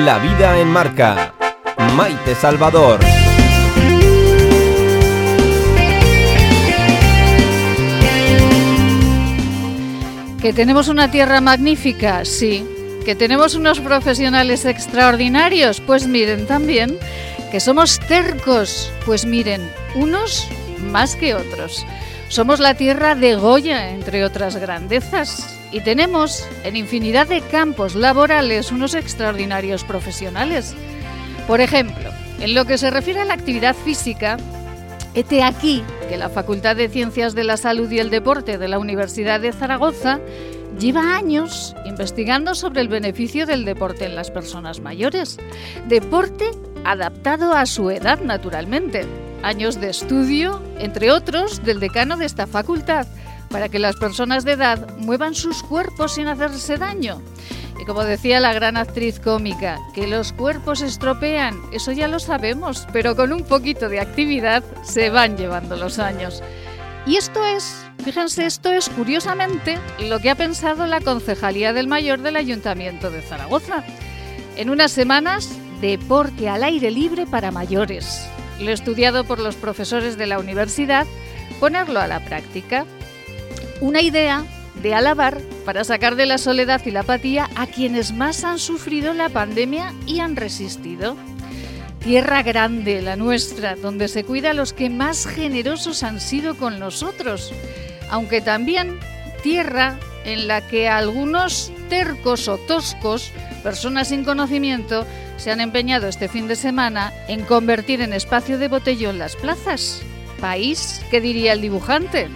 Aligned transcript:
La 0.00 0.18
vida 0.18 0.58
en 0.58 0.68
marca. 0.68 1.34
Maite 1.94 2.34
Salvador. 2.34 2.98
Que 10.40 10.54
tenemos 10.54 10.88
una 10.88 11.10
tierra 11.10 11.42
magnífica, 11.42 12.24
sí. 12.24 12.66
Que 13.04 13.14
tenemos 13.14 13.54
unos 13.54 13.80
profesionales 13.80 14.64
extraordinarios, 14.64 15.80
pues 15.82 16.06
miren 16.06 16.46
también. 16.46 16.98
Que 17.50 17.60
somos 17.60 18.00
tercos, 18.00 18.90
pues 19.04 19.26
miren, 19.26 19.60
unos 19.94 20.48
más 20.90 21.16
que 21.16 21.34
otros. 21.34 21.84
Somos 22.28 22.60
la 22.60 22.74
tierra 22.74 23.14
de 23.14 23.36
Goya, 23.36 23.90
entre 23.90 24.24
otras 24.24 24.56
grandezas, 24.56 25.61
y 25.72 25.80
tenemos 25.80 26.46
en 26.64 26.76
infinidad 26.76 27.26
de 27.26 27.40
campos 27.40 27.94
laborales 27.94 28.70
unos 28.70 28.94
extraordinarios 28.94 29.84
profesionales. 29.84 30.74
Por 31.46 31.60
ejemplo, 31.60 32.10
en 32.40 32.54
lo 32.54 32.64
que 32.64 32.78
se 32.78 32.90
refiere 32.90 33.20
a 33.20 33.24
la 33.24 33.34
actividad 33.34 33.74
física, 33.74 34.36
Hete 35.14 35.42
aquí 35.42 35.82
que 36.08 36.16
la 36.16 36.30
Facultad 36.30 36.74
de 36.76 36.88
Ciencias 36.88 37.34
de 37.34 37.44
la 37.44 37.58
Salud 37.58 37.90
y 37.90 37.98
el 37.98 38.08
Deporte 38.08 38.56
de 38.56 38.68
la 38.68 38.78
Universidad 38.78 39.40
de 39.40 39.52
Zaragoza 39.52 40.20
lleva 40.78 41.16
años 41.16 41.76
investigando 41.84 42.54
sobre 42.54 42.80
el 42.80 42.88
beneficio 42.88 43.44
del 43.44 43.66
deporte 43.66 44.06
en 44.06 44.14
las 44.14 44.30
personas 44.30 44.80
mayores. 44.80 45.38
Deporte 45.86 46.50
adaptado 46.84 47.52
a 47.52 47.66
su 47.66 47.90
edad, 47.90 48.20
naturalmente. 48.20 49.04
Años 49.42 49.80
de 49.80 49.90
estudio, 49.90 50.62
entre 50.78 51.10
otros, 51.10 51.62
del 51.62 51.78
decano 51.78 52.16
de 52.16 52.24
esta 52.24 52.46
facultad, 52.46 53.06
para 53.52 53.68
que 53.68 53.78
las 53.78 53.96
personas 53.96 54.44
de 54.44 54.52
edad 54.52 54.96
muevan 54.96 55.34
sus 55.34 55.62
cuerpos 55.62 56.14
sin 56.14 56.26
hacerse 56.26 56.78
daño. 56.78 57.22
Y 57.80 57.84
como 57.84 58.04
decía 58.04 58.40
la 58.40 58.52
gran 58.52 58.76
actriz 58.76 59.20
cómica, 59.20 59.78
que 59.94 60.06
los 60.06 60.32
cuerpos 60.32 60.82
estropean, 60.82 61.60
eso 61.72 61.92
ya 61.92 62.08
lo 62.08 62.18
sabemos, 62.18 62.86
pero 62.92 63.14
con 63.14 63.32
un 63.32 63.44
poquito 63.44 63.88
de 63.88 64.00
actividad 64.00 64.64
se 64.82 65.10
van 65.10 65.36
llevando 65.36 65.76
los 65.76 65.98
años. 65.98 66.42
Y 67.06 67.16
esto 67.16 67.44
es, 67.44 67.84
fíjense, 68.04 68.46
esto 68.46 68.70
es 68.70 68.88
curiosamente 68.88 69.78
lo 70.08 70.20
que 70.20 70.30
ha 70.30 70.36
pensado 70.36 70.86
la 70.86 71.00
Concejalía 71.00 71.72
del 71.72 71.88
Mayor 71.88 72.20
del 72.20 72.36
Ayuntamiento 72.36 73.10
de 73.10 73.22
Zaragoza. 73.22 73.84
En 74.56 74.70
unas 74.70 74.92
semanas, 74.92 75.50
deporte 75.80 76.48
al 76.48 76.62
aire 76.62 76.92
libre 76.92 77.26
para 77.26 77.50
mayores. 77.50 78.24
Lo 78.60 78.70
estudiado 78.70 79.24
por 79.24 79.40
los 79.40 79.56
profesores 79.56 80.16
de 80.16 80.26
la 80.26 80.38
universidad, 80.38 81.06
ponerlo 81.58 82.00
a 82.00 82.06
la 82.06 82.20
práctica. 82.24 82.86
Una 83.82 84.00
idea 84.00 84.44
de 84.80 84.94
alabar 84.94 85.40
para 85.64 85.82
sacar 85.82 86.14
de 86.14 86.24
la 86.24 86.38
soledad 86.38 86.80
y 86.86 86.92
la 86.92 87.00
apatía 87.00 87.50
a 87.56 87.66
quienes 87.66 88.12
más 88.12 88.44
han 88.44 88.60
sufrido 88.60 89.12
la 89.12 89.28
pandemia 89.28 89.92
y 90.06 90.20
han 90.20 90.36
resistido. 90.36 91.16
Tierra 91.98 92.44
grande, 92.44 93.02
la 93.02 93.16
nuestra, 93.16 93.74
donde 93.74 94.06
se 94.06 94.22
cuida 94.22 94.50
a 94.50 94.54
los 94.54 94.72
que 94.72 94.88
más 94.88 95.26
generosos 95.26 96.04
han 96.04 96.20
sido 96.20 96.56
con 96.56 96.78
nosotros, 96.78 97.52
aunque 98.08 98.40
también 98.40 99.00
tierra 99.42 99.98
en 100.24 100.46
la 100.46 100.60
que 100.60 100.88
algunos 100.88 101.72
tercos 101.88 102.46
o 102.46 102.58
toscos, 102.58 103.32
personas 103.64 104.10
sin 104.10 104.24
conocimiento, 104.24 105.04
se 105.38 105.50
han 105.50 105.60
empeñado 105.60 106.06
este 106.06 106.28
fin 106.28 106.46
de 106.46 106.54
semana 106.54 107.12
en 107.26 107.42
convertir 107.42 108.00
en 108.00 108.12
espacio 108.12 108.58
de 108.58 108.68
botellón 108.68 109.18
las 109.18 109.34
plazas. 109.34 110.02
País, 110.40 111.04
¿qué 111.10 111.20
diría 111.20 111.52
el 111.52 111.60
dibujante? 111.60 112.28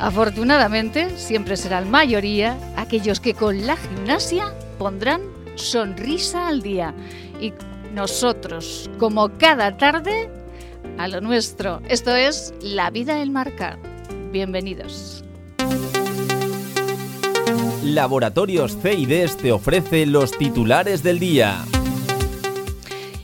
Afortunadamente, 0.00 1.10
siempre 1.18 1.58
serán 1.58 1.90
mayoría 1.90 2.58
aquellos 2.76 3.20
que 3.20 3.34
con 3.34 3.66
la 3.66 3.76
gimnasia 3.76 4.54
pondrán 4.78 5.20
sonrisa 5.56 6.48
al 6.48 6.62
día. 6.62 6.94
Y 7.38 7.52
nosotros, 7.94 8.90
como 8.98 9.36
cada 9.36 9.76
tarde, 9.76 10.30
a 10.96 11.06
lo 11.06 11.20
nuestro. 11.20 11.82
Esto 11.86 12.16
es 12.16 12.54
La 12.62 12.90
vida 12.90 13.20
en 13.20 13.32
marca. 13.32 13.78
Bienvenidos. 14.32 15.22
Laboratorios 17.84 18.78
CIDES 18.80 19.36
te 19.36 19.52
ofrece 19.52 20.06
los 20.06 20.36
titulares 20.38 21.02
del 21.02 21.18
día 21.18 21.62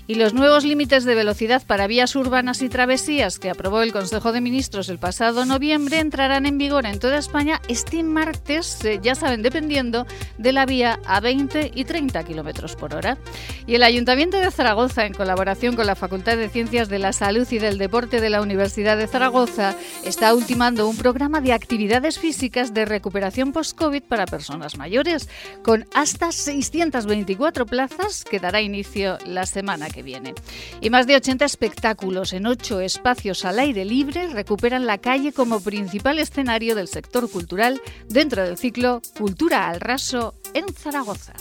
y 0.06 0.15
los 0.15 0.34
nuevos 0.34 0.65
límites 0.65 1.05
de 1.05 1.15
velocidad 1.15 1.62
para 1.67 1.87
vías 1.87 2.15
urbanas 2.15 2.62
y 2.62 2.69
travesías 2.69 3.39
que 3.39 3.50
aprobó 3.50 3.83
el 3.83 3.93
Consejo 3.93 4.33
de 4.33 4.41
Ministros 4.41 4.89
el 4.89 4.99
pasado 4.99 5.44
noviembre 5.44 5.99
entrarán 5.99 6.47
en 6.47 6.59
vigor 6.59 6.87
en 6.87 6.99
toda 6.99 7.19
España 7.19 7.61
este 7.69 8.03
martes, 8.03 8.84
eh, 8.84 9.00
ya 9.03 9.15
saben, 9.15 9.43
dependiendo 9.43 10.06
de 10.39 10.53
la 10.53 10.67
vía 10.67 11.00
a 11.06 11.21
20 11.21 11.72
y 11.75 11.84
30 11.84 12.25
kilómetros 12.25 12.77
por 12.77 12.94
hora. 12.94 13.19
Y 13.67 13.75
el 13.75 13.83
Ayuntamiento 13.83 14.39
de 14.39 14.50
Zaragoza, 14.50 15.06
en 15.06 15.15
colaboración 15.15 15.77
con 15.77 15.87
la 15.87 15.97
Facultad 15.97 16.37
de 16.37 16.49
Ciencias 16.49 16.88
de 16.88 16.99
la 16.99 17.12
Salud 17.12 17.47
y 17.50 17.59
del 17.59 17.78
Deporte 17.78 18.21
de 18.21 18.31
la 18.31 18.43
Universidad 18.43 18.97
de 18.97 19.06
Zaragoza, 19.06 19.75
está 20.05 20.34
ultimando 20.34 20.88
un 20.88 20.97
programa 20.97 21.41
de 21.41 21.53
actividades 21.53 22.19
físicas 22.19 22.75
de 22.75 22.84
recuperación 22.84 23.53
post-COVID 23.53 24.03
para 24.03 24.27
personas 24.27 24.77
mayores, 24.77 25.28
con 25.62 25.87
hasta 25.94 26.33
624 26.33 27.67
plazas 27.67 28.25
que 28.25 28.41
dará 28.41 28.61
inicio 28.61 29.19
la 29.27 29.47
semana 29.47 29.88
viene. 30.02 30.34
Y 30.80 30.90
más 30.90 31.06
de 31.06 31.16
80 31.16 31.44
espectáculos 31.44 32.32
en 32.32 32.46
ocho 32.46 32.80
espacios 32.80 33.44
al 33.44 33.58
aire 33.58 33.84
libre 33.84 34.28
recuperan 34.28 34.86
la 34.86 34.98
calle 34.98 35.32
como 35.32 35.60
principal 35.60 36.18
escenario 36.18 36.74
del 36.74 36.88
sector 36.88 37.30
cultural 37.30 37.80
dentro 38.08 38.42
del 38.42 38.56
ciclo 38.56 39.02
Cultura 39.18 39.68
al 39.68 39.80
Raso 39.80 40.34
en 40.54 40.66
Zaragoza. 40.72 41.34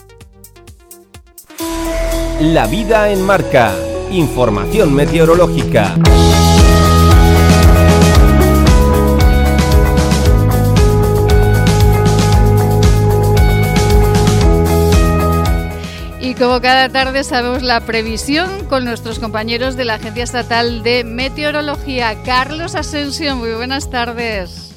La 2.41 2.67
vida 2.67 3.09
en 3.11 3.21
marca. 3.21 3.73
Información 4.11 4.93
meteorológica. 4.93 5.95
Como 16.38 16.59
cada 16.59 16.90
tarde 16.90 17.23
sabemos 17.23 17.63
la 17.63 17.81
previsión 17.81 18.66
con 18.66 18.84
nuestros 18.84 19.19
compañeros 19.19 19.78
de 19.78 19.85
la 19.85 19.96
Agencia 19.96 20.23
Estatal 20.23 20.84
de 20.84 21.03
Meteorología. 21.03 22.22
Carlos 22.23 22.75
Asensio, 22.75 23.35
muy 23.35 23.53
buenas 23.53 23.90
tardes. 23.90 24.75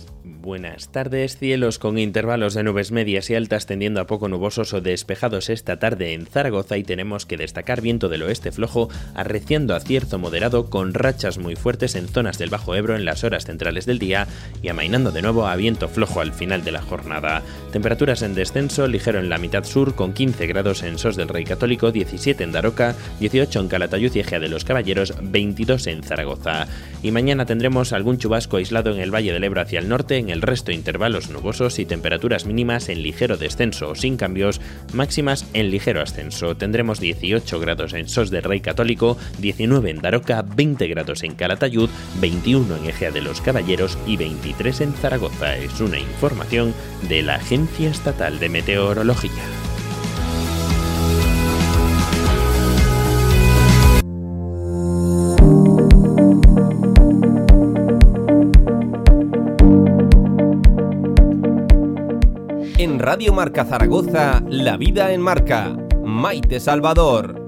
Buenas 0.48 0.88
tardes, 0.88 1.36
cielos 1.36 1.78
con 1.78 1.98
intervalos 1.98 2.54
de 2.54 2.62
nubes 2.62 2.91
medias 2.91 3.28
y 3.28 3.34
altas 3.34 3.66
tendiendo 3.66 4.00
a 4.00 4.06
poco 4.06 4.28
nubosos 4.28 4.72
o 4.72 4.81
despejados 4.81 5.50
esta 5.50 5.78
tarde 5.78 6.14
en 6.14 6.25
Zaragoza 6.25 6.78
y 6.78 6.84
tenemos 6.84 7.26
que 7.26 7.36
destacar 7.36 7.82
viento 7.82 8.09
del 8.09 8.22
oeste 8.22 8.50
flojo 8.50 8.88
arreciando 9.14 9.75
a 9.75 9.81
cierto 9.81 10.19
moderado 10.19 10.70
con 10.70 10.94
rachas 10.94 11.37
muy 11.37 11.54
fuertes 11.54 11.97
en 11.97 12.08
zonas 12.08 12.38
del 12.38 12.48
Bajo 12.48 12.75
Ebro 12.75 12.97
en 12.97 13.04
las 13.04 13.25
horas 13.25 13.44
centrales 13.44 13.84
del 13.84 13.98
día 13.98 14.26
y 14.62 14.69
amainando 14.69 15.10
de 15.10 15.20
nuevo 15.20 15.47
a 15.47 15.54
viento 15.54 15.87
flojo 15.87 16.22
al 16.22 16.32
final 16.32 16.64
de 16.64 16.72
la 16.72 16.81
jornada. 16.81 17.42
Temperaturas 17.70 18.22
en 18.22 18.34
descenso, 18.34 18.87
ligero 18.88 19.19
en 19.19 19.28
la 19.28 19.37
mitad 19.37 19.64
sur 19.64 19.97
con 19.97 20.14
15 20.14 20.47
grados 20.47 20.82
en 20.82 20.97
Sos 20.97 21.16
del 21.16 21.28
Rey 21.28 21.44
Católico, 21.44 21.92
17 21.92 22.42
en 22.42 22.53
Daroca, 22.53 22.94
18 23.20 23.60
en 23.60 23.69
Calatayud 23.69 24.16
y 24.16 24.20
Ejea 24.20 24.41
de 24.41 24.48
los 24.48 24.64
Caballeros, 24.64 25.12
22 25.20 25.88
en 25.88 26.03
Zaragoza. 26.03 26.69
Y 27.03 27.10
mañana 27.10 27.44
tendremos 27.44 27.92
algún 27.92 28.16
chubasco 28.16 28.56
aislado 28.56 28.94
en 28.94 29.00
el 29.00 29.14
Valle 29.14 29.34
del 29.34 29.44
Ebro 29.44 29.60
hacia 29.60 29.78
el 29.78 29.91
norte, 29.91 30.16
en 30.16 30.31
el 30.31 30.38
el 30.38 30.43
resto 30.43 30.71
intervalos 30.71 31.31
nubosos 31.31 31.81
y 31.81 31.84
temperaturas 31.84 32.47
mínimas 32.47 32.88
en 32.88 33.03
ligero 33.03 33.37
descenso 33.37 33.91
o 33.91 33.94
sin 33.97 34.16
cambios, 34.16 34.60
máximas 34.93 35.44
en 35.53 35.72
ligero 35.72 36.00
ascenso. 36.00 36.56
Tendremos 36.56 37.00
18 37.00 37.59
grados 37.59 37.93
en 37.93 38.09
Sos 38.09 38.31
del 38.31 38.44
Rey 38.44 38.60
Católico, 38.60 39.19
19 39.41 39.91
en 39.91 40.00
Daroca, 40.00 40.43
20 40.43 40.87
grados 40.87 41.25
en 41.25 41.34
Calatayud, 41.34 41.91
21 42.21 42.76
en 42.76 42.87
Ejea 42.87 43.10
de 43.10 43.21
los 43.21 43.41
Caballeros 43.41 43.99
y 44.06 44.16
23 44.16 44.81
en 44.82 44.93
Zaragoza. 44.93 45.56
Es 45.56 45.81
una 45.81 45.99
información 45.99 46.72
de 47.09 47.22
la 47.22 47.34
Agencia 47.34 47.91
Estatal 47.91 48.38
de 48.38 48.49
Meteorología. 48.49 49.67
Radio 63.10 63.32
Marca 63.32 63.64
Zaragoza, 63.64 64.43
La 64.50 64.76
Vida 64.76 65.12
en 65.12 65.22
Marca. 65.22 65.75
Maite 66.05 66.60
Salvador. 66.60 67.43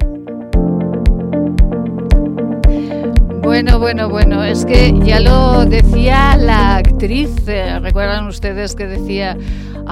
Bueno, 3.42 3.78
bueno, 3.78 4.08
bueno, 4.08 4.42
es 4.42 4.64
que 4.64 4.98
ya 5.04 5.20
lo 5.20 5.66
decía 5.66 6.38
la 6.38 6.76
actriz, 6.76 7.30
eh, 7.46 7.78
recuerdan 7.78 8.26
ustedes 8.26 8.74
que 8.74 8.86
decía, 8.86 9.36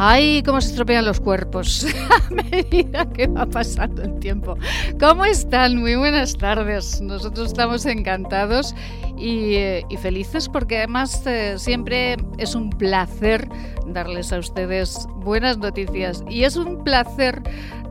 ay, 0.00 0.44
cómo 0.44 0.60
se 0.60 0.68
estropean 0.70 1.04
los 1.04 1.18
cuerpos 1.18 1.84
a 2.10 2.30
medida 2.30 3.04
que 3.10 3.26
va 3.26 3.46
pasando 3.46 4.02
el 4.02 4.16
tiempo. 4.20 4.56
¿Cómo 5.00 5.24
están? 5.24 5.76
Muy 5.76 5.96
buenas 5.96 6.36
tardes, 6.36 7.00
nosotros 7.00 7.48
estamos 7.48 7.84
encantados 7.84 8.76
y, 9.16 9.56
eh, 9.56 9.84
felices 10.00 10.48
porque 10.48 10.78
además 10.78 11.26
eh, 11.26 11.54
siempre 11.58 12.16
es 12.38 12.54
un 12.54 12.70
placer 12.70 13.48
darles 13.88 14.32
a 14.32 14.38
ustedes 14.38 15.04
buenas 15.16 15.58
noticias 15.58 16.22
y 16.30 16.44
es 16.44 16.54
un 16.54 16.84
placer 16.84 17.42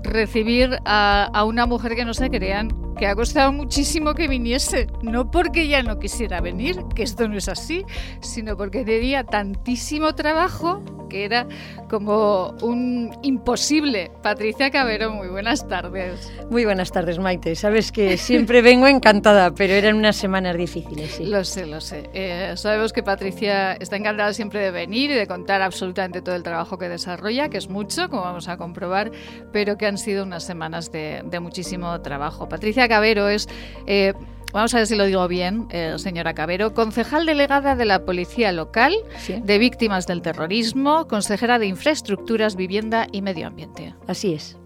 recibir 0.04 0.80
a, 0.86 1.30
a 1.34 1.44
una 1.44 1.66
mujer 1.66 1.96
que 1.96 2.06
no 2.06 2.14
se 2.14 2.30
crean 2.30 2.87
que 2.98 3.08
ha 3.08 3.16
costado 3.16 3.52
muchísimo 3.52 4.14
que 4.14 4.28
viniese, 4.28 4.88
no 5.02 5.30
porque 5.30 5.68
ya 5.68 5.84
no 5.84 6.00
quisiera 6.00 6.42
venir, 6.42 6.84
que 6.96 7.04
esto 7.04 7.28
no 7.28 7.38
es 7.38 7.48
así, 7.48 7.86
sino 8.22 8.58
porque 8.58 8.84
tenía 8.84 9.24
tantísimo 9.24 10.16
trabajo 10.16 10.82
que 11.08 11.26
era 11.26 11.48
como 11.90 12.56
un 12.62 13.18
imposible. 13.24 14.12
Patricia 14.22 14.70
Cabero, 14.72 15.12
muy 15.12 15.28
buenas 15.28 15.68
tardes. 15.68 16.32
Muy 16.50 16.66
buenas 16.66 16.92
tardes, 16.92 17.20
Maite. 17.20 17.56
Sabes 17.56 17.92
que 17.92 18.18
siempre 18.18 18.62
vengo 18.62 18.88
encantada, 18.88 19.52
pero 19.54 19.74
eran 19.74 19.96
unas 19.96 20.16
semanas 20.16 20.58
difíciles. 20.58 21.12
Sí. 21.12 21.26
Lo 21.26 21.44
sé, 21.44 21.66
lo 21.66 21.82
sé. 21.82 22.10
Eh, 22.14 22.54
sabemos 22.56 22.94
que 22.94 23.04
Patricia 23.04 23.74
está 23.74 23.96
encantada 23.96 24.34
siempre 24.34 24.60
de 24.60 24.72
venir 24.72 25.12
y 25.12 25.14
de 25.14 25.28
contar 25.28 25.62
absolutamente 25.62 26.22
todo 26.22 26.36
el 26.36 26.44
trabajo 26.44 26.78
que 26.78 26.90
desarrolla, 26.90 27.50
que 27.50 27.58
es 27.58 27.70
mucho, 27.70 28.10
como 28.10 28.24
vamos 28.24 28.48
a 28.48 28.58
comprobar, 28.58 29.12
pero 29.52 29.78
que 29.78 29.86
han 29.86 29.98
sido 29.98 30.24
unas 30.24 30.44
semanas 30.44 30.92
de, 30.92 31.22
de 31.24 31.40
muchísimo 31.40 32.02
trabajo. 32.02 32.50
Patricia 32.50 32.87
Cabero 32.88 33.30
es... 33.30 33.48
Eh, 33.86 34.14
vamos 34.54 34.74
a 34.74 34.78
ver 34.78 34.88
si 34.88 34.96
lo 34.96 35.06
digo 35.06 35.28
bien, 35.28 35.68
eh, 35.72 35.94
señora 35.98 36.34
Cabero, 36.34 36.74
concejal 36.74 37.26
delegada 37.26 37.76
de 37.76 37.86
la 37.86 38.06
Policía 38.06 38.52
Local 38.52 38.94
Sí. 39.20 39.36
de 39.44 39.58
Víctimas 39.60 40.08
del 40.08 40.22
Terrorismo, 40.22 41.08
consejera 41.08 41.60
de 41.60 41.68
Infraestructuras, 41.68 42.56
Vivienda 42.56 43.08
y 43.12 43.22
Medio 43.22 43.48
Ambiente. 43.48 43.94
Así 44.08 44.34
es. 44.34 44.58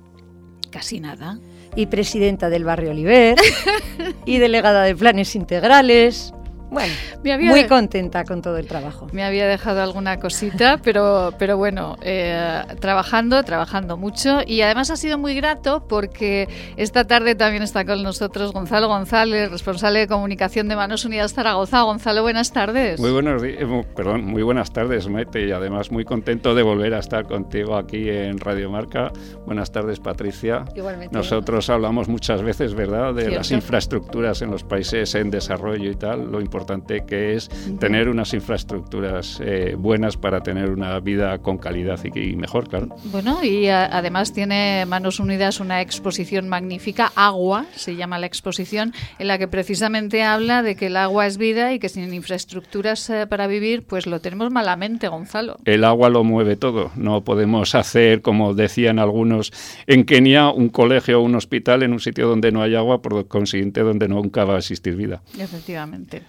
Casi 0.71 0.99
nada. 0.99 1.39
Y 1.75 1.87
presidenta 1.87 2.49
del 2.49 2.63
barrio 2.63 2.91
Oliver, 2.91 3.37
y 4.25 4.37
delegada 4.37 4.83
de 4.83 4.95
planes 4.95 5.35
integrales. 5.35 6.33
Bueno, 6.71 6.93
Me 7.21 7.33
había, 7.33 7.49
muy 7.49 7.67
contenta 7.67 8.23
con 8.23 8.41
todo 8.41 8.55
el 8.55 8.65
trabajo. 8.65 9.05
me 9.11 9.25
había 9.25 9.45
dejado 9.45 9.81
alguna 9.81 10.21
cosita, 10.21 10.79
pero, 10.81 11.33
pero 11.37 11.57
bueno, 11.57 11.97
eh, 12.01 12.61
trabajando, 12.79 13.43
trabajando 13.43 13.97
mucho. 13.97 14.39
Y 14.47 14.61
además 14.61 14.89
ha 14.89 14.95
sido 14.95 15.17
muy 15.17 15.35
grato 15.35 15.85
porque 15.85 16.47
esta 16.77 17.03
tarde 17.03 17.35
también 17.35 17.61
está 17.61 17.83
con 17.83 18.01
nosotros 18.01 18.53
Gonzalo 18.53 18.87
González, 18.87 19.51
responsable 19.51 19.99
de 19.99 20.07
comunicación 20.07 20.69
de 20.69 20.77
Manos 20.77 21.03
Unidas 21.03 21.33
Zaragoza. 21.33 21.81
Gonzalo, 21.81 22.21
buenas 22.21 22.53
tardes. 22.53 23.01
Muy 23.01 23.11
buenos 23.11 23.41
días, 23.41 23.59
perdón, 23.93 24.23
muy 24.23 24.41
buenas 24.41 24.71
tardes, 24.71 25.09
Maite, 25.09 25.45
y 25.45 25.51
además 25.51 25.91
muy 25.91 26.05
contento 26.05 26.55
de 26.55 26.63
volver 26.63 26.93
a 26.93 26.99
estar 26.99 27.27
contigo 27.27 27.75
aquí 27.75 28.09
en 28.09 28.39
Radio 28.39 28.71
Marca. 28.71 29.11
Buenas 29.45 29.73
tardes, 29.73 29.99
Patricia. 29.99 30.63
Igualmente. 30.73 31.13
Nosotros 31.13 31.69
hablamos 31.69 32.07
muchas 32.07 32.41
veces, 32.41 32.75
¿verdad?, 32.75 33.13
de 33.13 33.29
las 33.29 33.47
Cierto. 33.47 33.65
infraestructuras 33.65 34.41
en 34.41 34.51
los 34.51 34.63
países 34.63 35.13
en 35.15 35.29
desarrollo 35.29 35.91
y 35.91 35.95
tal, 35.95 36.31
lo 36.31 36.39
importante 36.39 36.60
que 37.07 37.35
es 37.35 37.49
tener 37.79 38.07
unas 38.09 38.33
infraestructuras 38.33 39.39
eh, 39.43 39.75
buenas 39.77 40.17
para 40.17 40.41
tener 40.41 40.69
una 40.69 40.99
vida 40.99 41.37
con 41.39 41.57
calidad 41.57 41.99
y, 42.03 42.19
y 42.31 42.35
mejor, 42.35 42.67
claro. 42.69 42.89
Bueno, 43.05 43.43
y 43.43 43.67
a- 43.67 43.85
además 43.85 44.33
tiene 44.33 44.85
Manos 44.87 45.19
Unidas 45.19 45.59
una 45.59 45.81
exposición 45.81 46.47
magnífica, 46.49 47.11
Agua, 47.15 47.65
se 47.75 47.95
llama 47.95 48.19
la 48.19 48.25
exposición, 48.27 48.93
en 49.19 49.27
la 49.27 49.37
que 49.37 49.47
precisamente 49.47 50.23
habla 50.23 50.63
de 50.63 50.75
que 50.75 50.87
el 50.87 50.97
agua 50.97 51.27
es 51.27 51.37
vida 51.37 51.73
y 51.73 51.79
que 51.79 51.89
sin 51.89 52.13
infraestructuras 52.13 53.09
eh, 53.09 53.27
para 53.27 53.47
vivir, 53.47 53.83
pues 53.83 54.05
lo 54.07 54.19
tenemos 54.21 54.51
malamente, 54.51 55.07
Gonzalo. 55.07 55.57
El 55.65 55.83
agua 55.83 56.09
lo 56.09 56.23
mueve 56.23 56.55
todo. 56.55 56.91
No 56.95 57.23
podemos 57.23 57.75
hacer, 57.75 58.21
como 58.21 58.53
decían 58.53 58.99
algunos 58.99 59.51
en 59.87 60.05
Kenia, 60.05 60.49
un 60.49 60.69
colegio 60.69 61.19
o 61.19 61.23
un 61.23 61.35
hospital 61.35 61.83
en 61.83 61.93
un 61.93 61.99
sitio 61.99 62.27
donde 62.27 62.51
no 62.51 62.61
hay 62.61 62.75
agua, 62.75 63.01
por 63.01 63.27
consiguiente 63.27 63.81
donde 63.81 64.07
nunca 64.07 64.45
va 64.45 64.55
a 64.55 64.57
existir 64.59 64.95
vida. 64.95 65.21
Efectivamente. 65.39 66.21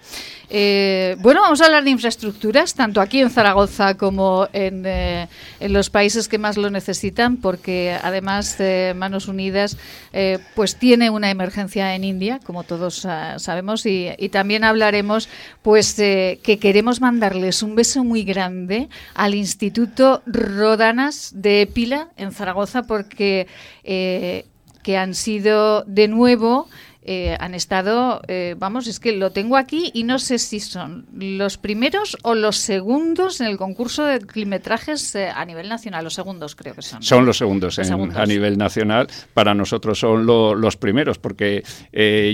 Eh, 0.49 1.15
bueno, 1.19 1.41
vamos 1.41 1.61
a 1.61 1.65
hablar 1.65 1.83
de 1.83 1.89
infraestructuras, 1.89 2.75
tanto 2.75 3.01
aquí 3.01 3.21
en 3.21 3.29
Zaragoza 3.29 3.95
como 3.95 4.47
en, 4.53 4.83
eh, 4.85 5.27
los 5.61 5.89
países 5.89 6.27
que 6.27 6.37
más 6.37 6.57
lo 6.57 6.69
necesitan, 6.69 7.37
porque 7.37 7.97
además 8.01 8.57
Manos 8.95 9.27
Unidas 9.27 9.77
eh, 10.11 10.39
pues 10.55 10.75
tiene 10.75 11.09
una 11.09 11.31
emergencia 11.31 11.95
en 11.95 12.03
India, 12.03 12.39
como 12.43 12.63
todos 12.63 13.05
ah, 13.05 13.39
sabemos, 13.39 13.85
y, 13.85 14.09
y 14.17 14.29
también 14.29 14.63
hablaremos 14.63 15.29
pues 15.61 15.95
que 15.95 16.59
queremos 16.61 17.01
mandarles 17.01 17.63
un 17.63 17.75
beso 17.75 18.03
muy 18.03 18.23
grande 18.23 18.89
al 19.15 19.35
Instituto 19.35 20.21
Rodanas 20.25 21.31
de 21.33 21.61
Épila 21.61 22.09
en 22.17 22.31
Zaragoza, 22.31 22.83
porque 22.83 23.47
eh, 23.83 24.45
que 24.83 24.97
han 24.97 25.13
sido 25.13 25.83
de 25.83 26.07
nuevo 26.07 26.67
eh, 27.05 27.35
han 27.39 27.53
estado, 27.53 28.21
eh, 28.27 28.55
vamos, 28.57 28.87
es 28.87 28.99
que 28.99 29.11
lo 29.11 29.31
tengo 29.31 29.57
aquí 29.57 29.91
y 29.93 30.03
no 30.03 30.19
sé 30.19 30.39
si 30.39 30.59
son 30.59 31.05
los 31.13 31.57
primeros 31.57 32.17
o 32.23 32.33
los 32.35 32.57
segundos 32.57 33.41
en 33.41 33.47
el 33.47 33.57
concurso 33.57 34.05
de 34.05 34.19
climetrajes 34.19 35.13
eh, 35.15 35.29
a 35.29 35.43
nivel 35.45 35.67
nacional. 35.69 36.03
Los 36.03 36.13
segundos 36.13 36.55
creo 36.55 36.73
que 36.75 36.81
son. 36.81 37.01
Son 37.03 37.25
los 37.25 37.37
segundos, 37.37 37.77
Los 37.77 37.87
en- 37.87 37.93
segundos. 37.93 38.17
a 38.17 38.25
nivel 38.25 38.57
nacional. 38.57 39.07
Para 39.33 39.53
nosotros 39.53 39.99
son 39.99 40.25
lo- 40.25 40.55
los 40.55 40.77
primeros, 40.77 41.17
porque 41.19 41.63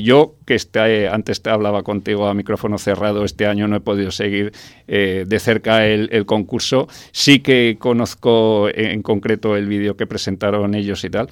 yo, 0.04 0.36
que 0.46 0.56
está, 0.56 0.86
antes 1.14 1.42
te 1.42 1.50
hablaba 1.50 1.84
contigo 1.84 2.28
a 2.28 2.34
micrófono 2.34 2.78
cerrado, 2.78 3.26
este 3.26 3.46
año 3.48 3.68
no 3.68 3.76
he 3.76 3.80
podido 3.82 4.12
seguir 4.12 4.52
de 4.88 5.40
cerca 5.40 5.86
el, 5.88 6.10
el 6.12 6.26
concurso. 6.26 6.88
Sí 7.12 7.40
que 7.40 7.78
conozco 7.80 8.70
en, 8.70 8.86
en 8.92 9.02
concreto 9.02 9.56
el 9.56 9.68
vídeo 9.68 9.96
que 9.98 10.06
presentaron 10.08 10.76
ellos 10.76 11.04
y 11.04 11.10
tal. 11.10 11.30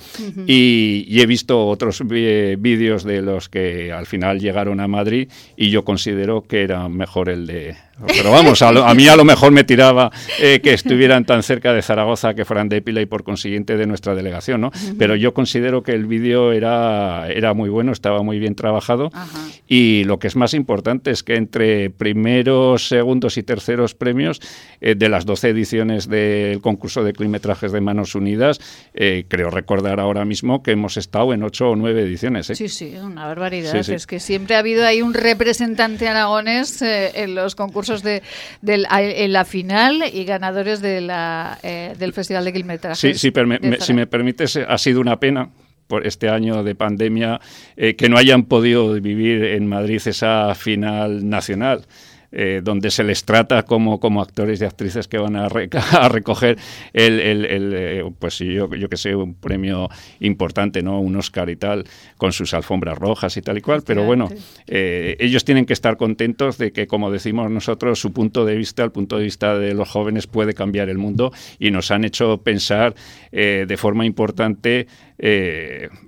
y, 0.47 1.05
y 1.07 1.21
he 1.21 1.25
visto 1.25 1.67
otros 1.67 2.01
vídeos 2.07 3.03
de 3.03 3.21
los 3.27 3.49
que 3.49 3.91
al 3.91 4.07
final 4.07 4.39
llegaron 4.39 4.79
a 4.79 4.87
Madrid 4.87 5.29
y 5.55 5.69
yo 5.69 5.83
considero 5.83 6.41
que 6.41 6.63
era 6.63 6.89
mejor 6.89 7.29
el 7.29 7.45
de... 7.45 7.75
Pero 8.05 8.31
vamos, 8.31 8.61
a, 8.61 8.71
lo- 8.71 8.85
a 8.85 8.93
mí 8.93 9.07
a 9.07 9.15
lo 9.15 9.25
mejor 9.25 9.51
me 9.51 9.63
tiraba 9.63 10.11
eh, 10.39 10.59
que 10.61 10.73
estuvieran 10.73 11.25
tan 11.25 11.41
cerca 11.41 11.73
de 11.73 11.81
Zaragoza, 11.81 12.33
que 12.35 12.45
fueran 12.45 12.69
de 12.69 12.77
Épila 12.77 13.01
y 13.01 13.05
por 13.07 13.23
consiguiente 13.23 13.75
de 13.77 13.87
nuestra 13.87 14.13
delegación, 14.13 14.61
¿no? 14.61 14.71
Pero 14.99 15.15
yo 15.15 15.33
considero 15.33 15.81
que 15.81 15.93
el 15.93 16.05
vídeo 16.05 16.51
era, 16.51 17.27
era 17.29 17.53
muy 17.53 17.69
bueno, 17.69 17.91
estaba 17.91 18.21
muy 18.21 18.37
bien 18.39 18.53
trabajado 18.55 19.09
Ajá. 19.13 19.39
y 19.67 20.03
lo 20.03 20.19
que 20.19 20.27
es 20.27 20.35
más 20.35 20.53
importante 20.53 21.09
es 21.11 21.23
que 21.23 21.35
entre 21.37 21.89
primeros, 21.89 22.87
segundos 22.87 23.37
y 23.37 23.43
terceros 23.43 23.95
premios 23.95 24.41
eh, 24.81 24.95
de 24.95 25.09
las 25.09 25.25
12 25.25 25.49
ediciones 25.49 26.07
del 26.07 26.61
concurso 26.61 27.03
de 27.03 27.13
climetrajes 27.13 27.71
de 27.71 27.81
Manos 27.81 28.13
Unidas, 28.15 28.59
eh, 28.93 29.25
creo 29.27 29.49
recordar 29.49 29.99
ahora 29.99 30.23
mismo 30.25 30.61
que 30.61 30.71
hemos 30.71 30.97
estado 30.97 31.33
en 31.33 31.41
8 31.43 31.69
o 31.71 31.75
9 31.75 32.01
ediciones. 32.03 32.47
Sí, 32.47 32.69
sí, 32.69 32.93
una 33.01 33.25
barbaridad. 33.25 33.71
Sí, 33.71 33.83
sí. 33.83 33.93
Es 33.93 34.05
que 34.05 34.19
siempre 34.19 34.55
ha 34.55 34.59
habido 34.59 34.85
ahí 34.85 35.01
un 35.01 35.13
representante 35.13 36.07
aragonés 36.07 36.81
en 36.81 37.33
los 37.33 37.55
concursos 37.55 37.86
de, 38.03 38.21
del- 38.61 38.85
a- 38.89 39.01
en 39.01 39.33
la 39.33 39.45
final 39.45 40.03
y 40.11 40.23
ganadores 40.25 40.81
de 40.81 41.01
la, 41.01 41.57
eh, 41.63 41.93
del 41.97 42.13
Festival 42.13 42.45
de 42.45 42.53
Climetrajes. 42.53 42.99
Sí, 42.99 43.13
de 43.13 43.69
me- 43.69 43.79
si 43.85 43.93
me 43.93 44.07
permites, 44.07 44.55
eh, 44.55 44.65
ha 44.67 44.77
sido 44.77 45.01
una 45.01 45.19
pena 45.19 45.49
por 45.87 46.05
este 46.05 46.27
año 46.29 46.63
de 46.63 46.75
pandemia 46.75 47.39
eh, 47.77 47.95
que 47.95 48.09
no 48.09 48.17
hayan 48.17 48.43
podido 48.43 48.91
vivir 48.99 49.43
en 49.43 49.67
Madrid 49.67 50.01
esa 50.05 50.53
final 50.55 51.29
nacional. 51.29 51.85
Eh, 52.31 52.61
donde 52.63 52.91
se 52.91 53.03
les 53.03 53.23
trata 53.25 53.63
como, 53.63 53.99
como 53.99 54.21
actores 54.21 54.61
y 54.61 54.65
actrices 54.65 55.07
que 55.07 55.17
van 55.17 55.35
a, 55.35 55.47
reca- 55.49 55.83
a 56.01 56.09
recoger 56.09 56.57
el, 56.93 57.19
el- 57.19 57.45
el, 57.45 57.73
eh, 57.75 58.03
pues 58.19 58.39
yo, 58.39 58.73
yo 58.75 58.89
que 58.89 58.97
sé, 58.97 59.15
un 59.15 59.33
premio 59.35 59.89
importante, 60.19 60.81
¿no? 60.81 60.99
Un 60.99 61.15
Oscar 61.15 61.49
y 61.49 61.55
tal, 61.55 61.85
con 62.17 62.33
sus 62.33 62.53
alfombras 62.53 62.97
rojas 62.97 63.37
y 63.37 63.41
tal 63.41 63.57
y 63.57 63.61
cual. 63.61 63.83
Pero 63.85 64.03
bueno, 64.03 64.29
eh, 64.67 65.15
ellos 65.19 65.45
tienen 65.45 65.65
que 65.65 65.73
estar 65.73 65.97
contentos 65.97 66.57
de 66.57 66.71
que, 66.71 66.87
como 66.87 67.11
decimos 67.11 67.49
nosotros, 67.49 67.99
su 67.99 68.11
punto 68.13 68.45
de 68.45 68.55
vista, 68.55 68.83
el 68.83 68.91
punto 68.91 69.17
de 69.17 69.23
vista 69.23 69.57
de 69.57 69.73
los 69.73 69.89
jóvenes 69.89 70.27
puede 70.27 70.53
cambiar 70.53 70.89
el 70.89 70.97
mundo 70.97 71.31
y 71.59 71.71
nos 71.71 71.91
han 71.91 72.03
hecho 72.03 72.41
pensar 72.43 72.93
de 73.31 73.77
forma 73.77 74.05
importante 74.05 74.87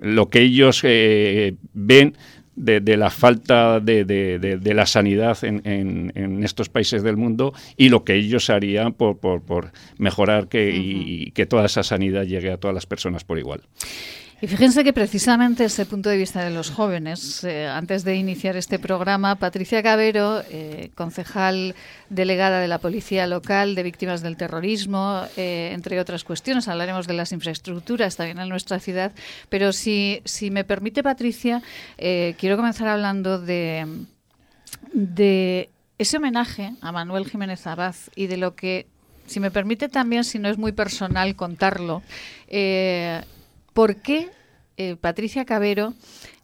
lo 0.00 0.30
que 0.30 0.40
ellos 0.40 0.80
eh, 0.84 1.54
ven 1.72 2.14
de, 2.64 2.80
de 2.80 2.96
la 2.96 3.10
falta 3.10 3.80
de, 3.80 4.04
de- 4.04 4.74
la 4.74 4.86
sanidad 4.86 5.36
en, 5.44 5.62
en- 5.64 6.12
en 6.14 6.44
estos 6.44 6.68
países 6.68 7.02
del 7.02 7.16
mundo 7.16 7.52
y 7.76 7.88
lo 7.88 8.04
que 8.04 8.14
ellos 8.14 8.50
harían 8.50 8.92
por, 8.92 9.18
por- 9.18 9.42
por 9.42 9.72
mejorar 9.98 10.48
que, 10.48 10.70
y- 10.70 11.24
y 11.26 11.30
que 11.32 11.46
toda 11.46 11.66
esa 11.66 11.82
sanidad 11.82 12.24
llegue 12.24 12.50
a 12.52 12.56
todas 12.58 12.74
las 12.74 12.86
personas 12.86 13.24
por 13.24 13.38
igual. 13.38 13.62
Y 14.42 14.46
fíjense 14.46 14.84
que 14.84 14.94
precisamente 14.94 15.66
ese 15.66 15.84
punto 15.84 16.08
de 16.08 16.16
vista 16.16 16.42
de 16.42 16.48
los 16.48 16.70
jóvenes, 16.70 17.44
eh, 17.44 17.66
antes 17.66 18.04
de 18.04 18.16
iniciar 18.16 18.56
este 18.56 18.78
programa, 18.78 19.36
Patricia 19.36 19.82
Cabero, 19.82 20.40
eh, 20.48 20.90
concejal 20.94 21.74
delegada 22.08 22.58
de 22.60 22.66
la 22.66 22.78
Policía 22.78 23.26
Local 23.26 23.74
de 23.74 23.82
Víctimas 23.82 24.22
del 24.22 24.38
Terrorismo, 24.38 25.24
eh, 25.36 25.72
entre 25.74 26.00
otras 26.00 26.24
cuestiones, 26.24 26.68
hablaremos 26.68 27.06
de 27.06 27.12
las 27.12 27.32
infraestructuras 27.32 28.16
también 28.16 28.38
en 28.38 28.48
nuestra 28.48 28.80
ciudad, 28.80 29.12
pero 29.50 29.74
si, 29.74 30.22
si 30.24 30.50
me 30.50 30.64
permite, 30.64 31.02
Patricia, 31.02 31.60
quiero 31.98 32.56
comenzar 32.56 32.88
hablando 32.88 33.38
de, 33.38 33.86
de 34.94 35.68
ese 35.98 36.16
homenaje 36.16 36.72
a 36.80 36.92
Manuel 36.92 37.28
Jiménez 37.28 37.66
Abad 37.66 37.94
y 38.16 38.26
de 38.26 38.38
lo 38.38 38.54
que, 38.54 38.86
si 39.26 39.38
me 39.38 39.50
permite 39.50 39.90
también, 39.90 40.24
si 40.24 40.38
no 40.38 40.48
es 40.48 40.56
muy 40.56 40.72
personal 40.72 41.36
contarlo, 41.36 42.02
¿por 43.72 43.96
qué 43.96 44.30
eh, 44.76 44.96
Patricia 44.96 45.44
Cabero 45.44 45.94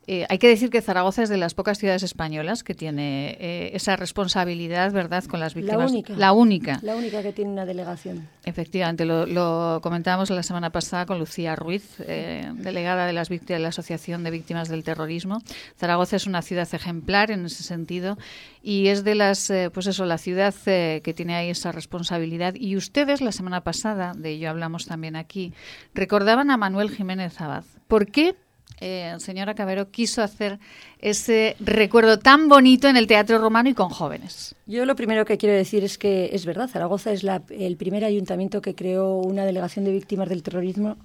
Eh, 0.08 0.24
hay 0.28 0.38
que 0.38 0.48
decir 0.48 0.70
que 0.70 0.80
Zaragoza 0.82 1.24
es 1.24 1.28
de 1.28 1.36
las 1.36 1.54
pocas 1.54 1.78
ciudades 1.78 2.02
españolas 2.04 2.62
que 2.62 2.74
tiene 2.74 3.36
eh, 3.40 3.70
esa 3.74 3.96
responsabilidad, 3.96 4.92
¿verdad?, 4.92 5.24
con 5.24 5.40
las 5.40 5.54
víctimas. 5.54 5.78
La 5.78 5.86
única. 5.86 6.14
La 6.16 6.32
única. 6.32 6.78
La 6.82 6.96
única 6.96 7.22
que 7.22 7.32
tiene 7.32 7.50
una 7.50 7.66
delegación. 7.66 8.28
Efectivamente, 8.44 9.04
lo, 9.04 9.80
comentábamos 9.82 10.30
la 10.30 10.44
semana 10.44 10.70
pasada 10.70 11.06
con 11.06 11.18
Lucía 11.18 11.56
Ruiz, 11.56 11.96
eh, 12.00 12.48
delegada 12.54 13.06
de, 13.06 13.12
las 13.12 13.28
de 13.28 13.58
la 13.58 13.68
Asociación 13.68 14.22
de 14.22 14.30
Víctimas 14.30 14.68
del 14.68 14.84
Terrorismo. 14.84 15.42
Zaragoza 15.76 16.16
es 16.16 16.26
una 16.26 16.42
ciudad 16.42 16.68
ejemplar 16.72 17.32
en 17.32 17.46
ese 17.46 17.64
sentido 17.64 18.16
y 18.62 18.88
es 18.88 19.02
de 19.02 19.16
las, 19.16 19.52
pues 19.72 19.86
eso, 19.88 20.04
la 20.04 20.18
ciudad 20.18 20.54
que 20.64 21.14
tiene 21.16 21.34
ahí 21.34 21.50
esa 21.50 21.72
responsabilidad. 21.72 22.54
Y 22.54 22.76
ustedes 22.76 23.20
la 23.20 23.32
semana 23.32 23.62
pasada, 23.62 24.12
de 24.16 24.30
ello 24.30 24.50
hablamos 24.50 24.86
también 24.86 25.16
aquí, 25.16 25.52
recordaban 25.94 26.50
a 26.50 26.56
Manuel 26.56 26.90
Jiménez 26.90 27.40
Abad. 27.40 27.64
¿Por 27.88 28.06
qué 28.06 28.36
eh, 28.80 29.14
señora 29.18 29.54
Cabero 29.54 29.90
quiso 29.90 30.22
hacer 30.22 30.58
ese 30.98 31.56
recuerdo 31.60 32.18
tan 32.18 32.48
bonito 32.48 32.88
en 32.88 32.96
el 32.96 33.06
Teatro 33.06 33.38
Romano 33.38 33.68
y 33.68 33.74
con 33.74 33.88
jóvenes. 33.88 34.54
Yo 34.66 34.84
lo 34.84 34.96
primero 34.96 35.24
que 35.24 35.38
quiero 35.38 35.54
decir 35.54 35.84
es 35.84 35.98
que 35.98 36.30
es 36.32 36.44
verdad, 36.44 36.68
Zaragoza 36.68 37.12
es 37.12 37.24
el 37.50 37.76
primer 37.76 38.04
ayuntamiento 38.04 38.60
que 38.60 38.74
creó 38.74 39.16
una 39.16 39.44
delegación 39.44 39.84
de 39.84 39.92
víctimas 39.92 40.28
del 40.28 40.42
terrorismo, 40.42 40.96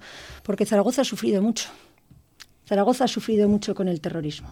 porque 0.42 0.66
Zaragoza 0.66 1.02
ha 1.02 1.04
sufrido 1.04 1.40
mucho. 1.40 1.70
Zaragoza 2.72 3.04
ha 3.04 3.08
sufrido 3.08 3.50
mucho 3.50 3.74
con 3.74 3.86
el 3.86 4.00
terrorismo. 4.00 4.48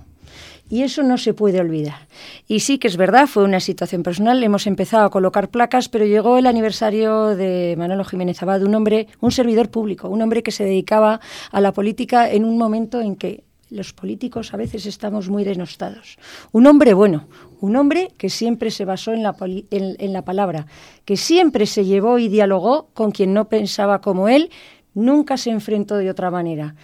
Y 0.69 0.83
eso 0.83 1.03
no 1.03 1.17
se 1.17 1.33
puede 1.33 1.59
olvidar. 1.59 2.07
Y 2.47 2.61
sí 2.61 2.77
que 2.77 2.87
es 2.87 2.99
verdad, 2.99 3.27
fue 3.27 3.45
una 3.45 3.61
situación 3.61 4.03
personal. 4.03 4.45
Hemos 4.45 4.67
empezado 4.67 5.07
a 5.07 5.11
colocar 5.11 5.49
placas, 5.49 5.89
pero 5.89 6.05
llegó 6.05 6.37
el 6.37 6.47
aniversario 6.47 7.29
de 7.29 7.77
Manolo 7.79 8.05
Jiménez 8.05 8.43
Abad, 8.43 8.63
un 8.63 8.75
hombre, 8.75 9.07
un 9.21 9.33
servidor 9.33 9.71
público, 9.71 10.11
un 10.11 10.21
hombre 10.21 10.43
que 10.43 10.51
se 10.51 10.65
dedicaba 10.65 11.19
a 11.51 11.61
la 11.63 11.73
política 11.73 12.31
en 12.31 12.45
un 12.45 12.59
momento 12.59 13.01
en 13.01 13.17
que 13.17 13.43
los 13.71 13.95
políticos 13.95 14.53
a 14.53 14.59
veces 14.59 14.85
estamos 14.85 15.31
muy 15.31 15.43
denostados. 15.43 16.19
Un 16.53 16.67
hombre 16.67 16.93
bueno, 16.93 17.27
un 17.63 17.75
hombre 17.75 18.13
que 18.19 18.29
siempre 18.29 18.71
se 18.71 18.85
basó 18.85 19.15
en 19.15 19.23
la, 19.23 19.35
en 19.71 20.13
la 20.13 20.27
palabra, 20.27 20.67
que 21.07 21.17
siempre 21.17 21.65
se 21.65 21.87
llevó 21.87 22.19
y 22.19 22.29
dialogó 22.29 22.91
con 22.93 23.13
quien 23.13 23.33
no 23.33 23.49
pensaba 23.49 24.03
como 24.03 24.29
él, 24.29 24.51
nunca 24.93 25.39
se 25.39 25.49
enfrentó 25.49 25.97
de 25.97 26.11
otra 26.11 26.31
manera. 26.31 26.75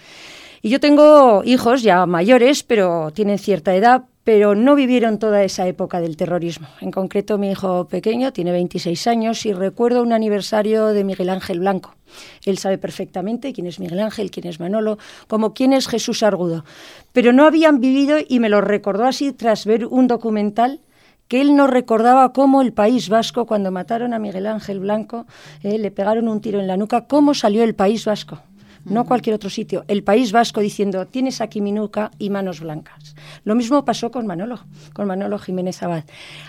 Y 0.67 0.69
yo 0.69 0.81
tengo 0.81 1.43
hijos 1.45 1.81
ya 1.81 2.05
mayores, 2.05 2.61
pero 2.61 3.11
tienen 3.13 3.39
cierta 3.39 3.73
edad, 3.73 4.03
pero 4.25 4.53
no 4.53 4.75
vivieron 4.75 5.17
toda 5.17 5.41
esa 5.45 5.65
época 5.65 6.01
del 6.01 6.17
terrorismo. 6.17 6.67
En 6.81 6.91
concreto, 6.91 7.37
mi 7.37 7.51
hijo 7.51 7.87
pequeño 7.87 8.33
tiene 8.33 8.51
26 8.51 9.07
años 9.07 9.45
y 9.45 9.53
recuerdo 9.53 10.03
un 10.03 10.11
aniversario 10.11 10.87
de 10.87 11.05
Miguel 11.05 11.29
Ángel 11.29 11.61
Blanco. 11.61 11.95
Él 12.43 12.57
sabe 12.57 12.77
perfectamente 12.77 13.53
quién 13.53 13.67
es 13.67 13.79
Miguel 13.79 14.01
Ángel, 14.01 14.29
quién 14.29 14.45
es 14.45 14.59
Manolo, 14.59 14.97
como 15.29 15.53
quién 15.53 15.71
es 15.71 15.87
Jesús 15.87 16.21
Argudo. 16.21 16.65
Pero 17.13 17.31
no 17.31 17.45
habían 17.45 17.79
vivido 17.79 18.17
y 18.27 18.41
me 18.41 18.49
lo 18.49 18.59
recordó 18.59 19.05
así 19.05 19.31
tras 19.31 19.65
ver 19.65 19.85
un 19.85 20.07
documental 20.07 20.81
que 21.29 21.39
él 21.39 21.55
no 21.55 21.67
recordaba 21.67 22.33
cómo 22.33 22.61
el 22.61 22.73
País 22.73 23.07
Vasco, 23.07 23.45
cuando 23.45 23.71
mataron 23.71 24.13
a 24.13 24.19
Miguel 24.19 24.47
Ángel 24.47 24.81
Blanco, 24.81 25.27
eh, 25.63 25.77
le 25.77 25.91
pegaron 25.91 26.27
un 26.27 26.41
tiro 26.41 26.59
en 26.59 26.67
la 26.67 26.75
nuca, 26.75 27.07
cómo 27.07 27.33
salió 27.33 27.63
el 27.63 27.73
País 27.73 28.03
Vasco 28.03 28.41
no 28.89 29.05
cualquier 29.05 29.35
otro 29.35 29.49
sitio. 29.49 29.83
El 29.87 30.03
País 30.03 30.31
Vasco 30.31 30.61
diciendo, 30.61 31.05
tienes 31.07 31.41
aquí 31.41 31.61
mi 31.61 31.71
nuca 31.71 32.11
y 32.17 32.29
manos 32.29 32.61
blancas. 32.61 33.15
Lo 33.43 33.55
mismo 33.55 33.85
pasó 33.85 34.11
con 34.11 34.25
Manolo, 34.25 34.59
con 34.93 35.07
Manolo 35.07 35.37
Jiménez 35.39 35.81
Abad. 35.83 36.03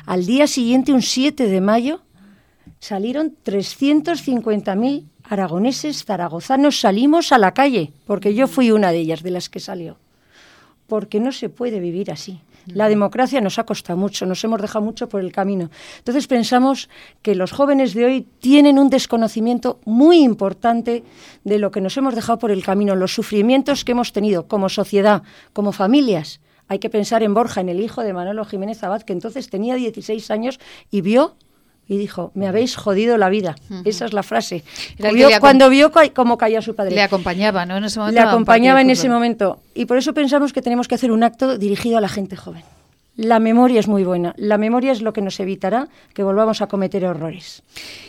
Al 0.07 0.26
día 0.26 0.47
siguiente, 0.47 0.92
un 0.92 1.02
7 1.02 1.47
de 1.47 1.61
mayo, 1.61 2.02
salieron 2.80 3.35
350.000 3.45 5.04
aragoneses 5.25 6.04
zaragozanos, 6.04 6.80
salimos 6.80 7.33
a 7.33 7.38
la 7.38 7.52
calle, 7.52 7.92
porque 8.07 8.35
yo 8.35 8.47
fui 8.47 8.71
una 8.71 8.92
de 8.92 8.99
ellas, 8.99 9.23
de 9.23 9.30
las 9.30 9.49
que 9.49 9.61
salió. 9.61 9.99
Porque 10.87 11.21
no 11.21 11.33
se 11.33 11.49
puede 11.50 11.80
vivir 11.80 12.11
así. 12.11 12.40
La 12.75 12.88
democracia 12.88 13.40
nos 13.40 13.58
ha 13.58 13.64
costado 13.64 13.98
mucho, 13.98 14.26
nos 14.26 14.42
hemos 14.44 14.60
dejado 14.60 14.84
mucho 14.84 15.08
por 15.08 15.20
el 15.20 15.32
camino. 15.32 15.70
Entonces 15.98 16.26
pensamos 16.26 16.88
que 17.22 17.34
los 17.34 17.52
jóvenes 17.52 17.94
de 17.94 18.04
hoy 18.04 18.26
tienen 18.40 18.78
un 18.78 18.90
desconocimiento 18.90 19.80
muy 19.84 20.20
importante 20.20 21.04
de 21.44 21.58
lo 21.58 21.70
que 21.70 21.80
nos 21.80 21.96
hemos 21.96 22.14
dejado 22.14 22.38
por 22.38 22.50
el 22.50 22.64
camino, 22.64 22.94
los 22.94 23.14
sufrimientos 23.14 23.84
que 23.84 23.92
hemos 23.92 24.12
tenido 24.12 24.48
como 24.48 24.68
sociedad, 24.68 25.22
como 25.52 25.72
familias. 25.72 26.40
Hay 26.68 26.78
que 26.78 26.90
pensar 26.90 27.22
en 27.22 27.32
Borja, 27.32 27.60
en 27.60 27.70
el 27.70 27.80
hijo 27.80 28.02
de 28.02 28.12
Manolo 28.12 28.44
Jiménez 28.44 28.82
Abad, 28.84 29.02
que 29.02 29.14
entonces 29.14 29.48
tenía 29.48 29.75
16 29.75 30.30
años 30.30 30.60
y 30.90 31.00
vio 31.00 31.37
y 31.88 31.97
dijo, 31.97 32.30
me 32.35 32.47
habéis 32.47 32.76
jodido 32.76 33.16
la 33.16 33.30
vida. 33.30 33.57
Esa 33.85 34.04
es 34.04 34.12
la 34.12 34.23
frase. 34.23 34.62
cuando 35.40 35.71
vio 35.71 35.90
cómo 36.14 36.37
caía 36.37 36.61
su 36.61 36.75
padre. 36.75 36.95
Le 36.95 37.02
acompañaba, 37.02 37.64
¿no? 37.64 37.78
En 37.78 37.85
ese 37.85 37.99
momento. 37.99 38.21
Le 38.21 38.28
acompañaba 38.28 38.80
en 38.83 38.90
ese 38.90 39.09
momento. 39.09 39.61
Y 39.75 39.87
por 39.87 39.97
eso 39.97 40.12
pensamos 40.12 40.52
que 40.52 40.61
tenemos 40.61 40.87
que 40.87 40.95
hacer 40.95 41.11
un 41.11 41.23
acto 41.23 41.57
dirigido 41.57 41.97
a 41.97 42.00
la 42.00 42.09
gente 42.09 42.37
joven. 42.37 42.62
La 43.16 43.40
memoria 43.40 43.80
es 43.80 43.88
muy 43.88 44.04
buena. 44.04 44.33
La 44.37 44.59
memoria 44.59 44.92
es 44.92 45.02
lo 45.02 45.12
que 45.12 45.23
nos 45.23 45.40
evitará 45.40 45.88
que 46.14 46.23
volvamos 46.23 46.62
a 46.62 46.68
cometer 46.68 47.02
errores. 47.02 47.64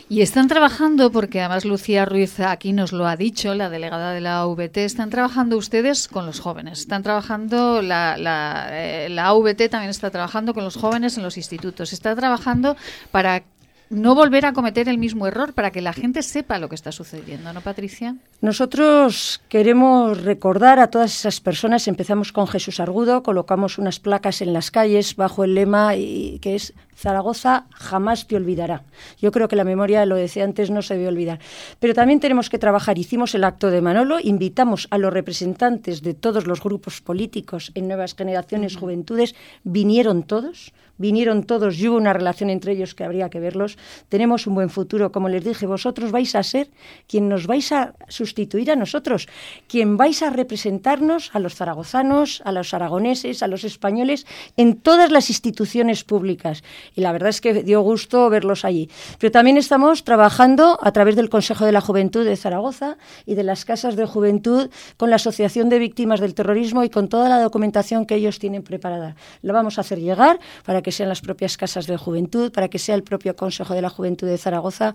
Y 0.08 0.20
están 0.20 0.46
trabajando, 0.46 1.10
porque 1.10 1.40
además 1.40 1.64
Lucía 1.64 2.04
Ruiz 2.04 2.38
aquí 2.38 2.72
nos 2.72 2.92
lo 2.92 3.08
ha 3.08 3.16
dicho, 3.16 3.54
la 3.56 3.70
delegada 3.70 4.12
de 4.12 4.20
la 4.20 4.42
AVT, 4.42 4.76
están 4.76 5.10
trabajando 5.10 5.56
ustedes 5.56 6.06
con 6.06 6.26
los 6.26 6.38
jóvenes. 6.38 6.78
Están 6.78 7.02
trabajando, 7.02 7.82
la, 7.82 8.16
la, 8.18 8.68
eh, 8.70 9.08
la 9.08 9.26
AVT 9.28 9.68
también 9.68 9.90
está 9.90 10.10
trabajando 10.10 10.54
con 10.54 10.62
los 10.62 10.76
jóvenes 10.76 11.16
en 11.16 11.24
los 11.24 11.36
institutos. 11.36 11.92
Está 11.92 12.14
trabajando 12.14 12.76
para 13.10 13.42
no 13.90 14.14
volver 14.14 14.46
a 14.46 14.52
cometer 14.52 14.88
el 14.88 14.98
mismo 14.98 15.26
error 15.26 15.52
para 15.52 15.72
que 15.72 15.80
la 15.80 15.92
gente 15.92 16.22
sepa 16.22 16.58
lo 16.58 16.68
que 16.68 16.76
está 16.76 16.92
sucediendo, 16.92 17.52
¿no, 17.52 17.60
Patricia? 17.60 18.14
Nosotros 18.40 19.42
queremos 19.48 20.22
recordar 20.22 20.78
a 20.78 20.88
todas 20.88 21.14
esas 21.14 21.40
personas. 21.40 21.88
Empezamos 21.88 22.32
con 22.32 22.46
Jesús 22.46 22.78
Argudo, 22.78 23.22
colocamos 23.22 23.78
unas 23.78 23.98
placas 23.98 24.40
en 24.42 24.52
las 24.52 24.70
calles 24.70 25.16
bajo 25.16 25.44
el 25.44 25.54
lema 25.54 25.94
que 25.94 26.54
es 26.54 26.72
Zaragoza 27.00 27.64
jamás 27.72 28.26
te 28.26 28.36
olvidará. 28.36 28.84
Yo 29.18 29.32
creo 29.32 29.48
que 29.48 29.56
la 29.56 29.64
memoria, 29.64 30.04
lo 30.04 30.16
decía 30.16 30.44
antes, 30.44 30.70
no 30.70 30.82
se 30.82 30.94
debe 30.98 31.08
olvidar. 31.08 31.40
Pero 31.78 31.94
también 31.94 32.20
tenemos 32.20 32.50
que 32.50 32.58
trabajar. 32.58 32.98
Hicimos 32.98 33.34
el 33.34 33.44
acto 33.44 33.70
de 33.70 33.80
Manolo, 33.80 34.18
invitamos 34.20 34.86
a 34.90 34.98
los 34.98 35.10
representantes 35.10 36.02
de 36.02 36.12
todos 36.12 36.46
los 36.46 36.62
grupos 36.62 37.00
políticos 37.00 37.72
en 37.74 37.88
Nuevas 37.88 38.14
Generaciones, 38.14 38.76
Juventudes, 38.76 39.34
vinieron 39.64 40.24
todos 40.24 40.74
vinieron 41.00 41.44
todos 41.44 41.78
y 41.78 41.88
hubo 41.88 41.96
una 41.96 42.12
relación 42.12 42.50
entre 42.50 42.72
ellos 42.72 42.94
que 42.94 43.04
habría 43.04 43.30
que 43.30 43.40
verlos. 43.40 43.78
Tenemos 44.10 44.46
un 44.46 44.54
buen 44.54 44.68
futuro, 44.68 45.10
como 45.10 45.30
les 45.30 45.42
dije, 45.42 45.66
vosotros 45.66 46.12
vais 46.12 46.34
a 46.34 46.42
ser 46.42 46.68
quien 47.08 47.26
nos 47.28 47.46
vais 47.46 47.72
a 47.72 47.94
sustituir 48.08 48.70
a 48.70 48.76
nosotros, 48.76 49.26
quien 49.66 49.96
vais 49.96 50.22
a 50.22 50.28
representarnos 50.28 51.30
a 51.32 51.38
los 51.38 51.54
zaragozanos, 51.54 52.42
a 52.44 52.52
los 52.52 52.74
aragoneses, 52.74 53.42
a 53.42 53.48
los 53.48 53.64
españoles 53.64 54.26
en 54.58 54.76
todas 54.76 55.10
las 55.10 55.30
instituciones 55.30 56.04
públicas. 56.04 56.62
Y 56.94 57.00
la 57.00 57.12
verdad 57.12 57.28
es 57.28 57.40
que 57.40 57.62
dio 57.62 57.80
gusto 57.80 58.28
verlos 58.30 58.64
allí. 58.64 58.90
Pero 59.18 59.30
también 59.30 59.56
estamos 59.56 60.04
trabajando 60.04 60.78
a 60.82 60.92
través 60.92 61.16
del 61.16 61.28
Consejo 61.28 61.64
de 61.64 61.72
la 61.72 61.80
Juventud 61.80 62.24
de 62.24 62.36
Zaragoza 62.36 62.96
y 63.26 63.34
de 63.34 63.44
las 63.44 63.64
casas 63.64 63.96
de 63.96 64.06
juventud 64.06 64.70
con 64.96 65.10
la 65.10 65.16
Asociación 65.16 65.68
de 65.68 65.78
Víctimas 65.78 66.20
del 66.20 66.34
Terrorismo 66.34 66.84
y 66.84 66.90
con 66.90 67.08
toda 67.08 67.28
la 67.28 67.40
documentación 67.40 68.06
que 68.06 68.16
ellos 68.16 68.38
tienen 68.38 68.62
preparada. 68.62 69.16
Lo 69.42 69.52
vamos 69.52 69.78
a 69.78 69.82
hacer 69.82 70.00
llegar 70.00 70.38
para 70.64 70.82
que 70.82 70.92
sean 70.92 71.08
las 71.08 71.20
propias 71.20 71.56
casas 71.56 71.86
de 71.86 71.96
juventud, 71.96 72.52
para 72.52 72.68
que 72.68 72.78
sea 72.78 72.94
el 72.94 73.02
propio 73.02 73.36
Consejo 73.36 73.74
de 73.74 73.82
la 73.82 73.90
Juventud 73.90 74.26
de 74.26 74.38
Zaragoza, 74.38 74.94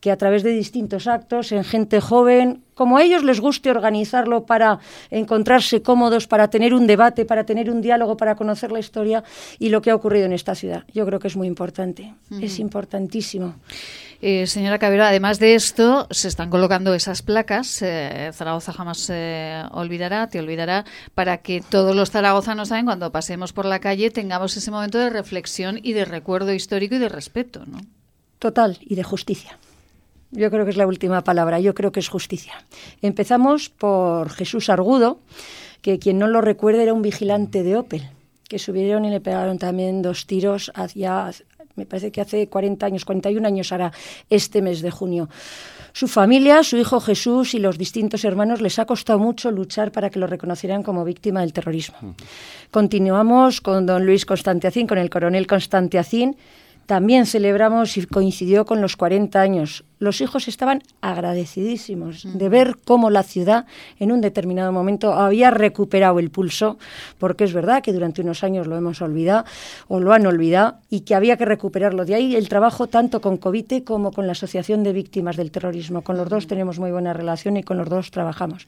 que 0.00 0.10
a 0.10 0.16
través 0.16 0.42
de 0.42 0.50
distintos 0.50 1.06
actos, 1.06 1.52
en 1.52 1.64
gente 1.64 2.00
joven, 2.00 2.65
como 2.76 2.98
a 2.98 3.02
ellos 3.02 3.24
les 3.24 3.40
guste 3.40 3.70
organizarlo 3.70 4.44
para 4.44 4.78
encontrarse 5.10 5.80
cómodos, 5.80 6.26
para 6.26 6.48
tener 6.48 6.74
un 6.74 6.86
debate, 6.86 7.24
para 7.24 7.44
tener 7.44 7.70
un 7.70 7.80
diálogo, 7.80 8.18
para 8.18 8.36
conocer 8.36 8.70
la 8.70 8.78
historia 8.78 9.24
y 9.58 9.70
lo 9.70 9.80
que 9.80 9.90
ha 9.90 9.94
ocurrido 9.94 10.26
en 10.26 10.34
esta 10.34 10.54
ciudad. 10.54 10.84
Yo 10.92 11.06
creo 11.06 11.18
que 11.18 11.28
es 11.28 11.36
muy 11.36 11.48
importante, 11.48 12.14
es 12.40 12.58
importantísimo. 12.58 13.54
Eh, 14.20 14.46
señora 14.46 14.78
Cabero, 14.78 15.04
además 15.04 15.38
de 15.38 15.54
esto, 15.54 16.06
se 16.10 16.28
están 16.28 16.50
colocando 16.50 16.94
esas 16.94 17.22
placas, 17.22 17.80
eh, 17.80 18.30
Zaragoza 18.34 18.72
jamás 18.72 18.98
se 18.98 19.62
olvidará, 19.72 20.28
te 20.28 20.38
olvidará, 20.38 20.84
para 21.14 21.38
que 21.38 21.62
todos 21.66 21.96
los 21.96 22.10
zaragozanos 22.10 22.68
saben 22.68 22.84
cuando 22.84 23.10
pasemos 23.10 23.52
por 23.52 23.64
la 23.64 23.80
calle 23.80 24.10
tengamos 24.10 24.56
ese 24.56 24.70
momento 24.70 24.98
de 24.98 25.10
reflexión 25.10 25.80
y 25.82 25.94
de 25.94 26.04
recuerdo 26.04 26.52
histórico 26.52 26.94
y 26.94 26.98
de 26.98 27.08
respeto, 27.08 27.64
¿no? 27.66 27.78
Total, 28.38 28.78
y 28.80 28.96
de 28.96 29.02
justicia. 29.02 29.58
Yo 30.30 30.50
creo 30.50 30.64
que 30.64 30.70
es 30.70 30.76
la 30.76 30.86
última 30.86 31.22
palabra, 31.22 31.60
yo 31.60 31.74
creo 31.74 31.92
que 31.92 32.00
es 32.00 32.08
justicia. 32.08 32.54
Empezamos 33.00 33.68
por 33.70 34.30
Jesús 34.30 34.68
Argudo, 34.68 35.20
que 35.82 35.98
quien 35.98 36.18
no 36.18 36.26
lo 36.26 36.40
recuerde 36.40 36.82
era 36.82 36.92
un 36.92 37.02
vigilante 37.02 37.62
de 37.62 37.76
Opel, 37.76 38.10
que 38.48 38.58
subieron 38.58 39.04
y 39.04 39.10
le 39.10 39.20
pegaron 39.20 39.58
también 39.58 40.02
dos 40.02 40.26
tiros 40.26 40.72
hacia, 40.74 41.30
me 41.76 41.86
parece 41.86 42.10
que 42.10 42.20
hace 42.20 42.48
40 42.48 42.86
años, 42.86 43.04
41 43.04 43.46
años 43.46 43.72
hará 43.72 43.92
este 44.30 44.62
mes 44.62 44.82
de 44.82 44.90
junio. 44.90 45.28
Su 45.92 46.08
familia, 46.08 46.62
su 46.62 46.76
hijo 46.76 47.00
Jesús 47.00 47.54
y 47.54 47.58
los 47.58 47.78
distintos 47.78 48.24
hermanos 48.24 48.60
les 48.60 48.78
ha 48.78 48.84
costado 48.84 49.18
mucho 49.18 49.50
luchar 49.50 49.92
para 49.92 50.10
que 50.10 50.18
lo 50.18 50.26
reconocieran 50.26 50.82
como 50.82 51.04
víctima 51.04 51.40
del 51.40 51.54
terrorismo. 51.54 51.96
Continuamos 52.70 53.60
con 53.60 53.86
don 53.86 54.04
Luis 54.04 54.26
Constantiacín, 54.26 54.86
con 54.86 54.98
el 54.98 55.08
coronel 55.08 55.46
Constantiacín. 55.46 56.36
También 56.84 57.26
celebramos 57.26 57.96
y 57.96 58.06
coincidió 58.06 58.64
con 58.64 58.80
los 58.80 58.96
40 58.96 59.40
años 59.40 59.84
los 59.98 60.20
hijos 60.20 60.48
estaban 60.48 60.82
agradecidísimos 61.00 62.22
de 62.24 62.48
ver 62.48 62.76
cómo 62.84 63.10
la 63.10 63.22
ciudad 63.22 63.66
en 63.98 64.12
un 64.12 64.20
determinado 64.20 64.72
momento 64.72 65.14
había 65.14 65.50
recuperado 65.50 66.18
el 66.18 66.30
pulso, 66.30 66.78
porque 67.18 67.44
es 67.44 67.52
verdad 67.52 67.82
que 67.82 67.92
durante 67.92 68.20
unos 68.20 68.44
años 68.44 68.66
lo 68.66 68.76
hemos 68.76 69.00
olvidado 69.00 69.44
o 69.88 70.00
lo 70.00 70.12
han 70.12 70.26
olvidado 70.26 70.76
y 70.90 71.00
que 71.00 71.14
había 71.14 71.36
que 71.36 71.44
recuperarlo. 71.44 72.04
De 72.04 72.14
ahí 72.14 72.36
el 72.36 72.48
trabajo 72.48 72.86
tanto 72.86 73.20
con 73.20 73.36
Covite 73.38 73.84
como 73.84 74.12
con 74.12 74.26
la 74.26 74.32
Asociación 74.32 74.82
de 74.82 74.92
Víctimas 74.92 75.36
del 75.36 75.50
Terrorismo. 75.50 76.02
Con 76.02 76.16
los 76.16 76.28
dos 76.28 76.46
tenemos 76.46 76.78
muy 76.78 76.90
buena 76.90 77.12
relación 77.12 77.56
y 77.56 77.62
con 77.62 77.78
los 77.78 77.88
dos 77.88 78.10
trabajamos. 78.10 78.66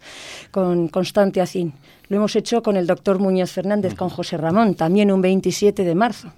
Con 0.51 0.89
Constante 0.89 1.41
Acín. 1.41 1.75
Lo 2.09 2.17
hemos 2.17 2.37
hecho 2.37 2.63
con 2.63 2.79
el 2.79 2.87
doctor 2.87 3.19
Muñoz 3.19 3.53
Fernández, 3.53 3.95
con 3.95 4.09
José 4.09 4.39
Ramón, 4.39 4.75
también 4.75 5.13
un 5.13 5.21
27 5.21 5.85
de 5.85 5.95
marzo, 5.95 6.33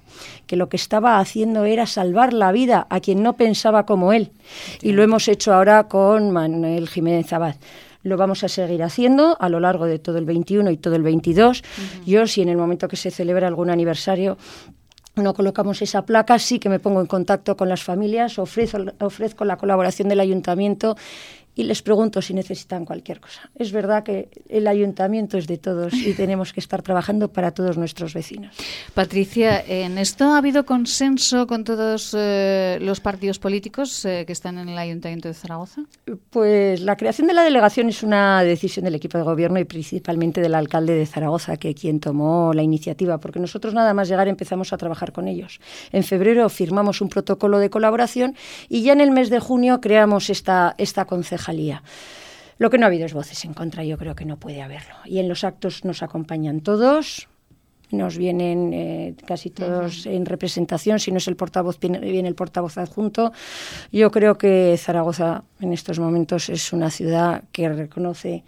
que 0.48 0.56
lo 0.56 0.68
que 0.68 0.76
estaba 0.76 1.20
haciendo 1.20 1.64
era 1.64 1.86
salvar 1.86 2.32
la 2.32 2.50
vida 2.50 2.88
a 2.90 2.98
quien 2.98 3.22
no 3.22 3.34
pensaba 3.34 3.86
como 3.86 4.12
él. 4.12 4.32
Y 4.82 4.92
lo 4.92 5.02
hemos 5.02 5.28
hecho 5.28 5.52
ahora 5.52 5.88
con 5.88 6.30
Manuel 6.30 6.88
Jiménez 6.88 7.32
Abad 7.32 7.56
lo 8.02 8.16
vamos 8.16 8.44
a 8.44 8.48
seguir 8.48 8.82
haciendo 8.82 9.36
a 9.40 9.48
lo 9.48 9.60
largo 9.60 9.86
de 9.86 9.98
todo 9.98 10.18
el 10.18 10.24
21 10.24 10.70
y 10.70 10.76
todo 10.78 10.96
el 10.96 11.02
22. 11.02 11.62
Yo, 12.06 12.26
si 12.26 12.40
en 12.42 12.48
el 12.48 12.56
momento 12.56 12.88
que 12.88 12.96
se 12.96 13.10
celebra 13.10 13.46
algún 13.46 13.70
aniversario 13.70 14.38
no 15.16 15.34
colocamos 15.34 15.82
esa 15.82 16.06
placa, 16.06 16.38
sí 16.38 16.58
que 16.58 16.68
me 16.68 16.78
pongo 16.78 17.00
en 17.00 17.06
contacto 17.06 17.56
con 17.56 17.68
las 17.68 17.82
familias, 17.82 18.38
ofrezco, 18.38 18.78
ofrezco 19.00 19.44
la 19.44 19.56
colaboración 19.56 20.08
del 20.08 20.20
ayuntamiento 20.20 20.96
y 21.54 21.64
les 21.64 21.82
pregunto 21.82 22.22
si 22.22 22.32
necesitan 22.32 22.84
cualquier 22.84 23.20
cosa. 23.20 23.50
Es 23.56 23.72
verdad 23.72 24.04
que 24.04 24.28
el 24.48 24.66
ayuntamiento 24.66 25.36
es 25.36 25.46
de 25.46 25.58
todos 25.58 25.92
y 25.94 26.14
tenemos 26.16 26.52
que 26.52 26.60
estar 26.60 26.82
trabajando 26.82 27.32
para 27.32 27.50
todos 27.50 27.76
nuestros 27.76 28.14
vecinos. 28.14 28.56
Patricia, 28.94 29.62
¿en 29.66 29.98
esto 29.98 30.24
ha 30.24 30.38
habido 30.38 30.64
consenso 30.64 31.46
con 31.46 31.64
todos 31.64 32.14
eh, 32.16 32.78
los 32.80 33.00
partidos 33.00 33.38
políticos 33.38 34.04
eh, 34.04 34.24
que 34.26 34.32
están 34.32 34.58
en 34.58 34.68
el 34.68 34.78
ayuntamiento 34.78 35.28
de 35.28 35.34
Zaragoza? 35.34 35.82
Pues 36.30 36.80
la 36.80 36.96
creación 36.96 37.26
de 37.26 37.34
la 37.34 37.42
delegación 37.42 37.88
es 37.88 38.02
una 38.02 38.42
decisión 38.42 38.84
del 38.84 38.94
equipo 38.94 39.18
de 39.18 39.24
gobierno 39.24 39.58
y 39.58 39.64
principalmente 39.64 40.40
del 40.40 40.54
alcalde 40.54 40.94
de 40.94 41.06
Zaragoza, 41.06 41.56
que 41.56 41.74
quien 41.74 42.00
tomó 42.00 42.52
la 42.54 42.62
iniciativa, 42.62 43.18
porque 43.18 43.40
nosotros 43.40 43.74
nada 43.74 43.92
más 43.92 44.08
llegar 44.08 44.28
empezamos 44.28 44.72
a 44.72 44.78
trabajar 44.78 45.12
con 45.12 45.26
ellos. 45.26 45.60
En 45.92 46.04
febrero 46.04 46.48
firmamos 46.48 47.00
un 47.00 47.08
protocolo 47.08 47.58
de 47.58 47.70
colaboración 47.70 48.36
y 48.68 48.82
ya 48.82 48.92
en 48.92 49.00
el 49.00 49.10
mes 49.10 49.30
de 49.30 49.40
junio 49.40 49.80
creamos 49.80 50.30
esta, 50.30 50.74
esta 50.78 51.04
concejalía 51.04 51.39
lo 52.58 52.68
que 52.70 52.78
no 52.78 52.84
ha 52.84 52.88
habido 52.88 53.06
es 53.06 53.14
voces 53.14 53.44
en 53.44 53.54
contra, 53.54 53.84
yo 53.84 53.96
creo 53.96 54.14
que 54.14 54.24
no 54.24 54.36
puede 54.36 54.60
haberlo. 54.60 54.94
Y 55.06 55.18
en 55.18 55.28
los 55.28 55.44
actos 55.44 55.84
nos 55.84 56.02
acompañan 56.02 56.60
todos, 56.60 57.28
nos 57.90 58.16
vienen 58.16 58.72
eh, 58.72 59.14
casi 59.26 59.50
todos 59.50 60.06
en 60.06 60.26
representación, 60.26 61.00
si 61.00 61.10
no 61.10 61.18
es 61.18 61.28
el 61.28 61.36
portavoz, 61.36 61.78
viene 61.80 62.28
el 62.28 62.34
portavoz 62.34 62.78
adjunto. 62.78 63.32
Yo 63.90 64.10
creo 64.10 64.36
que 64.36 64.76
Zaragoza 64.78 65.44
en 65.60 65.72
estos 65.72 65.98
momentos 65.98 66.48
es 66.48 66.72
una 66.72 66.90
ciudad 66.90 67.44
que 67.50 67.68
reconoce 67.68 68.44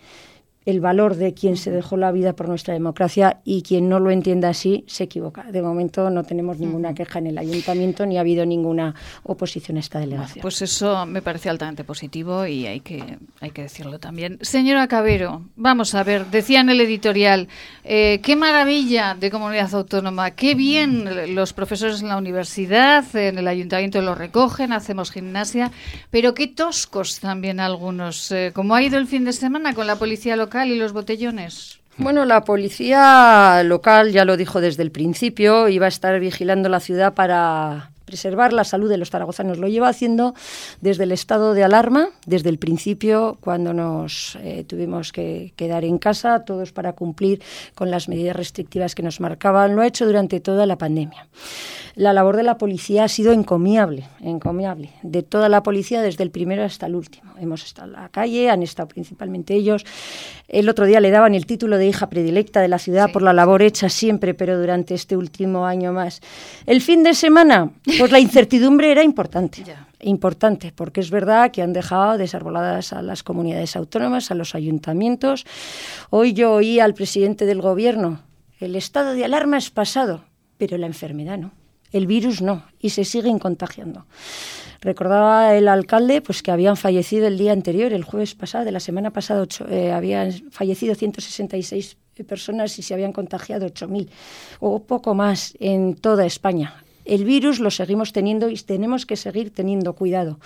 el 0.64 0.80
valor 0.80 1.16
de 1.16 1.34
quien 1.34 1.56
se 1.56 1.70
dejó 1.70 1.96
la 1.96 2.12
vida 2.12 2.34
por 2.34 2.48
nuestra 2.48 2.74
democracia 2.74 3.40
y 3.44 3.62
quien 3.62 3.88
no 3.88 3.98
lo 3.98 4.10
entienda 4.10 4.50
así 4.50 4.84
se 4.86 5.04
equivoca. 5.04 5.44
De 5.50 5.62
momento 5.62 6.10
no 6.10 6.22
tenemos 6.22 6.58
ninguna 6.58 6.94
queja 6.94 7.18
en 7.18 7.28
el 7.28 7.38
ayuntamiento 7.38 8.06
ni 8.06 8.16
ha 8.16 8.20
habido 8.20 8.46
ninguna 8.46 8.94
oposición 9.24 9.76
a 9.76 9.80
esta 9.80 9.98
delegación. 9.98 10.42
Pues 10.42 10.62
eso 10.62 11.04
me 11.06 11.22
parece 11.22 11.48
altamente 11.48 11.84
positivo 11.84 12.46
y 12.46 12.66
hay 12.66 12.80
que, 12.80 13.18
hay 13.40 13.50
que 13.50 13.62
decirlo 13.62 13.98
también. 13.98 14.38
Señora 14.40 14.86
Cabero, 14.86 15.42
vamos 15.56 15.94
a 15.94 16.04
ver, 16.04 16.26
decía 16.26 16.60
en 16.60 16.70
el 16.70 16.80
editorial, 16.80 17.48
eh, 17.84 18.20
qué 18.22 18.36
maravilla 18.36 19.16
de 19.18 19.30
comunidad 19.30 19.74
autónoma, 19.74 20.32
qué 20.32 20.54
bien 20.54 21.34
los 21.34 21.52
profesores 21.52 22.02
en 22.02 22.08
la 22.08 22.16
universidad, 22.16 23.04
en 23.16 23.38
el 23.38 23.48
ayuntamiento 23.48 24.00
lo 24.00 24.14
recogen, 24.14 24.72
hacemos 24.72 25.10
gimnasia, 25.10 25.70
pero 26.10 26.34
qué 26.34 26.46
toscos 26.46 27.20
también 27.20 27.60
algunos. 27.60 28.30
Eh, 28.30 28.52
como 28.54 28.74
ha 28.74 28.82
ido 28.82 28.98
el 28.98 29.06
fin 29.06 29.24
de 29.24 29.32
semana 29.32 29.74
con 29.74 29.86
la 29.86 29.96
policía 29.96 30.36
local, 30.36 30.51
y 30.54 30.76
los 30.76 30.92
botellones? 30.92 31.80
Bueno, 31.96 32.24
la 32.24 32.44
policía 32.44 33.62
local 33.64 34.12
ya 34.12 34.24
lo 34.24 34.36
dijo 34.36 34.60
desde 34.60 34.82
el 34.82 34.90
principio, 34.90 35.68
iba 35.68 35.86
a 35.86 35.88
estar 35.88 36.18
vigilando 36.20 36.68
la 36.68 36.80
ciudad 36.80 37.14
para 37.14 37.91
preservar 38.12 38.52
la 38.52 38.64
salud 38.64 38.90
de 38.90 38.98
los 38.98 39.08
zaragozanos. 39.08 39.56
Lo 39.56 39.68
lleva 39.68 39.88
haciendo 39.88 40.34
desde 40.82 41.04
el 41.04 41.12
estado 41.12 41.54
de 41.54 41.64
alarma, 41.64 42.10
desde 42.26 42.50
el 42.50 42.58
principio, 42.58 43.38
cuando 43.40 43.72
nos 43.72 44.36
eh, 44.42 44.64
tuvimos 44.64 45.12
que 45.12 45.54
quedar 45.56 45.82
en 45.86 45.96
casa, 45.96 46.44
todos 46.44 46.72
para 46.72 46.92
cumplir 46.92 47.40
con 47.74 47.90
las 47.90 48.10
medidas 48.10 48.36
restrictivas 48.36 48.94
que 48.94 49.02
nos 49.02 49.18
marcaban. 49.18 49.74
Lo 49.74 49.80
ha 49.80 49.86
hecho 49.86 50.04
durante 50.04 50.40
toda 50.40 50.66
la 50.66 50.76
pandemia. 50.76 51.26
La 51.94 52.12
labor 52.12 52.36
de 52.36 52.42
la 52.42 52.56
policía 52.56 53.04
ha 53.04 53.08
sido 53.08 53.32
encomiable, 53.32 54.08
encomiable, 54.20 54.90
de 55.02 55.22
toda 55.22 55.48
la 55.48 55.62
policía 55.62 56.00
desde 56.00 56.24
el 56.24 56.30
primero 56.30 56.64
hasta 56.64 56.86
el 56.86 56.94
último. 56.94 57.34
Hemos 57.38 57.64
estado 57.64 57.88
en 57.88 57.94
la 57.94 58.08
calle, 58.08 58.48
han 58.48 58.62
estado 58.62 58.88
principalmente 58.88 59.54
ellos. 59.54 59.84
El 60.48 60.68
otro 60.70 60.86
día 60.86 61.00
le 61.00 61.10
daban 61.10 61.34
el 61.34 61.44
título 61.44 61.76
de 61.76 61.86
hija 61.86 62.08
predilecta 62.08 62.60
de 62.60 62.68
la 62.68 62.78
ciudad 62.78 63.10
por 63.12 63.22
la 63.22 63.32
labor 63.34 63.62
hecha 63.62 63.90
siempre, 63.90 64.32
pero 64.32 64.58
durante 64.58 64.94
este 64.94 65.16
último 65.18 65.66
año 65.66 65.92
más. 65.92 66.22
El 66.66 66.80
fin 66.80 67.02
de 67.02 67.14
semana, 67.14 67.70
pues 68.02 68.10
la 68.10 68.18
incertidumbre 68.18 68.90
era 68.90 69.04
importante. 69.04 69.62
Importante, 70.00 70.72
porque 70.74 70.98
es 70.98 71.12
verdad 71.12 71.52
que 71.52 71.62
han 71.62 71.72
dejado 71.72 72.18
desarboladas 72.18 72.92
a 72.92 73.00
las 73.00 73.22
comunidades 73.22 73.76
autónomas, 73.76 74.32
a 74.32 74.34
los 74.34 74.56
ayuntamientos. 74.56 75.46
Hoy 76.10 76.32
yo 76.32 76.54
oí 76.54 76.80
al 76.80 76.94
presidente 76.94 77.46
del 77.46 77.60
gobierno, 77.60 78.22
el 78.58 78.74
estado 78.74 79.12
de 79.12 79.24
alarma 79.24 79.56
es 79.56 79.70
pasado, 79.70 80.24
pero 80.58 80.78
la 80.78 80.88
enfermedad 80.88 81.38
no. 81.38 81.52
El 81.92 82.08
virus 82.08 82.42
no, 82.42 82.64
y 82.80 82.90
se 82.90 83.04
siguen 83.04 83.38
contagiando. 83.38 84.06
Recordaba 84.80 85.54
el 85.54 85.68
alcalde 85.68 86.22
pues 86.22 86.42
que 86.42 86.50
habían 86.50 86.76
fallecido 86.76 87.28
el 87.28 87.38
día 87.38 87.52
anterior, 87.52 87.92
el 87.92 88.02
jueves 88.02 88.34
pasado, 88.34 88.64
de 88.64 88.72
la 88.72 88.80
semana 88.80 89.12
pasada, 89.12 89.46
eh, 89.70 89.92
habían 89.92 90.32
fallecido 90.50 90.96
166 90.96 91.98
personas 92.26 92.76
y 92.80 92.82
se 92.82 92.94
habían 92.94 93.12
contagiado 93.12 93.66
8.000 93.66 94.08
o 94.58 94.82
poco 94.82 95.14
más 95.14 95.54
en 95.60 95.94
toda 95.94 96.26
España. 96.26 96.81
El 97.04 97.24
virus 97.24 97.60
lo 97.60 97.70
seguimos 97.70 98.12
teniendo 98.12 98.48
y 98.48 98.56
tenemos 98.56 99.06
que 99.06 99.16
seguir 99.16 99.52
teniendo 99.52 99.94
cuidado. 99.94 100.38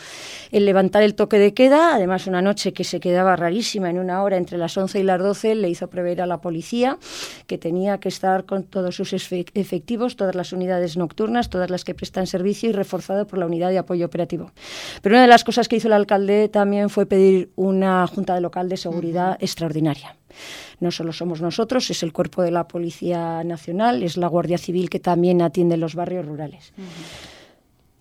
El 0.53 0.65
levantar 0.65 1.03
el 1.03 1.15
toque 1.15 1.39
de 1.39 1.55
queda, 1.55 1.95
además 1.95 2.27
una 2.27 2.43
noche 2.43 2.73
que 2.73 2.85
se 2.85 3.01
quedaba 3.01 3.37
rarísima 3.37 3.91
en 3.91 3.99
una 3.99 4.23
hora 4.23 4.37
entre 4.37 4.59
las 4.59 4.77
11 4.77 5.01
y 5.01 5.03
las 5.03 5.21
12, 5.21 5.55
le 5.55 5.69
hizo 5.69 5.89
prever 5.89 6.21
a 6.21 6.27
la 6.27 6.41
policía 6.41 6.99
que 7.47 7.59
tenía 7.59 7.99
que 7.99 8.09
estar 8.09 8.45
con 8.45 8.65
todos 8.65 8.97
sus 8.97 9.13
efectivos, 9.13 10.17
todas 10.17 10.35
las 10.35 10.53
unidades 10.53 10.97
nocturnas, 10.97 11.51
todas 11.51 11.71
las 11.71 11.85
que 11.85 11.95
prestan 11.95 12.27
servicio 12.27 12.71
y 12.71 12.73
reforzado 12.73 13.27
por 13.27 13.39
la 13.39 13.47
unidad 13.47 13.71
de 13.71 13.79
apoyo 13.79 14.07
operativo. 14.07 14.53
Pero 15.03 15.15
una 15.15 15.23
de 15.23 15.29
las 15.29 15.45
cosas 15.45 15.69
que 15.69 15.77
hizo 15.77 15.89
el 15.89 15.95
alcalde 15.95 16.49
también 16.49 16.91
fue 16.91 17.07
pedir 17.07 17.51
una 17.57 18.07
junta 18.07 18.35
de 18.35 18.41
local 18.41 18.69
de 18.69 18.77
seguridad 18.77 19.37
extraordinaria. 19.41 20.17
No 20.81 20.91
solo 20.91 21.13
somos 21.13 21.41
nosotros, 21.41 21.91
es 21.91 22.03
el 22.03 22.13
cuerpo 22.13 22.43
de 22.43 22.51
la 22.51 22.69
Policía 22.69 23.43
Nacional, 23.45 24.03
es 24.03 24.17
la 24.17 24.27
Guardia 24.27 24.59
Civil 24.59 24.91
que 24.91 25.01
también 25.01 25.41
atiende 25.41 25.77
los 25.77 25.95
barrios 25.95 26.27
rurales. 26.27 26.73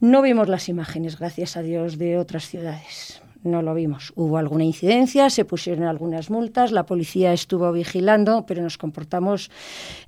No 0.02 0.22
vimos 0.22 0.50
las 0.50 0.68
imágenes, 0.68 1.18
gracias 1.18 1.56
a 1.56 1.62
Dios, 1.62 1.98
de 1.98 2.18
otras 2.18 2.48
ciudades. 2.50 3.22
No 3.44 3.62
lo 3.62 3.74
vimos. 3.74 4.12
Hubo 4.16 4.38
alguna 4.38 4.64
incidencia, 4.64 5.30
se 5.30 5.46
pusieron 5.46 5.86
algunas 5.86 6.30
multas, 6.30 6.72
la 6.72 6.86
policía 6.86 7.32
estuvo 7.32 7.72
vigilando, 7.72 8.46
pero 8.46 8.62
nos 8.62 8.78
comportamos 8.78 9.52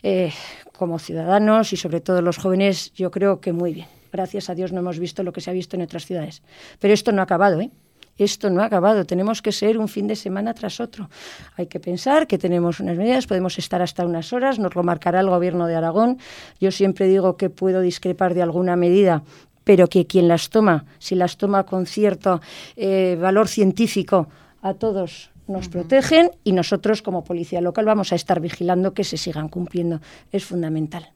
eh, 0.03 0.32
como 0.75 0.99
ciudadanos 0.99 1.71
y 1.71 1.77
sobre 1.77 2.01
todo 2.01 2.21
los 2.21 2.38
jóvenes, 2.38 2.91
yo 2.93 3.12
creo 3.12 3.39
que 3.39 3.53
muy 3.53 3.73
bien. 3.73 3.88
Gracias 4.12 4.49
a 4.49 4.56
Dios 4.56 4.73
no 4.73 4.80
hemos 4.80 4.99
visto 4.99 5.23
lo 5.23 5.32
que 5.32 5.41
se 5.41 5.51
ha 5.51 5.53
visto 5.53 5.75
en 5.75 5.84
otras 5.84 6.06
ciudades. 6.06 6.41
Pero 6.80 6.93
esto 6.93 7.12
no 7.12 7.21
ha 7.21 7.25
acabado, 7.25 7.62
¿eh? 7.62 7.69
Esto 8.17 8.49
no 8.49 8.62
ha 8.62 8.65
acabado, 8.65 9.06
tenemos 9.06 9.41
que 9.41 9.51
ser 9.51 9.77
un 9.77 9.88
fin 9.88 10.08
de 10.08 10.15
semana 10.15 10.53
tras 10.53 10.80
otro. 10.80 11.10
Hay 11.56 11.67
que 11.67 11.80
pensar 11.80 12.27
que 12.27 12.38
tenemos 12.38 12.80
unas 12.80 12.97
medidas, 12.97 13.27
podemos 13.27 13.58
estar 13.58 13.82
hasta 13.82 14.06
unas 14.06 14.34
horas, 14.34 14.60
nos 14.60 14.75
lo 14.75 14.84
marcará 14.84 15.19
el 15.19 15.30
Gobierno 15.30 15.67
de 15.67 15.75
Aragón. 15.75 16.17
Yo 16.60 16.71
siempre 16.71 17.08
digo 17.08 17.38
que 17.38 17.49
puedo 17.49 17.82
discrepar 17.82 18.34
de 18.34 18.41
alguna 18.41 18.75
medida 18.75 19.23
pero 19.63 19.89
que 19.89 20.08
quien 20.08 20.30
las 20.30 20.49
toma, 20.49 20.86
si 20.97 21.13
las 21.13 21.36
toma 21.36 21.65
con 21.65 21.88
cierto 21.88 22.39
eh, 22.77 23.17
valor 23.19 23.49
científico, 23.49 24.30
a 24.62 24.73
todos 24.75 25.30
nos 25.47 25.67
protegen 25.69 26.32
y 26.43 26.51
nosotros 26.51 27.01
como 27.01 27.23
policía 27.23 27.62
local 27.62 27.86
vamos 27.86 28.12
a 28.12 28.15
estar 28.15 28.39
vigilando 28.39 28.93
que 28.93 29.03
se 29.03 29.17
sigan 29.17 29.49
cumpliendo. 29.49 29.99
Es 30.32 30.45
fundamental. 30.45 31.12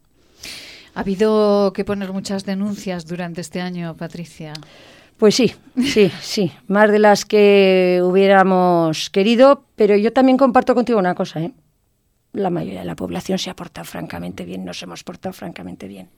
Ha 0.96 1.02
habido 1.02 1.72
que 1.74 1.86
poner 1.86 2.12
muchas 2.12 2.46
denuncias 2.46 3.06
durante 3.06 3.42
este 3.42 3.62
año, 3.62 3.96
Patricia. 3.96 4.54
Pues 5.22 5.36
sí, 5.36 5.54
sí, 5.84 6.12
sí, 6.20 6.52
más 6.66 6.92
de 6.92 6.98
las 6.98 7.26
que 7.26 8.02
hubiéramos 8.04 9.12
querido, 9.12 9.66
pero 9.76 9.96
yo 9.96 10.12
también 10.12 10.36
comparto 10.36 10.74
contigo 10.74 10.98
una 10.98 11.14
cosa, 11.14 11.42
¿eh? 11.42 11.52
La 12.34 12.50
mayoría 12.50 12.80
de 12.80 12.88
la 12.88 12.96
población 12.96 13.38
se 13.38 13.52
ha 13.52 13.56
portado 13.56 13.86
francamente 13.86 14.46
bien, 14.46 14.66
nos 14.66 14.82
hemos 14.82 15.04
portado 15.04 15.32
francamente 15.32 15.88
bien. 15.88 16.10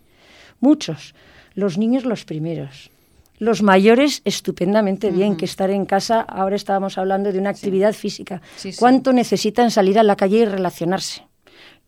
Muchos, 0.62 1.16
los 1.54 1.78
niños 1.78 2.06
los 2.06 2.24
primeros, 2.24 2.92
los 3.40 3.62
mayores 3.62 4.22
estupendamente 4.24 5.12
bien, 5.12 5.36
que 5.36 5.44
estar 5.44 5.70
en 5.70 5.86
casa, 5.86 6.22
ahora 6.22 6.56
estábamos 6.56 6.98
hablando 6.98 7.34
de 7.34 7.40
una 7.40 7.50
actividad 7.50 7.92
física. 7.92 8.42
¿Cuánto 8.80 9.12
necesitan 9.12 9.70
salir 9.70 10.00
a 10.00 10.04
la 10.04 10.16
calle 10.16 10.38
y 10.38 10.46
relacionarse? 10.46 11.24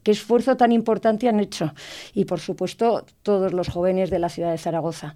Qué 0.05 0.11
esfuerzo 0.11 0.55
tan 0.55 0.71
importante 0.71 1.27
han 1.27 1.39
hecho. 1.39 1.73
Y 2.13 2.25
por 2.25 2.39
supuesto, 2.39 3.05
todos 3.23 3.53
los 3.53 3.69
jóvenes 3.69 4.11
de 4.11 4.19
la 4.19 4.29
ciudad 4.29 4.51
de 4.51 4.59
Zaragoza. 4.59 5.15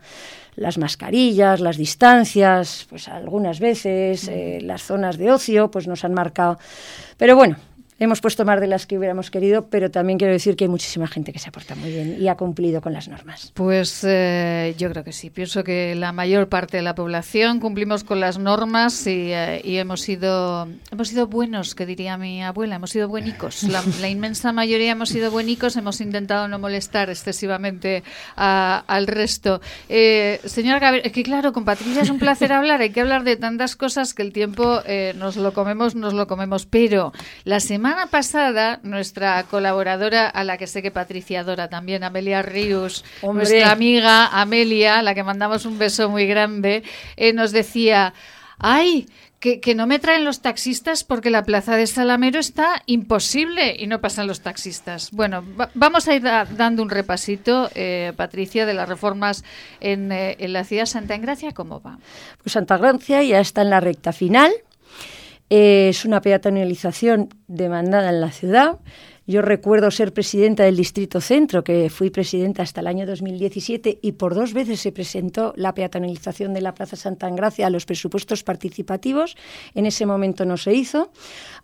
Las 0.55 0.79
mascarillas, 0.79 1.59
las 1.59 1.77
distancias, 1.77 2.87
pues 2.89 3.07
algunas 3.07 3.59
veces, 3.59 4.27
eh, 4.27 4.57
las 4.63 4.81
zonas 4.81 5.19
de 5.19 5.31
ocio, 5.31 5.69
pues 5.69 5.87
nos 5.87 6.03
han 6.03 6.15
marcado. 6.15 6.57
Pero 7.17 7.35
bueno, 7.35 7.57
Hemos 7.99 8.21
puesto 8.21 8.45
más 8.45 8.61
de 8.61 8.67
las 8.67 8.85
que 8.85 8.97
hubiéramos 8.97 9.29
querido, 9.29 9.67
pero 9.69 9.91
también 9.91 10.17
quiero 10.17 10.31
decir 10.31 10.55
que 10.55 10.63
hay 10.63 10.69
muchísima 10.69 11.07
gente 11.07 11.33
que 11.33 11.39
se 11.39 11.49
aporta 11.49 11.75
muy 11.75 11.89
bien 11.89 12.17
y 12.19 12.29
ha 12.29 12.35
cumplido 12.35 12.79
con 12.79 12.93
las 12.93 13.09
normas. 13.09 13.51
Pues 13.53 14.05
eh, 14.07 14.73
yo 14.77 14.89
creo 14.89 15.03
que 15.03 15.11
sí. 15.11 15.29
Pienso 15.29 15.65
que 15.65 15.95
la 15.95 16.13
mayor 16.13 16.47
parte 16.47 16.77
de 16.77 16.83
la 16.83 16.95
población 16.95 17.59
cumplimos 17.59 18.05
con 18.05 18.21
las 18.21 18.37
normas 18.37 19.05
y, 19.05 19.33
eh, 19.33 19.61
hemos 19.65 20.01
sido 20.01 20.67
hemos 20.91 21.09
sido 21.09 21.27
buenos, 21.27 21.75
que 21.75 21.85
diría 21.85 22.17
mi 22.17 22.41
abuela, 22.41 22.75
hemos 22.75 22.91
sido 22.91 23.09
buenicos. 23.09 23.63
La, 23.63 24.09
inmensa 24.09 24.53
mayoría 24.53 24.91
hemos 24.91 25.09
sido 25.09 25.29
buenicos, 25.29 25.75
hemos 25.75 25.99
intentado 25.99 26.47
no 26.47 26.57
molestar 26.57 27.09
excesivamente 27.09 28.03
al 28.35 29.07
resto. 29.07 29.59
Eh, 29.89 30.39
señora 30.45 30.79
Gabriel, 30.79 31.11
que 31.11 31.23
claro, 31.23 31.51
con 31.51 31.65
Patricia 31.65 32.01
es 32.01 32.09
un 32.09 32.19
placer 32.19 32.53
hablar, 32.53 32.81
hay 32.81 32.91
que 32.91 33.01
hablar 33.01 33.23
de 33.23 33.35
tantas 33.35 33.75
cosas 33.75 34.13
que 34.13 34.21
el 34.21 34.31
tiempo 34.31 34.81
eh, 34.85 35.13
nos 35.17 35.35
lo 35.35 35.53
comemos, 35.53 35.95
nos 35.95 36.13
lo 36.13 36.27
comemos, 36.27 36.65
pero 36.65 37.11
la 37.43 37.59
semana 37.59 37.88
semana 37.89 38.11
pasada, 38.11 38.79
nuestra 38.83 39.43
colaboradora, 39.45 40.27
a 40.27 40.43
la 40.43 40.57
que 40.57 40.67
sé 40.67 40.83
que 40.83 40.91
Patricia 40.91 41.39
adora 41.39 41.69
también, 41.69 42.03
Amelia 42.03 42.43
Ríos, 42.43 43.03
nuestra 43.23 43.71
amiga 43.71 44.27
Amelia, 44.27 44.99
a 44.99 45.01
la 45.01 45.15
que 45.15 45.23
mandamos 45.23 45.65
un 45.65 45.79
beso 45.79 46.07
muy 46.07 46.27
grande, 46.27 46.83
eh, 47.17 47.33
nos 47.33 47.51
decía, 47.51 48.13
¡ay! 48.59 49.07
Que, 49.39 49.73
no 49.73 49.87
me 49.87 49.99
traen 49.99 50.25
los 50.25 50.41
taxistas 50.41 51.05
porque 51.05 51.29
la 51.29 51.43
plaza 51.43 51.77
de 51.77 51.87
Salamero 51.87 52.39
está 52.39 52.83
imposible 52.85 53.75
y 53.79 53.87
no 53.87 54.01
pasan 54.01 54.27
los 54.27 54.41
taxistas. 54.41 55.11
Bueno, 55.11 55.43
vamos 55.73 56.09
a 56.09 56.13
ir 56.13 56.23
dando 56.23 56.83
un 56.83 56.89
repasito, 56.89 57.69
eh, 57.73 58.11
Patricia, 58.17 58.65
de 58.65 58.73
las 58.73 58.89
reformas 58.89 59.45
en, 59.79 60.11
eh, 60.11 60.35
en 60.39 60.51
la 60.51 60.65
ciudad 60.65 60.83
de 60.83 60.87
Santa 60.87 61.15
Engracia. 61.15 61.53
¿Cómo 61.53 61.81
va? 61.81 61.97
Pues 62.43 62.51
Santa 62.51 62.75
Engracia 62.75 63.23
ya 63.23 63.39
está 63.39 63.61
en 63.61 63.69
la 63.69 63.79
recta 63.79 64.11
final. 64.11 64.51
Es 65.49 66.05
una 66.05 66.21
peatonalización 66.21 67.29
demandada 67.47 68.09
en 68.09 68.21
la 68.21 68.31
ciudad. 68.31 68.79
Yo 69.25 69.43
recuerdo 69.43 69.91
ser 69.91 70.11
presidenta 70.11 70.63
del 70.63 70.75
Distrito 70.75 71.21
Centro, 71.21 71.63
que 71.63 71.91
fui 71.91 72.09
presidenta 72.09 72.63
hasta 72.63 72.81
el 72.81 72.87
año 72.87 73.05
2017, 73.05 73.99
y 74.01 74.13
por 74.13 74.33
dos 74.33 74.53
veces 74.53 74.79
se 74.79 74.91
presentó 74.91 75.53
la 75.55 75.75
peatonalización 75.75 76.51
de 76.53 76.61
la 76.61 76.73
Plaza 76.73 76.95
Santa 76.95 77.27
Engracia 77.27 77.67
a 77.67 77.69
los 77.69 77.85
presupuestos 77.85 78.43
participativos. 78.43 79.37
En 79.75 79.85
ese 79.85 80.07
momento 80.07 80.45
no 80.45 80.57
se 80.57 80.73
hizo. 80.73 81.11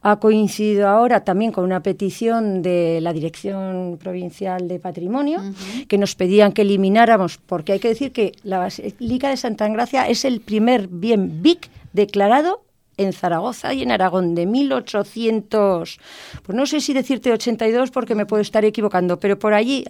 Ha 0.04 0.20
coincidido 0.20 0.88
ahora 0.88 1.24
también 1.24 1.52
con 1.52 1.64
una 1.64 1.82
petición 1.82 2.62
de 2.62 3.00
la 3.02 3.14
Dirección 3.14 3.98
Provincial 4.00 4.68
de 4.68 4.80
Patrimonio, 4.80 5.42
que 5.88 5.98
nos 5.98 6.14
pedían 6.14 6.52
que 6.52 6.62
elimináramos, 6.62 7.40
porque 7.40 7.74
hay 7.74 7.80
que 7.80 7.90
decir 7.90 8.12
que 8.12 8.34
la 8.44 8.60
Basílica 8.60 9.30
de 9.30 9.38
Santa 9.38 9.66
Engracia 9.66 10.08
es 10.08 10.24
el 10.24 10.42
primer 10.42 10.88
bien 10.88 11.42
BIC 11.42 11.68
declarado 11.94 12.66
en 12.98 13.14
Zaragoza 13.14 13.74
y 13.74 13.84
en 13.84 13.92
Aragón 13.92 14.36
de 14.36 14.46
1800, 14.46 16.00
pues 16.44 16.56
no 16.56 16.66
sé 16.66 16.80
si 16.82 16.94
decirte 16.94 17.32
82 17.32 17.92
porque 17.92 18.16
me 18.16 18.26
puedo 18.26 18.42
estar 18.42 18.64
equivocando, 18.66 19.20
pero 19.20 19.38
por 19.38 19.54
allí 19.54 19.86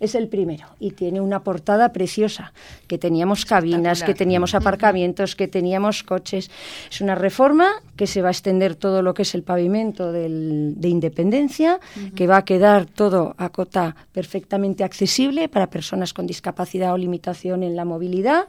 es 0.00 0.14
el 0.14 0.28
primero 0.28 0.66
y 0.78 0.92
tiene 0.92 1.20
una 1.20 1.42
portada 1.42 1.92
preciosa, 1.92 2.52
que 2.86 2.98
teníamos 2.98 3.44
cabinas, 3.44 4.02
que 4.02 4.14
teníamos 4.14 4.54
aparcamientos, 4.54 5.36
que 5.36 5.48
teníamos 5.48 6.02
coches. 6.02 6.50
Es 6.90 7.00
una 7.00 7.14
reforma 7.14 7.68
que 7.96 8.06
se 8.06 8.22
va 8.22 8.28
a 8.28 8.32
extender 8.32 8.74
todo 8.76 9.02
lo 9.02 9.14
que 9.14 9.22
es 9.22 9.34
el 9.34 9.42
pavimento 9.42 10.12
del, 10.12 10.74
de 10.76 10.88
Independencia, 10.88 11.80
que 12.14 12.26
va 12.26 12.38
a 12.38 12.44
quedar 12.44 12.86
todo 12.86 13.34
a 13.38 13.48
cota 13.48 13.96
perfectamente 14.12 14.84
accesible 14.84 15.48
para 15.48 15.68
personas 15.68 16.12
con 16.12 16.26
discapacidad 16.26 16.92
o 16.92 16.98
limitación 16.98 17.62
en 17.62 17.76
la 17.76 17.84
movilidad, 17.84 18.46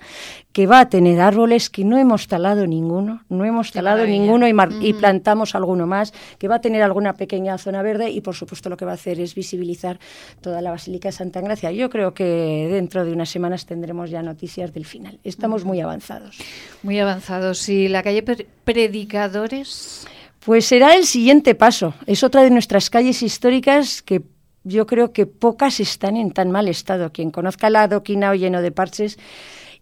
que 0.51 0.67
va 0.67 0.81
a 0.81 0.89
tener 0.89 1.19
árboles 1.19 1.69
que 1.69 1.83
no 1.83 1.97
hemos 1.97 2.27
talado 2.27 2.67
ninguno, 2.67 3.23
no 3.29 3.45
hemos 3.45 3.71
talado 3.71 3.86
ninguno 3.95 4.47
y, 4.47 4.93
plantamos 4.93 5.55
alguno 5.55 5.87
más, 5.87 6.13
que 6.37 6.47
va 6.47 6.55
a 6.55 6.61
tener 6.61 6.81
alguna 6.81 7.13
pequeña 7.13 7.57
zona 7.57 7.81
verde 7.81 8.09
y 8.09 8.21
por 8.21 8.35
supuesto 8.35 8.69
lo 8.69 8.77
que 8.77 8.85
va 8.85 8.91
a 8.91 8.95
hacer 8.95 9.19
es 9.19 9.35
visibilizar 9.35 9.99
toda 10.41 10.61
la 10.61 10.71
Basílica 10.71 11.09
de 11.09 11.13
Santa 11.13 11.41
Gracia. 11.41 11.71
Yo 11.71 11.89
creo 11.89 12.13
que 12.13 12.67
dentro 12.71 13.05
de 13.05 13.13
unas 13.13 13.29
semanas 13.29 13.65
tendremos 13.65 14.09
ya 14.09 14.21
noticias 14.21 14.73
del 14.73 14.85
final. 14.85 15.19
Estamos 15.23 15.65
muy 15.65 15.81
avanzados. 15.81 16.37
Muy 16.83 16.99
avanzados. 16.99 17.67
¿Y 17.69 17.87
la 17.87 18.03
calle 18.03 18.23
Predicadores? 18.63 20.07
Pues 20.45 20.65
será 20.65 20.95
el 20.95 21.05
siguiente 21.05 21.55
paso. 21.55 21.93
Es 22.05 22.23
otra 22.23 22.41
de 22.41 22.49
nuestras 22.49 22.89
calles 22.89 23.21
históricas 23.21 24.01
que 24.01 24.21
yo 24.63 24.85
creo 24.85 25.13
que 25.13 25.25
pocas 25.25 25.79
están 25.79 26.17
en 26.17 26.31
tan 26.31 26.51
mal 26.51 26.67
estado. 26.67 27.11
Quien 27.11 27.31
conozca 27.31 27.67
el 27.67 27.75
adoquinado 27.75 28.35
lleno 28.35 28.61
de 28.61 28.71
parches 28.71 29.17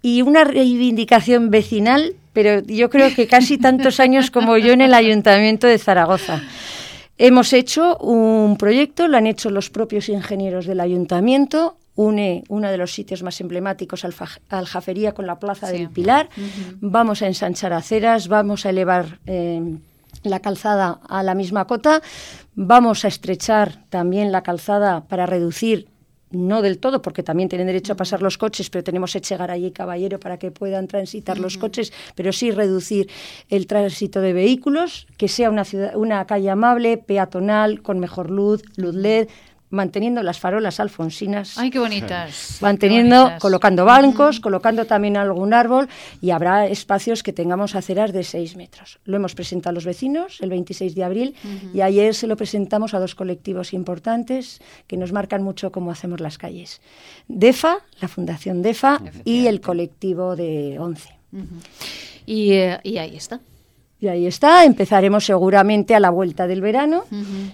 y 0.01 0.21
una 0.21 0.43
reivindicación 0.43 1.49
vecinal, 1.49 2.15
pero 2.35 2.61
yo 2.67 2.89
creo 2.89 3.15
que 3.15 3.27
casi 3.27 3.57
tantos 3.57 4.01
años 4.01 4.29
como 4.29 4.57
yo 4.57 4.73
en 4.73 4.81
el 4.81 4.93
Ayuntamiento 4.93 5.67
de 5.67 5.79
Zaragoza. 5.79 6.43
Hemos 7.17 7.53
hecho 7.53 7.97
un 7.99 8.57
proyecto, 8.57 9.07
lo 9.07 9.15
han 9.15 9.25
hecho 9.25 9.49
los 9.49 9.69
propios 9.69 10.09
ingenieros 10.09 10.65
del 10.65 10.81
ayuntamiento, 10.81 11.77
une 11.95 12.43
uno 12.49 12.69
de 12.69 12.77
los 12.77 12.91
sitios 12.91 13.23
más 13.23 13.39
emblemáticos, 13.39 14.03
al 14.03 14.65
Jafería 14.65 15.13
con 15.13 15.25
la 15.25 15.39
Plaza 15.39 15.71
del 15.71 15.89
Pilar. 15.89 16.27
Vamos 16.81 17.21
a 17.21 17.27
ensanchar 17.27 17.71
aceras, 17.71 18.27
vamos 18.27 18.65
a 18.65 18.71
elevar 18.71 19.19
eh, 19.27 19.77
la 20.23 20.41
calzada 20.41 20.99
a 21.07 21.23
la 21.23 21.35
misma 21.35 21.65
cota, 21.67 22.01
vamos 22.53 23.05
a 23.05 23.07
estrechar 23.07 23.85
también 23.89 24.33
la 24.33 24.43
calzada 24.43 25.05
para 25.07 25.25
reducir 25.25 25.87
no 26.35 26.61
del 26.61 26.77
todo, 26.77 27.01
porque 27.01 27.23
también 27.23 27.49
tienen 27.49 27.67
derecho 27.67 27.93
a 27.93 27.95
pasar 27.95 28.21
los 28.21 28.37
coches, 28.37 28.69
pero 28.69 28.83
tenemos 28.83 29.15
Echegaray 29.15 29.65
y 29.65 29.71
Caballero 29.71 30.19
para 30.19 30.37
que 30.37 30.51
puedan 30.51 30.87
transitar 30.87 31.39
los 31.39 31.57
coches, 31.57 31.91
pero 32.15 32.31
sí 32.31 32.51
reducir 32.51 33.09
el 33.49 33.67
tránsito 33.67 34.21
de 34.21 34.33
vehículos, 34.33 35.07
que 35.17 35.27
sea 35.27 35.49
una, 35.49 35.65
ciudad, 35.65 35.95
una 35.95 36.25
calle 36.25 36.49
amable, 36.49 36.97
peatonal, 36.97 37.81
con 37.81 37.99
mejor 37.99 38.29
luz, 38.29 38.63
luz 38.75 38.95
LED, 38.95 39.27
manteniendo 39.69 40.23
las 40.23 40.39
farolas 40.39 40.79
alfonsinas. 40.79 41.57
¡Ay, 41.57 41.69
qué 41.69 41.79
bonitas! 41.79 42.59
Manteniendo, 42.61 43.31
colocando 43.39 43.85
bancos, 43.85 44.39
colocando 44.39 44.85
también 44.85 45.17
algún 45.17 45.53
árbol 45.53 45.87
y 46.21 46.31
habrá 46.31 46.67
espacios 46.67 47.23
que 47.23 47.33
tengamos 47.33 47.75
aceras 47.75 48.13
de 48.13 48.23
6 48.23 48.55
metros. 48.55 48.99
Lo 49.05 49.17
hemos 49.17 49.35
presentado 49.35 49.71
a 49.71 49.73
los 49.73 49.85
vecinos 49.85 50.39
el 50.41 50.49
26 50.49 50.95
de 50.95 51.03
abril 51.03 51.35
y 51.73 51.81
ayer 51.81 52.13
se 52.13 52.27
lo 52.27 52.37
presentamos 52.37 52.93
a 52.93 52.99
dos 52.99 53.15
colectivos 53.15 53.73
importantes 53.73 54.61
que 54.87 54.97
nos 54.97 55.11
marcan 55.11 55.43
mucho 55.43 55.71
cómo 55.71 55.91
hacemos 55.91 56.19
las 56.19 56.37
calles. 56.37 56.81
DEFA, 57.27 57.79
la 58.01 58.07
Fundación 58.07 58.61
DEFA 58.61 59.01
y 59.23 59.47
el 59.47 59.61
colectivo 59.61 60.35
de 60.35 60.77
11. 60.79 61.09
y, 62.25 62.51
eh, 62.53 62.79
y 62.83 62.97
ahí 62.97 63.15
está. 63.15 63.39
Y 64.05 64.07
ahí 64.07 64.27
está, 64.27 64.65
empezaremos 64.65 65.25
seguramente 65.25 65.95
a 65.95 65.99
la 65.99 66.11
vuelta 66.11 66.45
del 66.45 66.61
verano, 66.61 67.05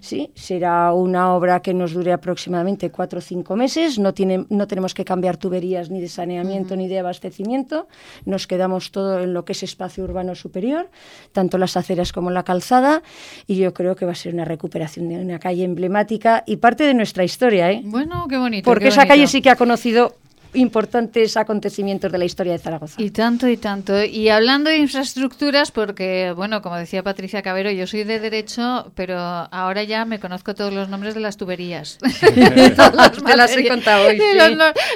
¿sí? 0.02 0.32
Será 0.36 0.92
una 0.92 1.34
obra 1.34 1.62
que 1.62 1.74
nos 1.74 1.94
dure 1.94 2.12
aproximadamente 2.12 2.92
cuatro 2.92 3.20
o 3.20 3.22
cinco 3.22 3.56
meses, 3.56 3.98
no, 3.98 4.14
tiene, 4.14 4.46
no 4.50 4.68
tenemos 4.68 4.94
que 4.94 5.06
cambiar 5.06 5.38
tuberías 5.38 5.90
ni 5.90 6.02
de 6.02 6.10
saneamiento 6.10 6.76
ni 6.76 6.90
de 6.90 7.00
abastecimiento, 7.00 7.88
nos 8.26 8.48
quedamos 8.48 8.92
todo 8.92 9.22
en 9.22 9.34
lo 9.34 9.46
que 9.46 9.54
es 9.54 9.64
espacio 9.64 10.04
urbano 10.04 10.36
superior, 10.36 10.90
tanto 11.32 11.58
las 11.58 11.78
aceras 11.78 12.12
como 12.12 12.32
la 12.32 12.44
calzada, 12.44 13.02
y 13.48 13.56
yo 13.56 13.74
creo 13.74 13.96
que 13.96 14.06
va 14.06 14.12
a 14.12 14.16
ser 14.16 14.34
una 14.34 14.44
recuperación 14.44 15.08
de 15.08 15.22
una 15.22 15.40
calle 15.40 15.64
emblemática 15.64 16.44
y 16.46 16.58
parte 16.58 16.84
de 16.84 16.94
nuestra 16.94 17.24
historia, 17.24 17.72
¿eh? 17.72 17.82
Bueno, 17.86 18.28
qué 18.28 18.38
bonito. 18.38 18.70
Porque 18.70 18.90
esa 18.90 19.06
calle 19.06 19.26
sí 19.28 19.42
que 19.42 19.52
ha 19.52 19.56
conocido 19.56 20.16
importantes 20.54 21.38
acontecimientos 21.38 22.12
de 22.12 22.18
la 22.18 22.26
historia 22.26 22.54
de 22.54 22.60
Zaragoza. 22.60 23.02
Y 23.02 23.12
tanto 23.12 23.48
y 23.48 23.58
tanto. 23.58 24.04
Y 24.04 24.30
hablando 24.30 24.70
de 24.70 24.78
infraestructuras, 24.78 25.72
porque, 25.72 26.34
bueno, 26.36 26.62
como 26.62 26.76
decía 26.76 27.04
Patricia 27.04 27.42
Cabero, 27.42 27.72
yo 27.72 27.88
soy 27.88 28.04
de 28.04 28.20
derecho, 28.20 28.92
pero 28.96 29.18
ahora 29.18 29.84
ya 29.84 30.06
me 30.06 30.20
conozco 30.20 30.54
todos 30.56 30.74
los 30.74 30.90
nombres 30.90 31.14
de 31.14 31.22
las 31.22 31.38
tuberías. 31.38 31.98
Te 32.22 33.38
las 33.38 33.56
he 33.56 33.68
contado 33.68 34.08
hoy. 34.08 34.20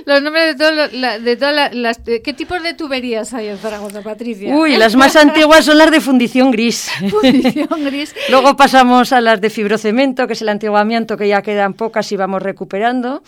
Los, 0.06 0.22
nombres 0.22 0.58
de, 0.58 1.36
todas 1.38 1.74
las... 1.74 2.00
¿Qué 2.00 2.34
tipos 2.34 2.62
de 2.62 2.74
tuberías 2.74 3.34
hay 3.34 3.48
en 3.48 3.58
Zaragoza, 3.58 4.02
Patricia? 4.02 4.56
Uy, 4.56 4.78
las 4.78 4.96
más 4.96 5.16
antiguas 5.16 5.66
son 5.66 5.78
las 5.78 5.92
de 5.92 6.02
fundición 6.02 6.52
gris. 6.52 6.90
Fundición 7.10 7.86
gris. 7.86 8.14
Luego 8.30 8.56
pasamos 8.56 9.14
a 9.14 9.22
las 9.22 9.42
de 9.42 9.50
fibrocemento, 9.50 10.28
que 10.28 10.34
es 10.34 10.42
el 10.42 10.50
antiguo 10.50 10.78
amianto, 10.78 11.18
que 11.18 11.28
ya 11.28 11.42
quedan 11.42 11.74
pocas 11.74 12.12
y 12.12 12.18
vamos 12.18 12.42
recuperando 12.42 13.24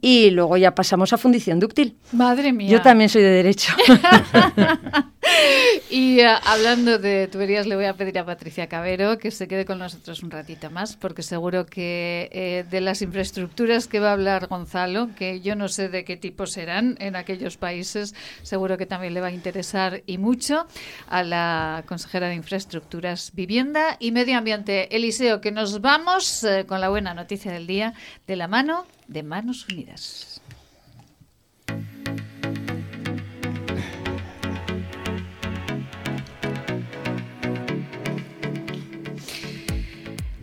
y 0.00 0.30
luego 0.30 0.56
ya 0.56 0.74
pasamos 0.74 1.12
a 1.12 1.18
fundición 1.18 1.60
dúctil. 1.60 1.96
Madre 2.12 2.52
mía. 2.52 2.70
Yo 2.70 2.82
también 2.82 3.08
soy 3.08 3.22
de 3.22 3.30
derecho. 3.30 3.72
y 5.90 6.20
uh, 6.20 6.28
hablando 6.44 6.98
de 6.98 7.28
tuberías, 7.28 7.66
le 7.66 7.76
voy 7.76 7.84
a 7.84 7.94
pedir 7.94 8.18
a 8.18 8.24
Patricia 8.24 8.68
Cabero 8.68 9.18
que 9.18 9.30
se 9.30 9.48
quede 9.48 9.64
con 9.64 9.78
nosotros 9.78 10.22
un 10.22 10.30
ratito 10.30 10.70
más, 10.70 10.96
porque 10.96 11.22
seguro 11.22 11.66
que 11.66 12.28
eh, 12.32 12.64
de 12.68 12.80
las 12.80 13.02
infraestructuras 13.02 13.86
que 13.86 14.00
va 14.00 14.10
a 14.10 14.12
hablar 14.12 14.46
Gonzalo, 14.48 15.10
que 15.16 15.40
yo 15.40 15.56
no 15.56 15.68
sé 15.68 15.88
de 15.88 16.04
qué 16.04 16.16
tipo 16.16 16.46
serán 16.46 16.96
en 17.00 17.16
aquellos 17.16 17.56
países, 17.56 18.14
seguro 18.42 18.78
que 18.78 18.86
también 18.86 19.14
le 19.14 19.20
va 19.20 19.28
a 19.28 19.32
interesar 19.32 20.02
y 20.06 20.18
mucho 20.18 20.66
a 21.08 21.22
la 21.22 21.84
consejera 21.86 22.28
de 22.28 22.34
Infraestructuras, 22.34 23.32
Vivienda 23.34 23.96
y 23.98 24.12
Medio 24.12 24.38
Ambiente, 24.38 24.94
Eliseo, 24.94 25.40
que 25.40 25.52
nos 25.52 25.80
vamos 25.80 26.44
eh, 26.44 26.64
con 26.66 26.80
la 26.80 26.88
buena 26.88 27.14
noticia 27.14 27.52
del 27.52 27.66
día 27.66 27.94
de 28.26 28.36
la 28.36 28.48
mano 28.48 28.86
de 29.08 29.22
Manos 29.22 29.66
Unidas. 29.68 30.39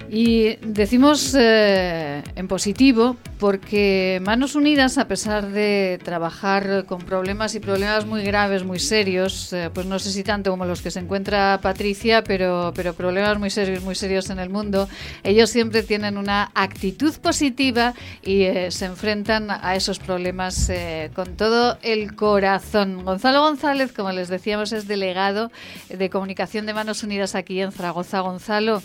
Y 0.10 0.56
decimos 0.58 1.36
eh, 1.38 2.24
en 2.36 2.48
positivo 2.48 3.18
porque 3.40 4.22
Manos 4.24 4.56
Unidas, 4.56 4.98
a 4.98 5.08
pesar 5.08 5.50
de 5.52 6.00
trabajar 6.04 6.86
con 6.86 7.00
problemas 7.00 7.56
y 7.56 7.60
problemas 7.60 8.06
muy 8.06 8.24
graves, 8.24 8.64
muy 8.64 8.80
serios, 8.80 9.52
eh, 9.52 9.70
pues 9.74 9.86
no 9.86 10.00
sé 10.00 10.12
si 10.12 10.24
tanto 10.24 10.50
como 10.50 10.64
los 10.66 10.82
que 10.82 10.92
se 10.92 11.00
encuentra 11.00 11.60
Patricia, 11.62 12.24
pero, 12.24 12.72
pero 12.74 12.94
problemas 12.94 13.38
muy 13.38 13.50
serios, 13.50 13.84
muy 13.84 13.96
serios 13.96 14.30
en 14.30 14.40
el 14.40 14.50
mundo, 14.50 14.88
ellos 15.24 15.50
siempre 15.50 15.84
tienen 15.84 16.18
una 16.18 16.52
actitud 16.56 17.14
positiva 17.16 17.94
y 18.24 18.44
eh, 18.44 18.72
se 18.72 18.86
enfrentan 18.86 19.52
a 19.52 19.76
esos 19.76 20.00
problemas 20.00 20.72
con 21.14 21.36
todo 21.36 21.78
el 21.82 22.16
corazón. 22.16 23.04
Gonzalo 23.04 23.42
González, 23.42 23.92
como 23.92 24.12
les 24.12 24.30
decíamos, 24.30 24.72
es 24.72 24.88
delegado 24.88 25.52
de 25.90 26.10
comunicación 26.10 26.66
de 26.66 26.74
Manos 26.74 27.04
Unidas 27.04 27.36
aquí 27.36 27.62
en 27.62 27.72
Zaragoza. 27.72 28.22
Gonzalo. 28.22 28.82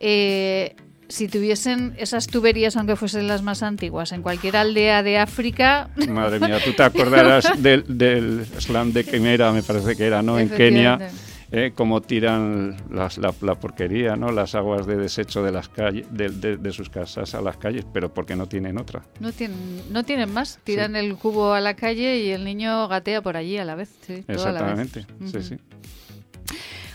Eh, 0.00 0.74
si 1.08 1.28
tuviesen 1.28 1.94
esas 1.98 2.26
tuberías, 2.28 2.76
aunque 2.76 2.96
fuesen 2.96 3.26
las 3.26 3.42
más 3.42 3.62
antiguas, 3.62 4.12
en 4.12 4.22
cualquier 4.22 4.56
aldea 4.56 5.02
de 5.02 5.18
África... 5.18 5.90
Madre 6.08 6.40
mía, 6.40 6.58
tú 6.64 6.72
te 6.72 6.82
acordarás 6.82 7.50
del, 7.62 7.84
del 7.86 8.46
slam 8.58 8.92
de 8.92 9.04
Quimera, 9.04 9.52
me 9.52 9.62
parece 9.62 9.96
que 9.96 10.06
era, 10.06 10.22
¿no? 10.22 10.38
En 10.38 10.48
Kenia, 10.48 11.10
eh, 11.52 11.72
cómo 11.74 12.00
tiran 12.00 12.76
las, 12.90 13.18
la, 13.18 13.32
porquería, 13.32 14.14
¿no? 14.14 14.30
Las 14.30 14.54
aguas 14.54 14.86
de 14.86 14.96
desecho 14.96 15.42
de 15.42 15.50
las 15.50 15.68
calles, 15.68 16.06
de, 16.10 16.72
sus 16.72 16.90
casas 16.90 17.34
a 17.34 17.40
las 17.40 17.56
calles, 17.56 17.84
pero 17.92 18.14
porque 18.14 18.36
no 18.36 18.46
tienen 18.46 18.78
otra. 18.78 19.02
No 19.18 19.32
tienen, 19.32 19.92
no 19.92 20.04
tienen 20.04 20.32
más, 20.32 20.60
tiran 20.62 20.94
el 20.94 21.16
cubo 21.16 21.52
a 21.52 21.60
la 21.60 21.74
calle 21.74 22.18
y 22.18 22.30
el 22.30 22.44
niño 22.44 22.86
gatea 22.86 23.20
por 23.20 23.36
allí 23.36 23.58
a 23.58 23.64
la 23.64 23.74
vez. 23.74 23.90
Sí, 24.06 24.24
Exactamente, 24.28 25.06
sí, 25.26 25.42
sí. 25.42 25.56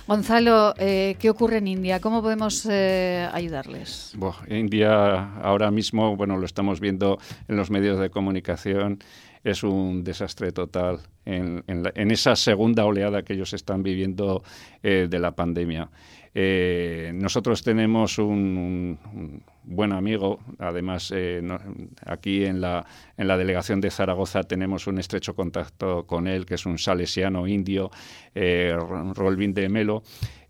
Gonzalo, 0.07 0.75
eh, 0.77 1.15
¿qué 1.19 1.31
ocurre 1.31 1.57
en 1.57 1.67
India? 1.67 1.99
¿Cómo 1.99 2.21
podemos 2.21 2.67
eh, 2.69 3.27
ayudarles? 3.33 4.15
India 4.47 5.35
ahora 5.41 5.71
mismo, 5.71 6.15
bueno, 6.15 6.37
lo 6.37 6.45
estamos 6.45 6.79
viendo 6.79 7.17
en 7.47 7.57
los 7.57 7.71
medios 7.71 7.99
de 7.99 8.11
comunicación, 8.11 8.99
es 9.43 9.63
un 9.63 10.03
desastre 10.03 10.51
total 10.51 10.99
en, 11.25 11.63
esa 12.11 12.35
segunda 12.35 12.85
oleada 12.85 13.23
que 13.23 13.33
ellos 13.33 13.53
están 13.53 13.81
viviendo 13.81 14.43
eh, 14.83 15.07
de 15.09 15.19
la 15.19 15.31
pandemia. 15.31 15.89
nosotros 17.13 17.63
tenemos 17.63 18.19
un 18.19 18.99
buen 19.65 19.91
amigo. 19.91 20.39
Además, 20.59 21.11
eh, 21.15 21.41
aquí 22.05 22.45
en 22.45 22.61
la, 22.61 22.85
en 23.17 23.27
la 23.27 23.37
delegación 23.37 23.81
de 23.81 23.91
Zaragoza 23.91 24.43
tenemos 24.43 24.87
un 24.87 24.99
estrecho 24.99 25.35
contacto 25.35 26.05
con 26.05 26.27
él, 26.27 26.45
que 26.45 26.55
es 26.55 26.65
un 26.65 26.77
salesiano 26.77 27.47
indio, 27.47 27.91
eh, 28.33 28.77
Rolvin 29.13 29.53
de 29.53 29.69
Melo, 29.69 30.03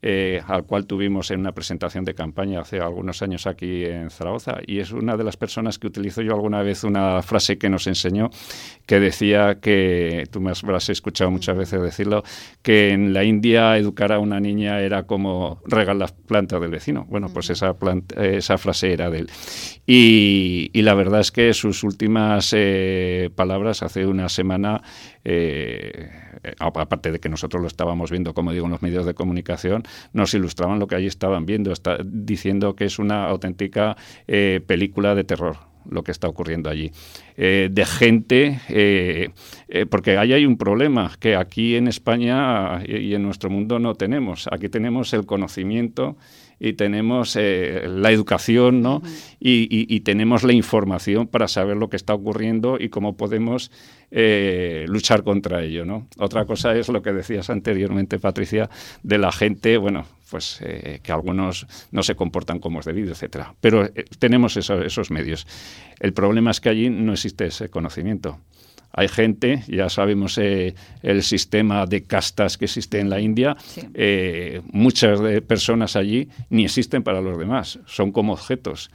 eh, 0.08 0.39
al 0.45 0.65
cual 0.65 0.86
tuvimos 0.86 1.32
en 1.32 1.39
una 1.39 1.51
presentación 1.54 2.06
de 2.06 2.13
campaña 2.13 2.60
hace 2.60 2.80
algunos 2.80 3.23
años 3.23 3.47
aquí 3.47 3.86
en 3.86 4.12
Zaragoza. 4.12 4.60
Y 4.67 4.78
es 4.78 4.91
una 4.91 5.17
de 5.17 5.23
las 5.23 5.36
personas 5.36 5.80
que 5.80 5.88
utilizo 5.88 6.21
yo 6.21 6.34
alguna 6.34 6.62
vez 6.62 6.84
una 6.84 7.23
frase 7.23 7.58
que 7.58 7.69
nos 7.69 7.88
enseñó, 7.88 8.30
que 8.86 8.99
decía 8.99 9.60
que, 9.60 10.28
tú 10.30 10.41
me 10.41 10.51
has 10.51 10.89
escuchado 10.89 11.32
muchas 11.32 11.58
veces 11.58 11.82
decirlo, 11.82 12.23
que 12.62 12.91
en 12.91 13.13
la 13.13 13.23
India 13.23 13.78
educar 13.80 14.12
a 14.12 14.19
una 14.19 14.39
niña 14.39 14.80
era 14.80 15.08
como 15.08 15.60
regar 15.65 15.95
las 15.95 16.12
plantas 16.12 16.62
del 16.62 16.69
vecino. 16.69 17.06
Bueno, 17.10 17.30
pues 17.34 17.49
esa, 17.49 17.75
esa 18.15 18.60
frase 18.60 18.93
era 18.93 19.05
de 19.10 19.20
él. 19.20 19.30
Y, 19.88 20.72
la 20.82 20.94
verdad 20.96 21.20
es 21.20 21.32
que 21.32 21.54
sus 21.54 21.84
últimas 21.84 22.54
eh, 22.56 23.30
palabras 23.36 23.84
hace 23.84 24.08
una 24.08 24.30
semana, 24.30 24.82
eh, 25.24 26.10
aparte 26.60 27.12
de 27.12 27.20
que 27.20 27.30
nosotros 27.30 27.62
lo 27.62 27.68
estábamos 27.68 28.10
viendo, 28.10 28.34
como 28.34 28.52
digo, 28.52 28.65
en 28.65 28.72
los 28.72 28.82
medios 28.82 29.06
de 29.06 29.13
comunicación, 29.13 29.84
nos 30.13 30.34
ilustraban 30.34 30.80
lo 30.80 30.88
que 30.88 30.96
allí 30.96 31.08
estaban 31.08 31.46
viendo, 31.46 31.72
diciendo 32.04 32.76
que 32.76 32.86
es 32.86 32.98
una 32.98 33.28
auténtica 33.28 33.96
eh, 34.28 34.60
película 34.65 35.13
de 35.13 35.24
terror 35.24 35.58
lo 35.88 36.04
que 36.04 36.12
está 36.12 36.28
ocurriendo 36.28 36.68
allí. 36.68 36.91
de 37.38 37.86
gente, 37.86 39.32
porque 39.91 40.18
ahí 40.18 40.34
hay 40.34 40.44
un 40.48 40.58
problema 40.58 41.12
que 41.20 41.36
aquí 41.36 41.76
en 41.76 41.88
España 41.88 42.84
y 42.84 43.13
en 43.13 43.22
nuestro 43.22 43.52
mundo 43.52 43.78
no 43.78 43.94
tenemos. 43.94 44.50
Aquí 44.52 44.68
tenemos 44.68 45.13
el 45.13 45.28
conocimiento 45.28 46.18
y 46.60 46.74
tenemos 46.74 47.36
eh, 47.36 47.86
la 47.88 48.12
educación, 48.12 48.82
¿no? 48.82 49.02
y, 49.39 50.00
tenemos 50.02 50.44
la 50.44 50.54
información 50.54 51.28
para 51.28 51.48
saber 51.48 51.78
lo 51.78 51.89
que 51.89 51.96
está 51.96 52.13
ocurriendo 52.13 52.78
y 52.80 52.89
cómo 52.89 53.18
podemos 53.18 53.72
eh, 54.12 54.86
luchar 54.88 55.24
contra 55.24 55.63
ello, 55.63 55.86
¿no? 55.86 56.08
Otra 56.18 56.46
cosa 56.46 56.76
es 56.76 56.89
lo 56.89 57.02
que 57.02 57.12
decías 57.12 57.50
anteriormente, 57.50 58.20
Patricia, 58.20 58.70
de 59.04 59.18
la 59.18 59.32
gente, 59.32 59.78
bueno, 59.78 60.06
pues 60.30 60.60
eh, 60.62 61.00
que 61.04 61.12
algunos 61.12 61.68
no 61.91 62.04
se 62.04 62.15
comportan 62.15 62.60
como 62.60 62.80
es 62.80 62.86
debido, 62.86 63.12
etcétera. 63.12 63.54
Pero 63.62 63.89
tenemos 64.20 64.58
esos 64.58 65.12
medios. 65.12 65.48
El 66.00 66.13
problema 66.13 66.52
es 66.52 66.62
que 66.62 66.70
allí 66.70 66.89
no 66.89 67.13
existe 67.13 67.48
ese 67.48 67.70
conocimiento. 67.70 68.39
Hay 68.97 69.10
gente, 69.10 69.63
ya 69.67 69.89
sabemos 69.89 70.38
eh, 70.38 70.73
el 71.03 71.21
sistema 71.21 71.86
de 71.86 72.03
castas 72.03 72.58
que 72.58 72.65
existe 72.65 72.99
en 72.99 73.10
la 73.10 73.19
India, 73.19 73.58
eh, 73.93 74.62
muchas 74.71 75.19
de 75.19 75.41
personas 75.41 75.97
allí 75.97 76.29
ni 76.49 76.63
existen 76.63 77.03
para 77.03 77.19
los 77.19 77.38
demás, 77.38 77.79
son 77.86 78.13
como 78.13 78.31
objetos, 78.31 78.89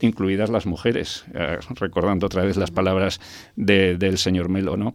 incluidas 0.00 0.50
las 0.50 0.66
mujeres, 0.66 1.24
eh, 1.34 1.58
recordando 1.76 2.26
otra 2.26 2.44
vez 2.44 2.58
las 2.58 2.70
palabras 2.70 3.20
del 3.56 4.18
señor 4.18 4.50
Melo, 4.50 4.76
¿no? 4.76 4.92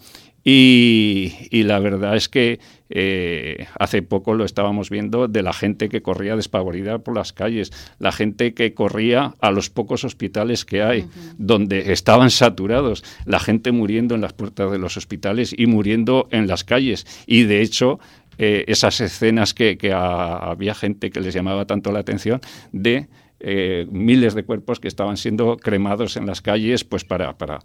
Y, 0.50 1.64
la 1.64 1.80
verdad 1.80 2.16
es 2.16 2.30
que 2.30 2.62
eh, 2.90 3.68
hace 3.78 4.02
poco 4.02 4.34
lo 4.34 4.46
estábamos 4.46 4.90
viendo 4.90 5.28
de 5.28 5.44
la 5.44 5.54
gente 5.54 5.90
que 5.90 6.02
corría 6.02 6.36
despavorida 6.36 7.00
por 7.00 7.16
las 7.16 7.34
calles, 7.34 7.72
la 8.00 8.12
gente 8.12 8.54
que 8.54 8.74
corría 8.74 9.34
a 9.40 9.52
los 9.52 9.70
pocos 9.70 10.04
hospitales 10.04 10.66
que 10.66 10.82
hay, 10.82 11.06
donde 11.38 11.92
estaban 11.92 12.30
saturados, 12.30 13.04
la 13.26 13.40
gente 13.40 13.72
muriendo 13.72 14.16
en 14.16 14.22
las 14.22 14.34
puertas 14.34 14.72
de 14.72 14.80
los 14.80 14.98
hospitales 14.98 15.54
y 15.58 15.66
muriendo 15.66 16.28
en 16.32 16.48
las 16.48 16.64
calles. 16.64 17.06
Y 17.26 17.44
de 17.44 17.62
hecho, 17.62 18.00
eh, 18.38 18.66
esas 18.68 19.02
escenas 19.02 19.54
que, 19.54 19.78
había 19.94 20.76
gente 20.76 21.10
que 21.10 21.20
les 21.20 21.34
llamaba 21.34 21.66
tanto 21.66 21.92
la 21.92 22.00
atención 22.00 22.40
de 22.72 23.08
eh, 23.40 23.86
miles 23.92 24.34
de 24.34 24.44
cuerpos 24.44 24.80
que 24.80 24.88
estaban 24.88 25.16
siendo 25.16 25.58
cremados 25.58 26.18
en 26.18 26.26
las 26.26 26.42
calles 26.42 26.84
pues 26.84 27.06
para, 27.06 27.38
para, 27.38 27.60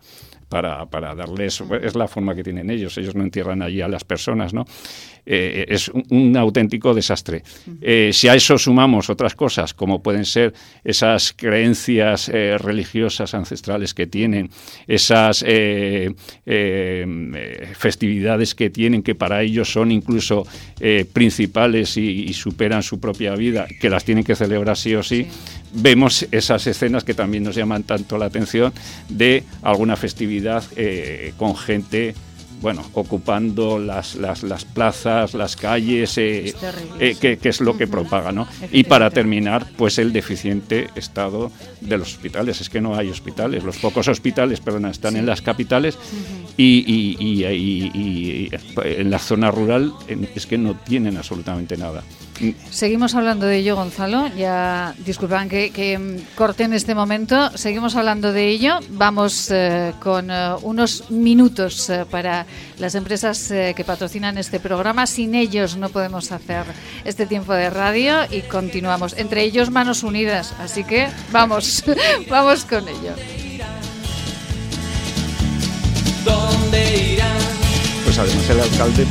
para, 0.50 0.84
para 0.84 1.14
darles, 1.14 1.62
es 1.82 1.94
la 1.94 2.08
forma 2.08 2.34
que 2.34 2.44
tienen 2.44 2.68
ellos, 2.68 2.98
ellos 2.98 3.14
no 3.14 3.22
entierran 3.22 3.62
allí 3.62 3.80
a 3.80 3.88
las 3.88 4.04
personas, 4.04 4.52
¿no? 4.52 4.66
Eh, 5.24 5.66
es 5.68 5.88
un, 5.88 6.36
auténtico 6.36 6.92
desastre. 6.92 7.44
Eh, 7.80 8.10
si 8.12 8.28
a 8.28 8.34
eso 8.34 8.58
sumamos 8.58 9.08
otras 9.08 9.34
cosas, 9.34 9.72
como 9.72 10.02
pueden 10.02 10.24
ser 10.24 10.52
esas 10.84 11.32
creencias 11.32 12.28
religiosas 12.28 13.32
ancestrales 13.32 13.94
que 13.94 14.06
tienen, 14.08 14.50
esas 14.86 15.44
festividades 17.78 18.54
que 18.54 18.68
tienen, 18.70 19.02
que 19.02 19.14
para 19.14 19.42
ellos 19.42 19.72
son 19.72 19.92
incluso 19.92 20.44
principales 21.12 21.96
y, 21.96 22.32
superan 22.32 22.82
su 22.82 22.98
propia 22.98 23.36
vida, 23.36 23.66
que 23.80 23.88
las 23.88 24.04
tienen 24.04 24.24
que 24.24 24.34
celebrar 24.34 24.76
sí 24.76 24.94
o 24.96 25.02
sí 25.02 25.28
vemos 25.72 26.26
esas 26.30 26.66
escenas 26.66 27.04
que 27.04 27.14
también 27.14 27.44
nos 27.44 27.54
llaman 27.54 27.82
tanto 27.84 28.18
la 28.18 28.26
atención 28.26 28.72
de 29.08 29.44
alguna 29.62 29.96
festividad 29.96 30.62
eh, 30.76 31.32
con 31.36 31.56
gente 31.56 32.14
bueno, 32.62 32.84
ocupando 32.94 33.76
las, 33.80 34.14
las, 34.14 34.44
las, 34.44 34.64
plazas, 34.64 35.34
las 35.34 35.56
calles, 35.56 36.16
eh, 36.16 36.54
eh, 37.00 37.16
que, 37.20 37.48
es 37.48 37.60
lo 37.60 37.76
que 37.76 37.88
propaga, 37.88 38.30
¿no? 38.30 38.46
Y 38.70 38.84
para 38.84 39.10
terminar, 39.10 39.66
pues 39.76 39.98
el 39.98 40.12
deficiente 40.12 40.88
estado 40.94 41.50
de 41.80 41.98
los 41.98 42.12
hospitales. 42.14 42.60
Es 42.60 42.70
que 42.70 42.80
no 42.80 42.94
hay 42.94 43.10
hospitales. 43.10 43.64
Los 43.64 43.78
pocos 43.78 44.06
hospitales, 44.06 44.60
perdón, 44.60 44.86
están 44.86 45.16
en 45.16 45.26
las 45.26 45.42
capitales 45.42 45.98
y, 46.56 46.84
y, 46.86 47.44
y, 47.44 48.50
en 48.84 49.10
la 49.10 49.18
zona 49.18 49.50
rural 49.50 49.92
es 50.36 50.46
que 50.46 50.56
no 50.56 50.76
tienen 50.76 51.16
absolutamente 51.16 51.76
nada. 51.76 52.04
Seguimos 52.70 53.14
hablando 53.14 53.46
de 53.46 53.58
ello, 53.58 53.76
Gonzalo. 53.76 54.28
Ya 54.36 54.94
disculpan 55.04 55.48
que, 55.48 55.98
mm, 55.98 56.34
corte 56.36 56.64
en 56.64 56.72
este 56.72 56.94
momento. 56.94 57.56
Seguimos 57.56 57.94
hablando 57.94 58.32
de 58.32 58.48
ello. 58.48 58.78
Vamos 58.90 59.50
eh, 59.50 59.92
con 60.00 60.30
eh, 60.30 60.54
unos 60.62 61.10
minutos 61.10 61.88
eh, 61.90 62.04
para 62.10 62.46
las 62.78 62.94
empresas 62.94 63.48
que 63.48 63.84
patrocinan 63.86 64.38
este 64.38 64.58
programa. 64.58 65.06
Sin 65.06 65.34
ellos 65.34 65.76
no 65.76 65.88
podemos 65.88 66.32
hacer 66.32 66.64
este 67.04 67.26
tiempo 67.26 67.52
de 67.52 67.70
radio 67.70 68.20
y 68.30 68.40
continuamos. 68.42 69.14
Entre 69.16 69.42
ellos 69.42 69.70
Manos 69.70 70.02
Unidas. 70.02 70.54
Así 70.58 70.84
que 70.84 71.08
vamos, 71.30 71.84
vamos 72.28 72.64
con 72.64 72.88
ello. 72.88 73.14
¿Dónde 76.24 77.12
irán? 77.14 77.36
Pues 78.04 78.18
además 78.18 78.50
el 78.50 78.60
alcalde 78.60 79.06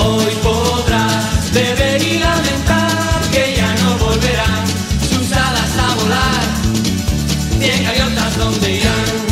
Hoy 0.00 0.32
podrás 0.42 1.52
beber 1.52 2.02
y 2.02 2.18
lamentar 2.18 3.20
que 3.32 3.54
ya 3.56 3.74
no 3.82 3.98
volverán 3.98 4.66
sus 5.08 5.32
alas 5.32 5.78
a 5.78 5.94
volar. 5.96 6.42
Cien 7.58 7.84
gaviotas 7.84 8.38
donde 8.38 8.76
irán. 8.76 9.28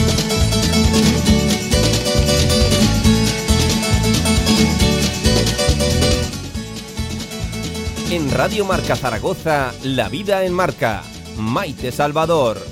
En 8.11 8.31
Radio 8.31 8.65
Marca 8.65 8.97
Zaragoza, 8.97 9.73
La 9.83 10.09
Vida 10.09 10.45
en 10.45 10.53
Marca. 10.53 11.03
Maite 11.37 11.93
Salvador. 11.93 12.65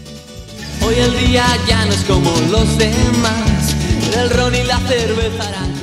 Hoy 0.86 0.94
el 0.94 1.18
día 1.18 1.44
ya 1.66 1.84
no 1.84 1.92
es 1.92 2.04
como 2.04 2.30
los 2.50 2.78
demás. 2.78 3.74
El 4.16 4.30
ron 4.30 4.54
y 4.54 4.62
la 4.62 4.78
cerveza. 4.78 5.73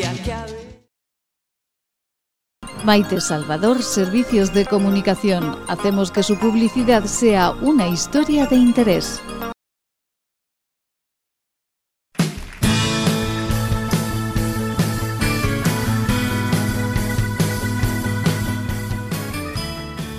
Maite 2.84 3.22
Salvador, 3.22 3.84
Servicios 3.84 4.54
de 4.54 4.66
Comunicación. 4.66 5.56
Hacemos 5.68 6.10
que 6.10 6.24
su 6.24 6.36
publicidad 6.38 7.04
sea 7.04 7.52
una 7.52 7.88
historia 7.88 8.48
de 8.48 8.56
interés. 8.56 9.22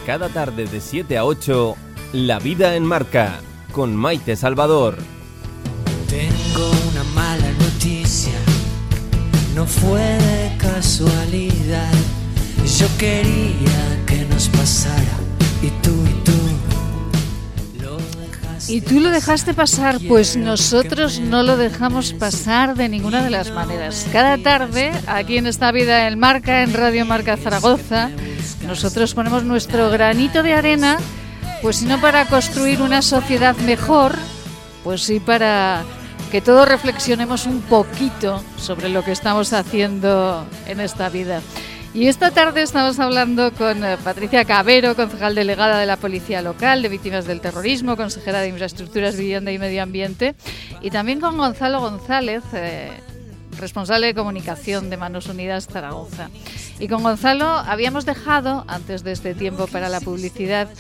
Cada 0.07 0.29
tarde 0.29 0.67
de 0.67 0.81
7 0.81 1.19
a 1.19 1.25
8, 1.25 1.77
La 2.13 2.39
Vida 2.39 2.77
en 2.77 2.85
Marca, 2.85 3.41
con 3.73 3.97
Maite 3.97 4.37
Salvador. 4.37 4.99
Tengo 6.09 6.71
una 6.93 7.03
mala 7.15 7.51
noticia, 7.59 8.39
no 9.55 9.67
fue 9.67 10.01
de 10.01 10.57
casualidad. 10.59 12.02
Yo 12.65 12.87
quería 12.97 14.05
que 14.07 14.25
nos 14.31 14.49
pasara 14.49 15.19
y 15.63 15.69
tú 15.83 15.91
y 16.07 16.15
tú 16.25 17.83
lo 17.83 17.97
dejaste 17.97 18.73
Y 18.73 18.81
tú 18.81 19.01
lo 19.01 19.11
dejaste 19.11 19.53
pasar, 19.53 19.99
pues 20.09 20.37
nosotros 20.37 21.19
no 21.19 21.43
lo 21.43 21.57
dejamos 21.57 22.13
pasar 22.13 22.77
de 22.77 22.89
ninguna 22.89 23.25
de 23.25 23.31
las 23.31 23.51
maneras. 23.51 24.07
Cada 24.13 24.39
tarde, 24.39 24.93
aquí 25.09 25.39
en 25.39 25.49
esta 25.49 25.73
vida 25.73 26.07
en 26.07 26.19
Marca, 26.19 26.63
en 26.63 26.73
Radio 26.73 27.05
Marca 27.05 27.37
Zaragoza, 27.37 28.11
nosotros 28.67 29.13
ponemos 29.15 29.43
nuestro 29.43 29.91
granito 29.91 30.45
de 30.45 30.55
arena, 30.55 30.99
pues 31.63 31.77
si 31.77 31.87
no 31.87 32.01
para 32.01 32.27
construir 32.27 32.81
una 32.81 33.03
sociedad 33.03 33.57
mejor, 33.57 34.15
pues 34.85 35.03
sí 35.03 35.19
para 35.19 35.83
que 36.31 36.41
todos 36.41 36.69
reflexionemos 36.69 37.47
un 37.47 37.61
poquito 37.61 38.43
sobre 38.57 38.89
lo 38.89 39.05
que 39.05 39.13
estamos 39.13 39.53
haciendo 39.53 40.47
en 40.67 40.81
esta 40.81 41.09
vida. 41.09 41.43
Y 41.95 42.07
esta 42.07 42.31
tarde 42.31 42.63
estamos 42.63 42.99
hablando 42.99 43.53
con 43.53 43.85
eh, 43.85 43.99
Patricia 44.03 44.47
Cabero, 44.47 44.97
concejal 44.97 45.35
delegada 45.35 45.79
de 45.79 45.85
la 45.85 45.99
Policía 45.99 46.41
Local 46.41 46.81
de 46.81 46.89
Víctimas 46.89 47.27
del 47.27 47.43
Terrorismo, 47.43 47.99
consejera 47.99 48.41
de 48.41 48.49
Infraestructuras, 48.49 49.15
Vivienda 49.15 49.53
y 49.53 49.59
Medio 49.59 49.83
Ambiente, 49.83 50.35
y 50.81 50.91
también 50.91 51.21
con 51.21 51.37
Gonzalo 51.37 51.81
González, 51.81 52.45
eh, 52.55 52.91
responsable 53.59 54.07
de 54.07 54.15
comunicación 54.15 54.89
de 54.89 54.97
Manos 54.97 55.27
Unidas 55.27 55.67
Zaragoza. 55.67 56.31
Y 56.79 56.89
con 56.89 57.03
Gonzalo 57.03 57.47
habíamos 57.47 58.07
dejado, 58.07 58.65
antes 58.69 59.05
de 59.05 59.13
este 59.13 59.35
tiempo 59.35 59.67
para 59.67 59.91
la 59.91 60.01
publicidad, 60.01 60.71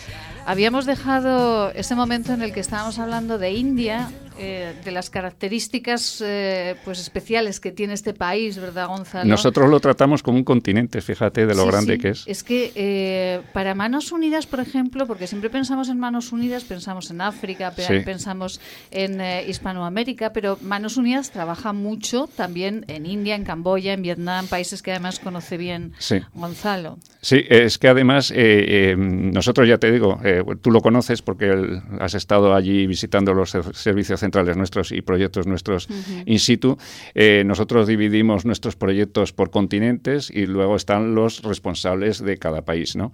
habíamos 0.47 0.87
dejado 0.87 1.73
ese 1.73 1.95
momento 1.95 2.33
en 2.33 2.41
el 2.41 2.55
que 2.55 2.61
estábamos 2.61 2.99
hablando 2.99 3.37
de 3.37 3.51
India, 3.53 4.11
eh, 4.39 4.75
de 4.85 4.91
las 4.91 5.11
características 5.11 6.23
eh, 6.25 6.77
pues 6.85 6.99
especiales 7.01 7.61
que 7.61 7.73
tiene 7.73 7.95
este 7.95 8.15
país, 8.15 8.59
¿verdad, 8.59 8.89
Gonzalo? 8.89 9.29
Nosotros 9.29 9.69
lo 9.69 9.81
tratamos 9.81 10.23
como 10.23 10.39
un 10.39 10.45
continente, 10.45 11.01
fíjate 11.01 11.47
de 11.47 11.55
lo 11.55 11.63
Sí, 11.65 11.69
grande 11.69 11.95
sí. 11.95 11.99
que 12.01 12.09
es. 12.11 12.25
Es 12.27 12.43
que 12.45 12.73
eh, 12.75 13.43
para 13.53 13.75
Manos 13.75 14.13
Unidas, 14.13 14.47
por 14.47 14.61
ejemplo, 14.61 15.07
porque 15.07 15.27
siempre 15.27 15.51
pensamos 15.51 15.89
en 15.89 15.99
Manos 15.99 16.33
Unidas, 16.33 16.65
pensamos 16.65 17.11
en 17.11 17.21
África, 17.21 17.73
Sí. 17.77 18.01
pensamos 18.05 18.61
en 18.91 19.21
eh, 19.21 19.45
Hispanoamérica, 19.49 20.33
pero 20.33 20.59
Manos 20.63 20.97
Unidas 20.97 21.31
trabaja 21.31 21.73
mucho 21.73 22.29
también 22.37 22.85
en 22.89 23.07
India, 23.07 23.35
en 23.35 23.45
Camboya, 23.45 23.93
en 23.93 24.03
Vietnam, 24.03 24.47
países 24.47 24.83
que 24.83 24.91
además 24.93 25.19
conoce 25.19 25.57
bien. 25.57 25.93
Gonzalo. 26.35 26.99
Sí, 27.21 27.45
es 27.49 27.79
que 27.79 27.89
además 27.89 28.33
eh, 28.35 28.95
nosotros 28.99 29.69
ya 29.69 29.79
te 29.79 29.93
digo, 29.93 30.21
tú 30.61 30.71
lo 30.71 30.81
conoces 30.81 31.23
porque 31.23 31.47
el- 31.51 31.81
has 32.01 32.15
estado 32.15 32.55
allí 32.55 32.87
visitando 32.87 33.33
los 33.35 33.51
ser- 33.51 33.75
servicios 33.75 34.22
centrales 34.23 34.57
nuestros 34.57 34.93
y 34.93 35.03
proyectos 35.03 35.47
nuestros 35.47 35.89
in 36.25 36.39
situ. 36.39 36.79
Eh, 37.15 37.43
nosotros 37.45 37.87
dividimos 37.87 38.47
nuestros 38.47 38.77
proyectos 38.77 39.33
por 39.33 39.51
continentes 39.51 40.31
y 40.31 40.47
luego 40.47 40.77
están 40.77 41.15
los 41.15 41.43
responsables 41.43 42.25
de 42.25 42.39
cada 42.39 42.63
país, 42.63 42.97
¿no? 42.97 43.13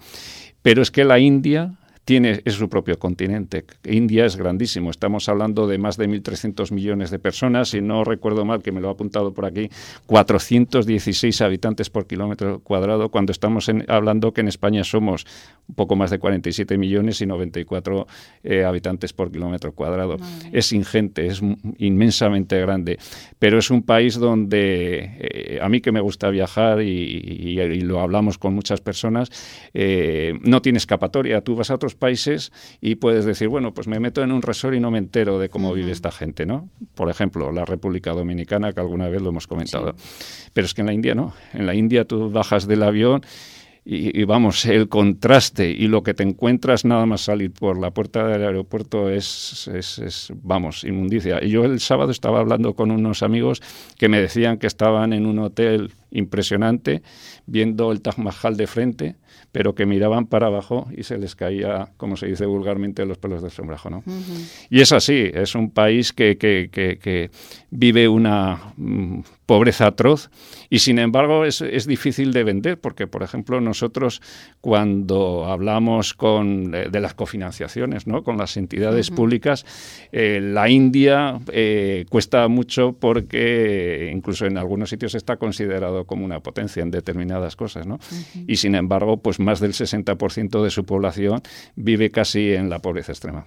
Pero 0.63 0.83
es 0.83 0.91
que 0.91 1.05
la 1.05 1.19
India 1.19 1.75
tiene 2.09 2.41
es 2.47 2.55
su 2.55 2.71
propio 2.71 2.99
continente. 2.99 3.67
India 3.85 4.25
es 4.25 4.35
grandísimo. 4.37 4.91
Estamos 4.91 5.29
hablando 5.29 5.67
de 5.67 5.77
más 5.77 5.99
de 5.99 6.09
1.300 6.09 6.73
millones 6.73 7.11
de 7.11 7.19
personas. 7.19 7.69
Si 7.69 7.83
no 7.83 8.03
recuerdo 8.03 8.47
mal, 8.47 8.63
que 8.63 8.73
me 8.73 8.81
lo 8.81 8.89
ha 8.89 8.93
apuntado 8.93 9.35
por 9.35 9.45
aquí, 9.45 9.69
416 10.07 11.43
habitantes 11.43 11.91
por 11.91 12.07
kilómetro 12.07 12.61
cuadrado, 12.61 13.11
cuando 13.11 13.31
estamos 13.33 13.69
en- 13.69 13.85
hablando 13.89 14.33
que 14.33 14.41
en 14.41 14.49
España 14.49 14.85
somos 14.85 15.27
un 15.69 15.75
poco 15.75 15.97
más 15.97 16.11
de 16.11 16.19
47 16.19 16.79
millones 16.79 17.21
y 17.21 17.27
94 17.27 18.07
eh, 18.43 18.65
habitantes 18.65 19.13
por 19.13 19.31
kilómetro 19.31 19.73
cuadrado. 19.73 20.17
Es 20.51 20.73
ingente, 20.73 21.27
es 21.27 21.43
inmensamente 21.77 22.59
grande. 22.59 22.99
Pero 23.39 23.59
es 23.59 23.71
un 23.71 23.83
país 23.83 24.15
donde 24.19 25.11
eh, 25.19 25.59
a 25.61 25.69
mí 25.69 25.83
que 25.83 25.93
me 25.93 26.01
gusta 26.01 26.31
viajar 26.31 26.81
y, 26.81 26.87
y- 26.89 27.61
y 27.61 27.81
lo 27.83 28.01
hablamos 28.01 28.39
con 28.39 28.55
muchas 28.55 28.81
personas, 28.81 29.29
eh, 29.75 30.33
no 30.43 30.63
tiene 30.63 30.79
escapatoria. 30.79 31.43
Tú 31.43 31.55
vas 31.55 31.71
a 31.71 31.75
otros 31.75 31.98
países 31.99 32.53
y 32.81 32.95
puedes 32.95 33.25
decir, 33.25 33.49
bueno, 33.49 33.75
pues 33.75 33.87
me 33.87 34.01
meto 34.01 34.23
en 34.23 34.33
un 34.33 34.41
resort 34.41 34.75
y 34.75 34.81
no 34.81 34.91
me 34.91 34.99
entero 34.99 35.39
de 35.39 35.49
cómo 35.49 35.75
vive 35.75 35.93
esta 35.93 36.11
gente, 36.11 36.47
¿no? 36.47 36.71
Por 36.95 37.11
ejemplo, 37.11 37.53
la 37.53 37.65
República 37.65 38.13
Dominicana, 38.13 38.73
que 38.73 38.81
alguna 38.81 39.09
vez 39.09 39.21
lo 39.21 39.31
hemos 39.31 39.47
comentado. 39.47 39.95
Pero 40.53 40.65
es 40.65 40.75
que 40.75 40.81
en 40.81 40.87
la 40.87 40.93
India 40.95 41.15
no. 41.15 41.35
En 41.53 41.67
la 41.67 41.75
India 41.75 42.05
tú 42.05 42.31
bajas 42.31 42.67
del 42.67 42.83
avión 42.83 43.23
y, 43.91 44.21
y 44.21 44.25
vamos, 44.25 44.67
el 44.67 44.91
contraste 44.91 45.71
y 45.71 45.87
lo 45.87 46.03
que 46.03 46.13
te 46.13 46.23
encuentras 46.23 46.85
nada 46.85 47.07
más 47.07 47.23
salir 47.23 47.53
por 47.53 47.79
la 47.79 47.91
puerta 47.91 48.27
del 48.27 48.45
aeropuerto 48.45 49.09
es, 49.09 49.67
es, 49.73 49.99
es, 49.99 50.33
vamos, 50.43 50.85
inmundicia. 50.85 51.43
Y 51.43 51.49
yo 51.49 51.65
el 51.65 51.81
sábado 51.81 52.11
estaba 52.11 52.41
hablando 52.41 52.75
con 52.75 52.91
unos 52.91 53.23
amigos 53.23 53.63
que 53.97 54.11
me 54.11 54.21
decían 54.21 54.59
que 54.59 54.67
estaban 54.67 55.15
en 55.15 55.25
un 55.25 55.39
hotel 55.39 55.93
impresionante, 56.11 57.01
viendo 57.47 57.91
el 57.91 58.03
Taj 58.03 58.19
Mahal 58.19 58.59
de 58.59 58.67
frente, 58.67 59.17
pero 59.53 59.75
que 59.75 59.87
miraban 59.87 60.27
para 60.27 60.49
abajo 60.49 60.89
y 60.97 61.05
se 61.05 61.19
les 61.19 61.35
caía, 61.35 61.91
como 61.97 62.17
se 62.17 62.27
dice 62.27 62.47
vulgarmente, 62.47 63.05
los 63.07 63.19
pelos 63.19 63.43
del 63.43 63.51
sombrajo. 63.51 63.91
¿no? 63.91 64.03
Y 64.71 64.81
es 64.81 64.93
así, 64.93 65.31
es 65.33 65.55
un 65.55 65.71
país 65.71 66.13
que, 66.13 66.37
que, 66.37 66.69
que, 66.71 66.99
que 66.99 67.31
vive 67.71 68.09
una 68.09 68.73
mm, 68.77 69.21
pobreza 69.49 69.87
atroz 69.87 70.29
y 70.69 70.81
sin 70.81 70.99
embargo 70.99 71.47
es, 71.47 71.63
es, 71.63 71.87
difícil 71.87 72.35
de 72.35 72.45
vender 72.45 72.79
porque, 72.79 73.07
por 73.07 73.23
ejemplo, 73.23 73.63
nosotros 73.63 74.21
cuando 74.61 75.47
hablamos 75.47 76.13
con, 76.13 76.75
eh, 76.75 76.89
de 76.91 77.01
las 77.01 77.15
cofinanciaciones 77.15 78.07
¿no? 78.07 78.23
con 78.23 78.37
las 78.37 78.59
entidades 78.59 79.09
uh 79.09 79.13
-huh. 79.13 79.17
públicas, 79.17 79.65
eh, 80.13 80.41
la 80.43 80.69
India 80.69 81.41
eh, 81.51 82.05
cuesta 82.11 82.47
mucho 82.49 82.93
porque 83.01 84.11
incluso 84.13 84.45
en 84.45 84.59
algunos 84.59 84.91
sitios 84.91 85.15
está 85.15 85.39
considerado 85.39 86.05
como 86.05 86.27
una 86.27 86.41
potencia 86.41 86.83
en 86.83 86.91
determinadas 86.91 87.57
cosas. 87.57 87.87
¿no? 87.87 87.95
Uh 87.95 87.99
-huh. 87.99 88.45
Y 88.47 88.57
sin 88.57 88.75
embargo, 88.75 89.17
pues 89.17 89.41
más 89.41 89.61
del 89.61 89.73
60% 89.73 90.63
de 90.63 90.69
su 90.69 90.85
población 90.85 91.41
vive 91.75 92.11
casi 92.11 92.53
en 92.53 92.69
la 92.69 92.81
pobreza 92.81 93.13
extrema. 93.13 93.47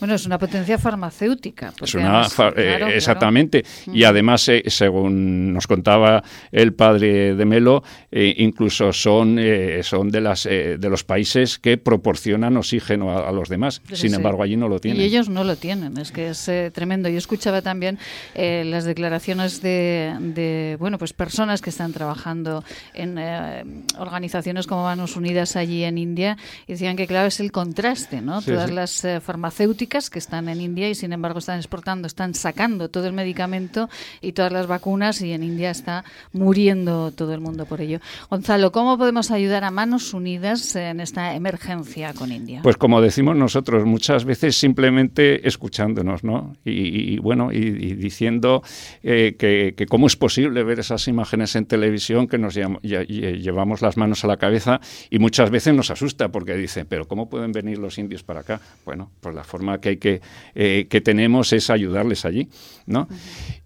Bueno, 0.00 0.14
es 0.14 0.24
una 0.24 0.38
potencia 0.38 0.78
farmacéutica. 0.78 1.74
Es 1.82 1.94
una, 1.94 2.22
además, 2.22 2.34
claro, 2.54 2.86
exactamente. 2.88 3.62
Claro. 3.62 3.98
Y 3.98 4.04
además, 4.04 4.50
según 4.66 5.41
nos 5.42 5.66
contaba 5.66 6.22
el 6.50 6.72
padre 6.74 7.34
de 7.34 7.44
Melo, 7.44 7.82
eh, 8.10 8.34
incluso 8.38 8.92
son, 8.92 9.38
eh, 9.38 9.82
son 9.82 10.10
de, 10.10 10.20
las, 10.20 10.46
eh, 10.46 10.76
de 10.78 10.90
los 10.90 11.04
países 11.04 11.58
que 11.58 11.78
proporcionan 11.78 12.56
oxígeno 12.56 13.10
a, 13.10 13.28
a 13.28 13.32
los 13.32 13.48
demás. 13.48 13.82
Sin 13.92 14.10
sí. 14.10 14.16
embargo, 14.16 14.42
allí 14.42 14.56
no 14.56 14.68
lo 14.68 14.78
tienen. 14.78 15.00
Y 15.00 15.04
ellos 15.04 15.28
no 15.28 15.44
lo 15.44 15.56
tienen, 15.56 15.98
es 15.98 16.12
que 16.12 16.30
es 16.30 16.50
tremendo. 16.72 17.08
Yo 17.08 17.18
escuchaba 17.18 17.62
también 17.62 17.98
las 18.34 18.84
declaraciones 18.84 19.62
de, 19.62 20.14
de, 20.20 20.76
bueno, 20.78 20.98
pues 20.98 21.12
personas 21.12 21.60
que 21.60 21.70
están 21.70 21.92
trabajando 21.92 22.64
en 22.94 23.16
eh, 23.18 23.64
organizaciones 23.98 24.66
como 24.66 24.84
Manos 24.84 25.16
Unidas 25.16 25.56
allí 25.56 25.84
en 25.84 25.98
India 25.98 26.36
y 26.66 26.72
decían 26.72 26.96
que 26.96 27.06
claro 27.06 27.28
es 27.28 27.40
el 27.40 27.52
contraste, 27.52 28.20
¿no? 28.20 28.42
Todas 28.42 28.70
las 28.70 29.04
eh, 29.04 29.20
farmacéuticas 29.20 30.10
que 30.10 30.18
están 30.18 30.48
en 30.48 30.60
India 30.60 30.88
y 30.88 30.94
sin 30.94 31.12
embargo 31.12 31.38
están 31.38 31.58
exportando, 31.58 32.06
están 32.06 32.34
sacando 32.34 32.88
todo 32.88 33.06
el 33.06 33.12
medicamento 33.12 33.88
y 34.20 34.32
todas 34.32 34.52
las 34.52 34.66
vacunas 34.66 35.20
y 35.22 35.31
en 35.32 35.42
India 35.42 35.70
está 35.70 36.04
muriendo 36.32 37.12
todo 37.12 37.34
el 37.34 37.40
mundo 37.40 37.66
por 37.66 37.80
ello. 37.80 38.00
Gonzalo, 38.30 38.72
¿cómo 38.72 38.98
podemos 38.98 39.30
ayudar 39.30 39.64
a 39.64 39.70
Manos 39.70 40.14
Unidas 40.14 40.74
en 40.76 41.00
esta 41.00 41.34
emergencia 41.34 42.12
con 42.14 42.32
India? 42.32 42.60
Pues 42.62 42.76
como 42.76 43.00
decimos 43.00 43.36
nosotros, 43.36 43.84
muchas 43.84 44.24
veces 44.24 44.56
simplemente 44.56 45.46
escuchándonos, 45.46 46.24
¿no? 46.24 46.54
Y, 46.64 47.18
bueno, 47.18 47.52
y, 47.52 47.94
diciendo 47.94 48.62
eh, 49.02 49.36
que, 49.38 49.86
cómo 49.86 50.06
es 50.06 50.16
posible 50.16 50.62
ver 50.62 50.80
esas 50.80 51.08
imágenes 51.08 51.56
en 51.56 51.66
televisión 51.66 52.28
que 52.28 52.38
nos 52.38 52.54
llevamos 52.54 53.82
las 53.82 53.96
manos 53.96 54.24
a 54.24 54.28
la 54.28 54.36
cabeza 54.36 54.80
y 55.10 55.18
muchas 55.18 55.50
veces 55.50 55.74
nos 55.74 55.90
asusta 55.90 56.28
porque 56.28 56.54
dicen, 56.54 56.86
pero 56.88 57.06
¿cómo 57.06 57.28
pueden 57.28 57.52
venir 57.52 57.78
los 57.78 57.98
indios 57.98 58.22
para 58.22 58.40
acá? 58.40 58.60
Bueno, 58.84 59.10
pues 59.20 59.34
la 59.34 59.44
forma 59.44 59.80
que 59.80 59.88
hay 59.90 59.96
que, 59.96 60.20
eh, 60.54 60.86
que 60.88 61.00
tenemos 61.00 61.52
es 61.52 61.70
ayudarles 61.70 62.24
allí, 62.24 62.48
¿no? 62.86 63.08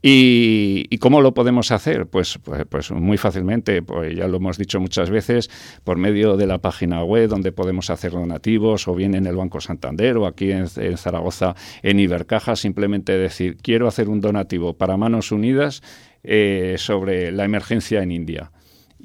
y, 0.02 0.98
cómo 0.98 1.20
lo 1.20 1.34
podemos 1.34 1.70
hacer? 1.70 2.06
Pues, 2.06 2.38
pues, 2.42 2.64
pues, 2.68 2.90
muy 2.90 3.16
fácilmente, 3.16 3.82
pues 3.82 4.16
ya 4.16 4.26
lo 4.28 4.38
hemos 4.38 4.58
dicho 4.58 4.80
muchas 4.80 5.10
veces, 5.10 5.50
por 5.84 5.98
medio 5.98 6.36
de 6.36 6.46
la 6.46 6.58
página 6.58 7.04
web 7.04 7.28
donde 7.28 7.52
podemos 7.52 7.90
hacer 7.90 8.12
donativos 8.12 8.88
o 8.88 8.94
bien 8.94 9.14
en 9.14 9.26
el 9.26 9.36
Banco 9.36 9.60
Santander 9.60 10.16
o 10.16 10.26
aquí 10.26 10.50
en, 10.50 10.66
en 10.76 10.96
Zaragoza 10.96 11.54
en 11.82 12.00
Ibercaja, 12.00 12.56
simplemente 12.56 13.16
decir, 13.16 13.56
quiero 13.56 13.88
hacer 13.88 14.08
un 14.08 14.20
donativo 14.20 14.74
para 14.74 14.96
Manos 14.96 15.32
Unidas 15.32 15.82
eh, 16.28 16.74
sobre 16.78 17.30
la 17.30 17.44
emergencia 17.44 18.02
en 18.02 18.10
India. 18.10 18.50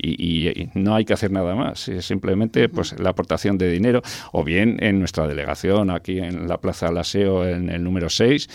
Y, 0.01 0.69
no 0.73 0.95
hay 0.95 1.05
que 1.05 1.13
hacer 1.13 1.31
nada 1.31 1.55
más, 1.55 1.89
simplemente 1.99 2.67
pues 2.69 2.97
la 2.99 3.11
aportación 3.11 3.57
de 3.57 3.71
dinero 3.71 4.01
o 4.31 4.43
bien 4.43 4.77
en 4.81 4.99
nuestra 4.99 5.27
delegación 5.27 5.89
aquí 5.89 6.17
en 6.17 6.47
la 6.47 6.59
Plaza 6.59 6.91
Laseo 6.91 7.47
en 7.47 7.69
el 7.69 7.83
número 7.83 8.09
6 8.09 8.47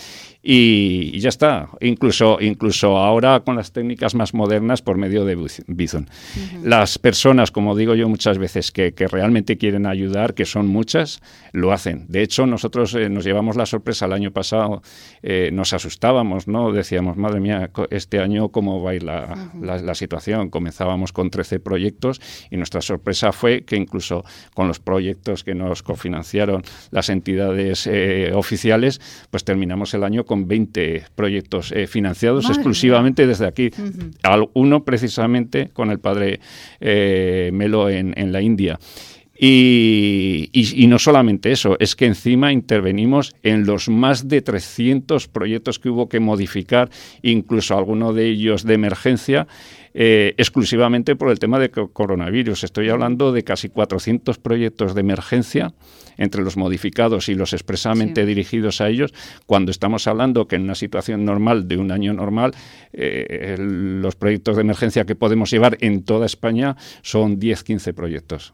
y, 0.49 1.19
ya 1.19 1.27
está. 1.27 1.67
Incluso, 1.81 2.37
incluso 2.39 2.97
ahora 2.97 3.41
con 3.41 3.57
las 3.57 3.73
técnicas 3.73 4.15
más 4.15 4.33
modernas 4.33 4.81
por 4.81 4.97
medio 4.97 5.25
de 5.25 5.35
Bizon. 5.67 6.07
Las 6.63 6.97
personas, 6.99 7.51
como 7.51 7.75
digo 7.75 7.95
yo 7.95 8.07
muchas 8.07 8.37
veces, 8.37 8.71
que, 8.71 8.93
realmente 9.11 9.57
quieren 9.57 9.85
ayudar, 9.85 10.33
que 10.35 10.45
son 10.45 10.67
muchas, 10.67 11.19
lo 11.51 11.73
hacen. 11.73 12.05
De 12.07 12.21
hecho, 12.21 12.45
nosotros 12.45 12.93
eh, 12.95 13.09
nos 13.09 13.25
llevamos 13.25 13.57
la 13.57 13.65
sorpresa 13.65 14.05
el 14.05 14.13
año 14.13 14.31
pasado, 14.31 14.81
eh, 15.21 15.49
nos 15.51 15.73
asustábamos, 15.73 16.47
¿no? 16.47 16.71
Decíamos, 16.71 17.17
madre 17.17 17.41
mía, 17.41 17.69
este 17.89 18.19
año 18.19 18.47
cómo 18.47 18.81
va 18.81 18.91
a 18.91 18.95
ir 18.95 19.03
la, 19.03 19.51
la, 19.59 19.95
situación. 19.95 20.49
Comenzábamos 20.49 21.11
con 21.11 21.29
13 21.37 21.59
proyectos 21.59 22.19
y 22.49 22.57
nuestra 22.57 22.81
sorpresa 22.81 23.31
fue 23.31 23.63
que 23.63 23.75
incluso 23.75 24.25
con 24.55 24.67
los 24.67 24.79
proyectos 24.79 25.43
que 25.43 25.53
nos 25.53 25.83
cofinanciaron 25.83 26.63
las 26.89 27.09
entidades 27.09 27.85
eh, 27.85 28.31
oficiales, 28.33 28.99
pues 29.29 29.43
terminamos 29.43 29.93
el 29.93 30.03
año 30.03 30.25
con 30.25 30.47
20 30.47 31.05
proyectos 31.13 31.71
eh, 31.71 31.85
financiados 31.85 32.49
exclusivamente 32.49 33.27
desde 33.27 33.45
aquí. 33.45 33.69
Uno 34.53 34.83
precisamente 34.83 35.69
con 35.69 35.91
el 35.91 35.99
padre 35.99 36.39
eh, 36.79 37.51
Melo 37.53 37.87
en, 37.89 38.31
la 38.31 38.41
India. 38.41 38.79
Y, 39.39 40.85
no 40.87 40.97
solamente 40.99 41.51
eso, 41.51 41.77
es 41.79 41.95
que 41.95 42.05
encima 42.05 42.51
intervenimos 42.51 43.35
en 43.43 43.65
los 43.65 43.87
más 43.89 44.27
de 44.27 44.41
300 44.41 45.27
proyectos 45.27 45.79
que 45.79 45.89
hubo 45.89 46.09
que 46.09 46.19
modificar, 46.19 46.89
incluso 47.21 47.77
algunos 47.77 48.15
de 48.15 48.29
ellos 48.29 48.63
de 48.63 48.73
emergencia, 48.73 49.47
eh, 49.93 50.33
exclusivamente 50.37 51.15
por 51.15 51.29
el 51.29 51.39
tema 51.39 51.59
de 51.59 51.69
coronavirus. 51.69 52.63
Estoy 52.63 52.89
hablando 52.89 53.31
de 53.31 53.43
casi 53.43 53.69
400 53.69 54.37
proyectos 54.39 54.95
de 54.95 55.01
emergencia 55.01 55.73
entre 56.17 56.43
los 56.43 56.57
modificados 56.57 57.29
y 57.29 57.35
los 57.35 57.53
expresamente 57.53 58.25
dirigidos 58.25 58.81
a 58.81 58.89
ellos, 58.89 59.13
cuando 59.45 59.69
estamos 59.69 60.07
hablando 60.07 60.47
que 60.47 60.55
en 60.55 60.63
una 60.63 60.75
situación 60.75 61.25
normal, 61.25 61.67
de 61.67 61.77
un 61.77 61.91
año 61.91 62.13
normal, 62.13 62.55
eh, 62.91 63.55
los 63.59 64.15
proyectos 64.15 64.55
de 64.55 64.63
emergencia 64.63 65.05
que 65.05 65.15
podemos 65.15 65.51
llevar 65.51 65.77
en 65.81 66.03
toda 66.03 66.25
España 66.25 66.75
son 67.03 67.39
10-15 67.39 67.93
proyectos. 67.93 68.53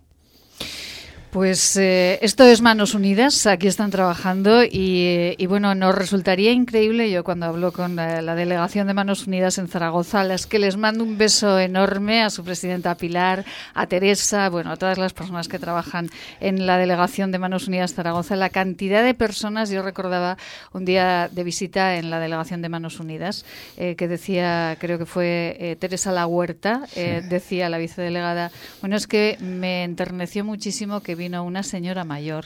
Pues 1.34 1.76
eh, 1.78 2.20
esto 2.22 2.44
es 2.44 2.62
Manos 2.62 2.94
Unidas, 2.94 3.48
aquí 3.48 3.66
están 3.66 3.90
trabajando 3.90 4.64
y, 4.64 5.44
bueno, 5.48 5.74
nos 5.74 5.96
resultaría 5.96 6.52
increíble, 6.52 7.10
yo 7.10 7.24
cuando 7.24 7.48
hablo 7.48 7.72
con 7.72 7.96
la, 7.96 8.36
delegación 8.36 8.86
de 8.86 8.94
Manos 8.94 9.26
Unidas 9.26 9.58
en 9.58 9.68
Zaragoza, 9.68 10.22
a 10.22 10.24
las 10.26 10.46
que 10.46 10.60
les 10.60 10.78
mando 10.78 11.04
un 11.04 11.18
beso 11.18 11.58
enorme 11.58 12.22
a 12.22 12.30
su 12.30 12.44
presidenta 12.44 12.94
Pilar, 12.94 13.46
a 13.74 13.88
Teresa, 13.88 14.48
bueno, 14.50 14.74
a 14.74 14.76
todas 14.76 15.00
las 15.00 15.14
personas 15.14 15.48
que 15.48 15.58
trabajan 15.58 16.12
en 16.40 16.68
la 16.68 16.78
delegación 16.78 17.32
de 17.32 17.40
Manos 17.40 17.68
Unidas 17.68 17.96
Zaragoza, 17.96 18.36
la 18.36 18.50
cantidad 18.50 19.04
de 19.04 19.16
personas, 19.16 19.72
yo 19.72 19.82
recordaba 19.82 20.38
un 20.72 20.86
día 20.86 21.32
de 21.32 21.44
visita 21.44 21.98
en 21.98 22.12
la 22.12 22.20
delegación 22.20 22.62
de 22.62 22.70
Manos 22.70 23.00
Unidas, 23.00 23.44
eh, 23.78 23.96
que 23.96 24.08
decía, 24.08 24.78
creo 24.80 25.00
que 25.00 25.08
fue 25.08 25.58
eh, 25.60 25.78
Teresa 25.78 26.12
La 26.12 26.28
Huerta, 26.28 26.84
decía 26.96 27.70
la 27.70 27.80
vicedelegada, 27.80 28.52
bueno, 28.82 28.96
es 28.96 29.08
que 29.08 29.36
me 29.40 29.84
enterneció 29.84 30.46
muchísimo 30.46 31.02
que 31.02 31.23
vino 31.24 31.44
una 31.44 31.64
señora 31.64 32.04
mayor 32.04 32.46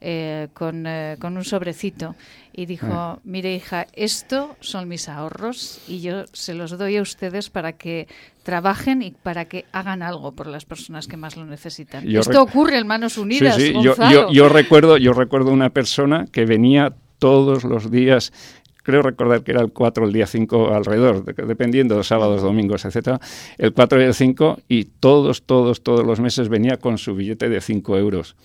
eh, 0.00 0.48
con, 0.54 0.86
eh, 0.86 1.16
con, 1.18 1.36
un 1.36 1.44
sobrecito 1.44 2.14
y 2.52 2.66
dijo, 2.66 2.86
ah. 2.90 3.18
mire 3.24 3.54
hija, 3.54 3.86
esto 3.92 4.56
son 4.60 4.88
mis 4.88 5.08
ahorros 5.08 5.80
y 5.88 6.00
yo 6.00 6.24
se 6.32 6.54
los 6.54 6.76
doy 6.76 6.96
a 6.96 7.02
ustedes 7.02 7.50
para 7.50 7.72
que 7.72 8.06
trabajen 8.42 9.02
y 9.02 9.10
para 9.10 9.46
que 9.46 9.64
hagan 9.72 10.02
algo 10.02 10.32
por 10.32 10.46
las 10.46 10.64
personas 10.64 11.06
que 11.06 11.16
más 11.16 11.36
lo 11.36 11.46
necesitan. 11.46 12.08
esto 12.08 12.42
ocurre 12.42 12.78
en 12.78 12.86
Manos 12.86 13.18
Unidas. 13.18 13.56
Yo, 13.58 13.94
yo, 13.94 14.30
yo, 14.30 14.48
recuerdo, 14.48 14.96
yo 14.98 15.12
recuerdo 15.12 15.50
una 15.50 15.70
persona 15.70 16.26
que 16.30 16.44
venía 16.44 16.94
todos 17.18 17.64
los 17.64 17.90
días 17.90 18.32
creo 18.82 19.02
recordar 19.02 19.42
que 19.42 19.52
era 19.52 19.60
el 19.60 19.72
4, 19.72 20.06
el 20.06 20.12
día 20.12 20.26
5 20.26 20.74
alrededor, 20.74 21.24
dependiendo 21.24 21.96
de 21.96 22.04
sábados, 22.04 22.42
domingos, 22.42 22.84
etcétera, 22.84 23.20
el 23.58 23.72
4 23.72 24.00
y 24.00 24.04
el 24.04 24.14
5, 24.14 24.58
y 24.68 24.84
todos, 24.84 25.42
todos, 25.42 25.82
todos 25.82 26.04
los 26.04 26.20
meses 26.20 26.48
venía 26.48 26.76
con 26.78 26.98
su 26.98 27.14
billete 27.14 27.48
de 27.48 27.60
5 27.60 27.98
euros 27.98 28.36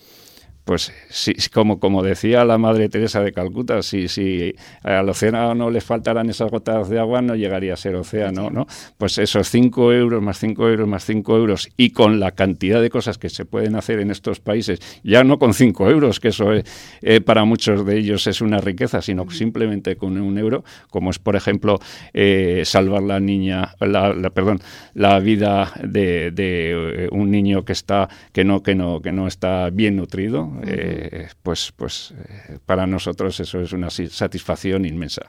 pues 0.64 0.92
sí, 1.10 1.34
como, 1.52 1.78
como 1.78 2.02
decía 2.02 2.44
la 2.44 2.56
Madre 2.56 2.88
Teresa 2.88 3.20
de 3.20 3.32
Calcuta, 3.32 3.82
si, 3.82 4.08
si 4.08 4.54
al 4.82 5.08
océano 5.08 5.54
no 5.54 5.70
le 5.70 5.82
faltaran 5.82 6.30
esas 6.30 6.50
gotas 6.50 6.88
de 6.88 6.98
agua, 6.98 7.20
no 7.20 7.34
llegaría 7.34 7.74
a 7.74 7.76
ser 7.76 7.94
océano, 7.96 8.48
¿no? 8.50 8.66
Pues 8.96 9.18
esos 9.18 9.48
5 9.50 9.92
euros 9.92 10.22
más 10.22 10.38
5 10.38 10.68
euros 10.68 10.88
más 10.88 11.04
5 11.04 11.36
euros 11.36 11.68
y 11.76 11.90
con 11.90 12.18
la 12.18 12.32
cantidad 12.32 12.80
de 12.80 12.88
cosas 12.88 13.18
que 13.18 13.28
se 13.28 13.44
pueden 13.44 13.76
hacer 13.76 14.00
en 14.00 14.10
estos 14.10 14.40
países, 14.40 14.80
ya 15.02 15.22
no 15.22 15.38
con 15.38 15.52
5 15.52 15.90
euros, 15.90 16.18
que 16.18 16.28
eso 16.28 16.46
eh, 16.54 17.20
para 17.20 17.44
muchos 17.44 17.84
de 17.84 17.98
ellos 17.98 18.26
es 18.26 18.40
una 18.40 18.58
riqueza, 18.58 19.02
sino 19.02 19.28
simplemente 19.30 19.96
con 19.96 20.16
un 20.18 20.38
euro, 20.38 20.64
como 20.90 21.10
es, 21.10 21.18
por 21.18 21.36
ejemplo, 21.36 21.78
eh, 22.14 22.62
salvar 22.64 23.02
la 23.02 23.20
niña, 23.20 23.74
la, 23.80 24.14
perdón, 24.30 24.60
la 24.94 25.18
vida 25.18 25.72
de, 25.82 26.30
de, 26.30 27.08
un 27.12 27.30
niño 27.30 27.64
que 27.64 27.72
está 27.72 28.08
que 28.32 28.44
no 28.44 28.62
que 28.62 28.74
no 28.74 29.00
que 29.00 29.12
no 29.12 29.26
está 29.26 29.70
bien 29.70 29.96
nutrido 29.96 30.53
eh, 30.66 31.28
pues, 31.42 31.72
pues 31.76 32.12
eh, 32.12 32.58
para 32.64 32.86
nosotros 32.86 33.38
eso 33.40 33.60
es 33.60 33.72
una 33.72 33.90
satisfacción 33.90 34.84
inmensa. 34.84 35.22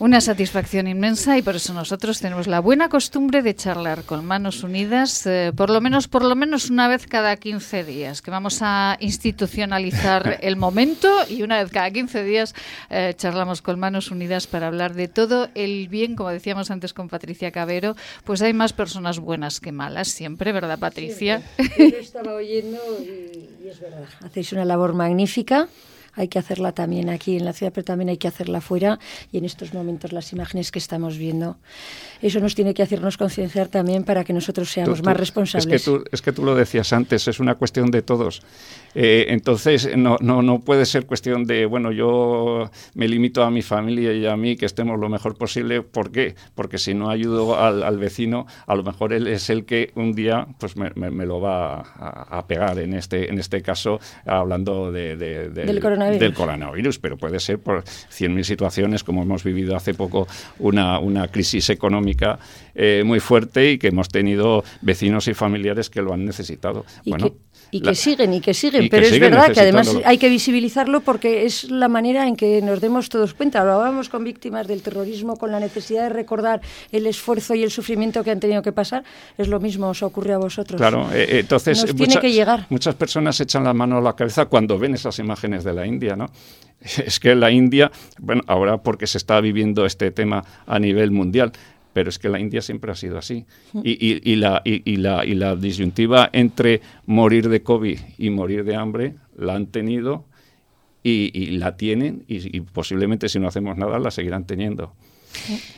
Una 0.00 0.22
satisfacción 0.22 0.88
inmensa 0.88 1.36
y 1.36 1.42
por 1.42 1.56
eso 1.56 1.74
nosotros 1.74 2.20
tenemos 2.20 2.46
la 2.46 2.60
buena 2.60 2.88
costumbre 2.88 3.42
de 3.42 3.54
charlar 3.54 4.04
con 4.04 4.24
manos 4.24 4.62
unidas, 4.62 5.26
eh, 5.26 5.52
por 5.54 5.68
lo 5.68 5.82
menos 5.82 6.08
por 6.08 6.24
lo 6.24 6.34
menos 6.34 6.70
una 6.70 6.88
vez 6.88 7.06
cada 7.06 7.36
15 7.36 7.84
días, 7.84 8.22
que 8.22 8.30
vamos 8.30 8.60
a 8.62 8.96
institucionalizar 9.00 10.38
el 10.40 10.56
momento 10.56 11.06
y 11.28 11.42
una 11.42 11.62
vez 11.62 11.70
cada 11.70 11.90
15 11.90 12.24
días 12.24 12.54
charlamos 13.16 13.60
con 13.60 13.78
manos 13.78 14.10
unidas 14.10 14.46
para 14.46 14.68
hablar 14.68 14.94
de 14.94 15.06
todo 15.06 15.50
el 15.54 15.88
bien, 15.88 16.16
como 16.16 16.30
decíamos 16.30 16.70
antes 16.70 16.94
con 16.94 17.10
Patricia 17.10 17.50
Cabero, 17.50 17.94
pues 18.24 18.40
hay 18.40 18.54
más 18.54 18.72
personas 18.72 19.18
buenas 19.18 19.60
que 19.60 19.70
malas 19.70 20.08
siempre, 20.08 20.52
¿verdad, 20.52 20.78
Patricia? 20.78 21.42
Yo 21.78 21.84
estaba 21.98 22.36
oyendo 22.36 22.78
y, 23.02 23.50
y 23.62 23.68
es 23.68 23.78
verdad. 23.78 24.08
Hacéis 24.24 24.50
una 24.54 24.64
labor 24.64 24.94
magnífica 24.94 25.68
hay 26.14 26.28
que 26.28 26.38
hacerla 26.38 26.72
también 26.72 27.08
aquí 27.08 27.36
en 27.36 27.44
la 27.44 27.52
ciudad, 27.52 27.72
pero 27.72 27.84
también 27.84 28.08
hay 28.08 28.16
que 28.16 28.28
hacerla 28.28 28.60
fuera 28.60 28.98
y 29.32 29.38
en 29.38 29.44
estos 29.44 29.74
momentos 29.74 30.12
las 30.12 30.32
imágenes 30.32 30.70
que 30.70 30.78
estamos 30.78 31.16
viendo. 31.16 31.56
Eso 32.22 32.40
nos 32.40 32.54
tiene 32.54 32.74
que 32.74 32.82
hacernos 32.82 33.16
concienciar 33.16 33.68
también 33.68 34.04
para 34.04 34.24
que 34.24 34.32
nosotros 34.32 34.70
seamos 34.70 35.02
más 35.02 35.16
responsables. 35.16 35.66
Es 35.66 35.84
que, 35.84 35.90
tú, 35.90 36.04
es 36.12 36.22
que 36.22 36.32
tú 36.32 36.44
lo 36.44 36.54
decías 36.54 36.92
antes, 36.92 37.26
es 37.28 37.40
una 37.40 37.54
cuestión 37.54 37.90
de 37.90 38.02
todos. 38.02 38.42
Eh, 38.94 39.26
entonces, 39.28 39.96
no, 39.96 40.16
no, 40.20 40.42
no 40.42 40.60
puede 40.60 40.84
ser 40.84 41.06
cuestión 41.06 41.44
de, 41.44 41.64
bueno, 41.64 41.92
yo 41.92 42.70
me 42.94 43.08
limito 43.08 43.42
a 43.42 43.50
mi 43.50 43.62
familia 43.62 44.12
y 44.12 44.26
a 44.26 44.36
mí 44.36 44.56
que 44.56 44.66
estemos 44.66 44.98
lo 44.98 45.08
mejor 45.08 45.36
posible. 45.36 45.82
¿Por 45.82 46.10
qué? 46.10 46.34
Porque 46.54 46.78
si 46.78 46.94
no 46.94 47.08
ayudo 47.08 47.58
al, 47.58 47.98
vecino, 47.98 48.46
a 48.66 48.74
lo 48.74 48.82
mejor 48.82 49.12
él 49.12 49.26
es 49.26 49.50
el 49.50 49.64
que 49.64 49.90
un 49.94 50.14
día 50.14 50.46
pues 50.58 50.76
me, 50.76 50.90
me, 50.94 51.26
lo 51.26 51.40
va 51.40 51.80
a, 51.80 52.46
pegar, 52.46 52.78
en 52.78 52.94
este, 52.94 53.30
en 53.30 53.38
este 53.38 53.62
caso, 53.62 54.00
hablando 54.26 54.90
de, 54.90 55.16
del 55.16 55.80
coronavirus 55.80 56.20
del 56.20 56.34
coronavirus, 56.34 56.98
pero 56.98 57.16
puede 57.16 57.40
ser 57.40 57.58
por 57.58 57.84
100.000 57.84 58.42
situaciones, 58.42 59.04
como 59.04 59.22
hemos 59.22 59.44
vivido 59.44 59.76
hace 59.76 59.94
poco 59.94 60.26
una, 60.58 60.98
una 60.98 61.28
crisis 61.28 61.70
económica 61.70 62.09
eh, 62.74 63.02
muy 63.04 63.20
fuerte 63.20 63.72
y 63.72 63.78
que 63.78 63.88
hemos 63.88 64.08
tenido 64.08 64.64
vecinos 64.80 65.28
y 65.28 65.34
familiares 65.34 65.90
que 65.90 66.02
lo 66.02 66.12
han 66.12 66.24
necesitado. 66.24 66.84
bueno, 67.06 67.32
y 67.70 67.80
que 67.80 67.94
siguen, 67.94 68.34
y 68.34 68.40
que 68.40 68.52
siguen, 68.52 68.88
pero 68.88 69.06
es 69.06 69.18
verdad 69.18 69.52
que 69.52 69.60
además 69.60 69.96
hay 70.04 70.18
que 70.18 70.28
visibilizarlo 70.28 71.00
porque 71.00 71.44
es 71.44 71.70
la 71.70 71.88
manera 71.88 72.26
en 72.26 72.34
que 72.34 72.60
nos 72.62 72.80
demos 72.80 73.08
todos 73.08 73.34
cuenta. 73.34 73.60
Hablábamos 73.60 74.08
con 74.08 74.24
víctimas 74.24 74.66
del 74.66 74.82
terrorismo, 74.82 75.36
con 75.36 75.52
la 75.52 75.60
necesidad 75.60 76.04
de 76.04 76.08
recordar 76.08 76.60
el 76.90 77.06
esfuerzo 77.06 77.54
y 77.54 77.62
el 77.62 77.70
sufrimiento 77.70 78.24
que 78.24 78.30
han 78.32 78.40
tenido 78.40 78.62
que 78.62 78.72
pasar. 78.72 79.04
Es 79.38 79.48
lo 79.48 79.60
mismo, 79.60 79.88
os 79.88 80.02
ocurre 80.02 80.32
a 80.32 80.38
vosotros. 80.38 80.80
Claro, 80.80 81.12
eh, 81.12 81.22
eh, 81.22 81.40
entonces 81.40 81.80
nos 81.84 81.94
tiene 81.94 82.16
que 82.18 82.32
llegar. 82.32 82.66
muchas 82.70 82.94
personas 82.96 83.40
echan 83.40 83.62
la 83.62 83.74
mano 83.74 83.98
a 83.98 84.00
la 84.00 84.16
cabeza 84.16 84.46
cuando 84.46 84.78
ven 84.78 84.94
esas 84.94 85.18
imágenes 85.20 85.62
de 85.62 85.72
la 85.72 85.86
India, 85.86 86.16
¿no? 86.16 86.26
Es 87.06 87.20
que 87.20 87.34
la 87.34 87.50
India, 87.50 87.90
bueno, 88.18 88.42
ahora 88.46 88.78
porque 88.78 89.06
se 89.06 89.18
está 89.18 89.40
viviendo 89.40 89.86
este 89.86 90.10
tema 90.10 90.42
a 90.66 90.78
nivel 90.78 91.10
mundial, 91.10 91.52
pero 91.92 92.08
es 92.08 92.18
que 92.18 92.28
la 92.28 92.38
India 92.38 92.62
siempre 92.62 92.92
ha 92.92 92.94
sido 92.94 93.18
así. 93.18 93.46
Y, 93.82 94.36
la, 94.36 94.62
y, 94.64 94.96
la, 94.96 95.24
y 95.24 95.34
la 95.34 95.56
disyuntiva 95.56 96.30
entre 96.32 96.80
morir 97.06 97.48
de 97.48 97.62
COVID 97.62 97.98
y 98.18 98.30
morir 98.30 98.64
de 98.64 98.76
hambre 98.76 99.14
la 99.36 99.54
han 99.54 99.66
tenido 99.66 100.24
y, 101.02 101.50
la 101.52 101.76
tienen 101.76 102.24
y, 102.28 102.60
posiblemente 102.60 103.28
si 103.28 103.38
no 103.38 103.48
hacemos 103.48 103.76
nada 103.76 103.98
la 103.98 104.10
seguirán 104.10 104.46
teniendo. 104.46 104.92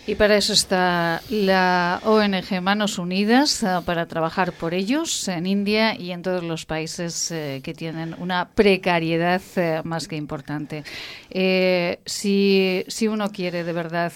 Y 0.04 0.16
para 0.16 0.36
eso 0.36 0.52
está 0.52 1.22
la 1.30 2.00
ONG 2.04 2.60
Manos 2.60 2.98
Unidas, 2.98 3.62
eh, 3.62 3.68
para 3.84 4.06
trabajar 4.06 4.50
por 4.52 4.74
ellos 4.74 5.28
en 5.28 5.46
India 5.46 5.94
y 5.96 6.10
en 6.10 6.22
todos 6.22 6.42
los 6.42 6.66
países 6.66 7.30
eh, 7.30 7.60
que 7.62 7.72
tienen 7.72 8.16
una 8.18 8.48
precariedad 8.48 9.40
eh, 9.54 9.80
más 9.84 10.08
que 10.08 10.16
importante. 10.16 10.82
si, 12.04 12.84
si, 12.88 13.08
uno 13.08 13.30
quiere 13.30 13.62
de 13.62 13.72
verdad 13.72 14.12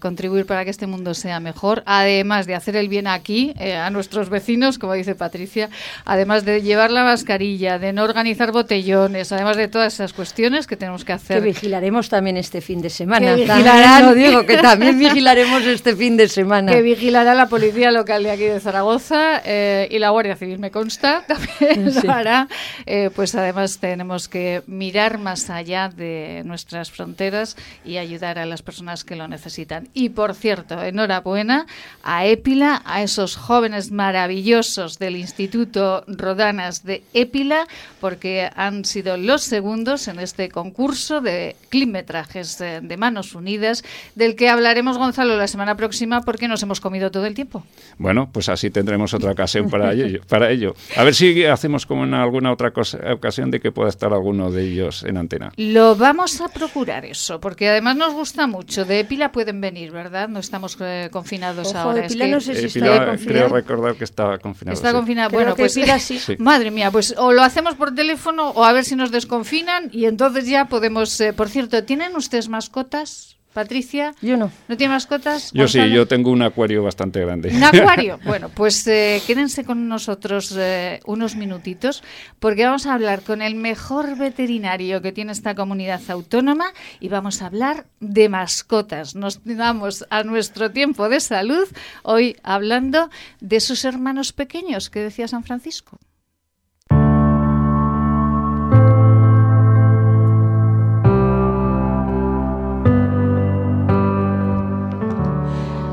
contribuir 0.00 0.46
para 0.46 0.64
que 0.64 0.70
este 0.70 0.88
mundo 0.88 1.14
sea 1.14 1.38
mejor, 1.38 1.84
además 1.86 2.46
de 2.46 2.56
hacer 2.56 2.74
el 2.74 2.88
bien 2.88 3.06
aquí, 3.06 3.54
a 3.60 3.88
nuestros 3.90 4.30
vecinos, 4.30 4.78
como 4.78 4.94
dice 4.94 5.14
Patricia, 5.14 5.70
además 6.04 6.44
de 6.44 6.60
llevar 6.60 6.90
la 6.90 7.04
mascarilla, 7.04 7.78
de 7.78 7.92
no 7.92 8.02
organizar 8.02 8.50
botellones, 8.52 9.30
además 9.32 9.56
de 9.56 9.68
todas 9.68 9.94
esas 9.94 10.12
cuestiones 10.12 10.66
que 10.66 10.76
tenemos 10.76 11.04
que 11.04 11.12
hacer. 11.12 11.38
Que 11.38 11.48
vigilaremos 11.48 12.08
también 12.08 12.36
este 12.36 12.60
fin 12.60 12.82
de 12.82 12.90
semana. 12.90 13.36
Que 13.36 13.44
vigilarán. 13.44 14.14
digo 14.14 14.44
que 14.44 14.56
también 14.70 15.00
vigilaremos 15.00 15.64
este 15.64 15.96
fin 15.96 16.16
de 16.16 16.28
semana. 16.28 16.70
Que 16.70 16.82
vigilará 16.82 17.34
la 17.34 17.48
policía 17.48 17.90
local 17.90 18.22
de 18.22 18.30
aquí 18.30 18.44
de 18.44 18.60
Zaragoza 18.60 19.42
eh, 19.44 19.88
y 19.90 19.98
la 19.98 20.10
Guardia 20.10 20.36
Civil, 20.36 20.60
me 20.60 20.70
consta, 20.70 21.24
también 21.26 21.92
lo 21.92 22.12
hará. 22.12 22.46
Eh, 22.86 23.10
pues 23.12 23.34
además 23.34 23.78
tenemos 23.78 24.28
que 24.28 24.62
mirar 24.68 25.18
más 25.18 25.50
allá 25.50 25.88
de 25.88 26.42
nuestras 26.44 26.92
fronteras 26.92 27.56
y 27.84 27.96
ayudar 27.96 28.38
a 28.38 28.46
las 28.46 28.62
personas 28.62 29.02
que 29.02 29.16
lo 29.16 29.26
necesitan. 29.26 29.88
Y 29.92 30.10
por 30.10 30.36
cierto, 30.36 30.80
enhorabuena 30.80 31.66
a 32.04 32.26
Épila, 32.26 32.82
a 32.84 33.02
esos 33.02 33.34
jóvenes 33.34 33.90
maravillosos 33.90 35.00
del 35.00 35.16
Instituto 35.16 36.04
Rodanas 36.06 36.84
de 36.84 37.02
Épila, 37.12 37.66
porque 38.00 38.48
han 38.54 38.84
sido 38.84 39.16
los 39.16 39.42
segundos 39.42 40.06
en 40.06 40.20
este 40.20 40.48
concurso 40.48 41.20
de 41.20 41.56
climetrajes 41.70 42.58
de 42.58 42.96
Manos 42.96 43.34
Unidas, 43.34 43.82
del 44.14 44.36
que 44.36 44.48
hablaremos, 44.60 44.98
Gonzalo, 44.98 45.36
la 45.36 45.48
semana 45.48 45.74
próxima 45.74 46.20
porque 46.20 46.46
nos 46.46 46.62
hemos 46.62 46.80
comido 46.80 47.10
todo 47.10 47.26
el 47.26 47.34
tiempo. 47.34 47.64
Bueno, 47.98 48.28
pues 48.30 48.48
así 48.48 48.70
tendremos 48.70 49.14
otra 49.14 49.32
ocasión 49.32 49.68
para 49.70 49.92
ello. 49.94 50.20
Para 50.28 50.50
ello. 50.50 50.74
A 50.96 51.04
ver 51.04 51.14
si 51.14 51.44
hacemos 51.44 51.86
como 51.86 52.04
en 52.04 52.14
alguna 52.14 52.52
otra 52.52 52.72
ocasión 53.12 53.50
de 53.50 53.60
que 53.60 53.72
pueda 53.72 53.88
estar 53.88 54.12
alguno 54.12 54.50
de 54.50 54.62
ellos 54.64 55.02
en 55.04 55.16
antena. 55.16 55.52
Lo 55.56 55.96
vamos 55.96 56.40
a 56.40 56.48
procurar 56.48 57.04
eso, 57.04 57.40
porque 57.40 57.68
además 57.68 57.96
nos 57.96 58.12
gusta 58.12 58.46
mucho. 58.46 58.84
De 58.84 59.00
Epila 59.00 59.32
pueden 59.32 59.60
venir, 59.60 59.90
¿verdad? 59.90 60.28
No 60.28 60.38
estamos 60.38 60.76
eh, 60.80 61.08
confinados 61.10 61.74
ahora. 61.74 62.02
No 62.02 62.40
sé 62.40 62.68
si 62.68 62.80
Creo 62.80 63.48
recordar 63.48 63.94
que 63.94 64.04
está 64.04 64.38
confinado. 64.38 64.74
Está 64.74 64.92
confinado. 64.92 65.30
Bueno, 65.30 65.54
pues 65.56 65.72
sí. 66.00 66.20
Madre 66.38 66.70
mía, 66.70 66.90
pues 66.90 67.14
o 67.16 67.32
lo 67.32 67.42
hacemos 67.42 67.74
por 67.74 67.94
teléfono 67.94 68.50
o 68.50 68.64
a 68.64 68.72
ver 68.72 68.84
si 68.84 68.94
nos 68.94 69.10
desconfinan 69.10 69.88
y 69.92 70.04
entonces 70.04 70.46
ya 70.46 70.66
podemos... 70.66 71.18
Eh, 71.20 71.32
por 71.32 71.48
cierto, 71.48 71.82
¿tienen 71.84 72.14
ustedes 72.14 72.48
mascotas? 72.48 73.39
Patricia. 73.52 74.14
Yo 74.22 74.36
no. 74.36 74.50
¿No 74.68 74.76
tiene 74.76 74.94
mascotas? 74.94 75.50
Yo 75.52 75.66
sí, 75.66 75.90
yo 75.90 76.06
tengo 76.06 76.30
un 76.30 76.42
acuario 76.42 76.82
bastante 76.82 77.20
grande. 77.20 77.50
¿Un 77.50 77.64
acuario? 77.64 78.18
bueno, 78.24 78.48
pues 78.48 78.86
eh, 78.86 79.20
quédense 79.26 79.64
con 79.64 79.88
nosotros 79.88 80.54
eh, 80.56 81.00
unos 81.06 81.34
minutitos 81.36 82.02
porque 82.38 82.64
vamos 82.64 82.86
a 82.86 82.94
hablar 82.94 83.22
con 83.22 83.42
el 83.42 83.56
mejor 83.56 84.16
veterinario 84.16 85.02
que 85.02 85.12
tiene 85.12 85.32
esta 85.32 85.54
comunidad 85.54 86.00
autónoma 86.08 86.72
y 87.00 87.08
vamos 87.08 87.42
a 87.42 87.46
hablar 87.46 87.86
de 87.98 88.28
mascotas. 88.28 89.16
Nos 89.16 89.40
damos 89.44 90.06
a 90.10 90.22
nuestro 90.22 90.70
tiempo 90.70 91.08
de 91.08 91.20
salud 91.20 91.66
hoy 92.02 92.36
hablando 92.42 93.10
de 93.40 93.60
sus 93.60 93.84
hermanos 93.84 94.32
pequeños 94.32 94.90
que 94.90 95.00
decía 95.00 95.26
San 95.26 95.44
Francisco. 95.44 95.98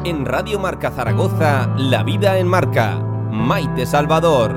En 0.08 0.26
Radio 0.26 0.58
Marca 0.58 0.90
Zaragoza, 0.90 1.68
La 1.76 2.02
Vida 2.02 2.38
en 2.38 2.48
Marca. 2.48 2.98
Maite 3.30 3.86
Salvador. 3.86 4.56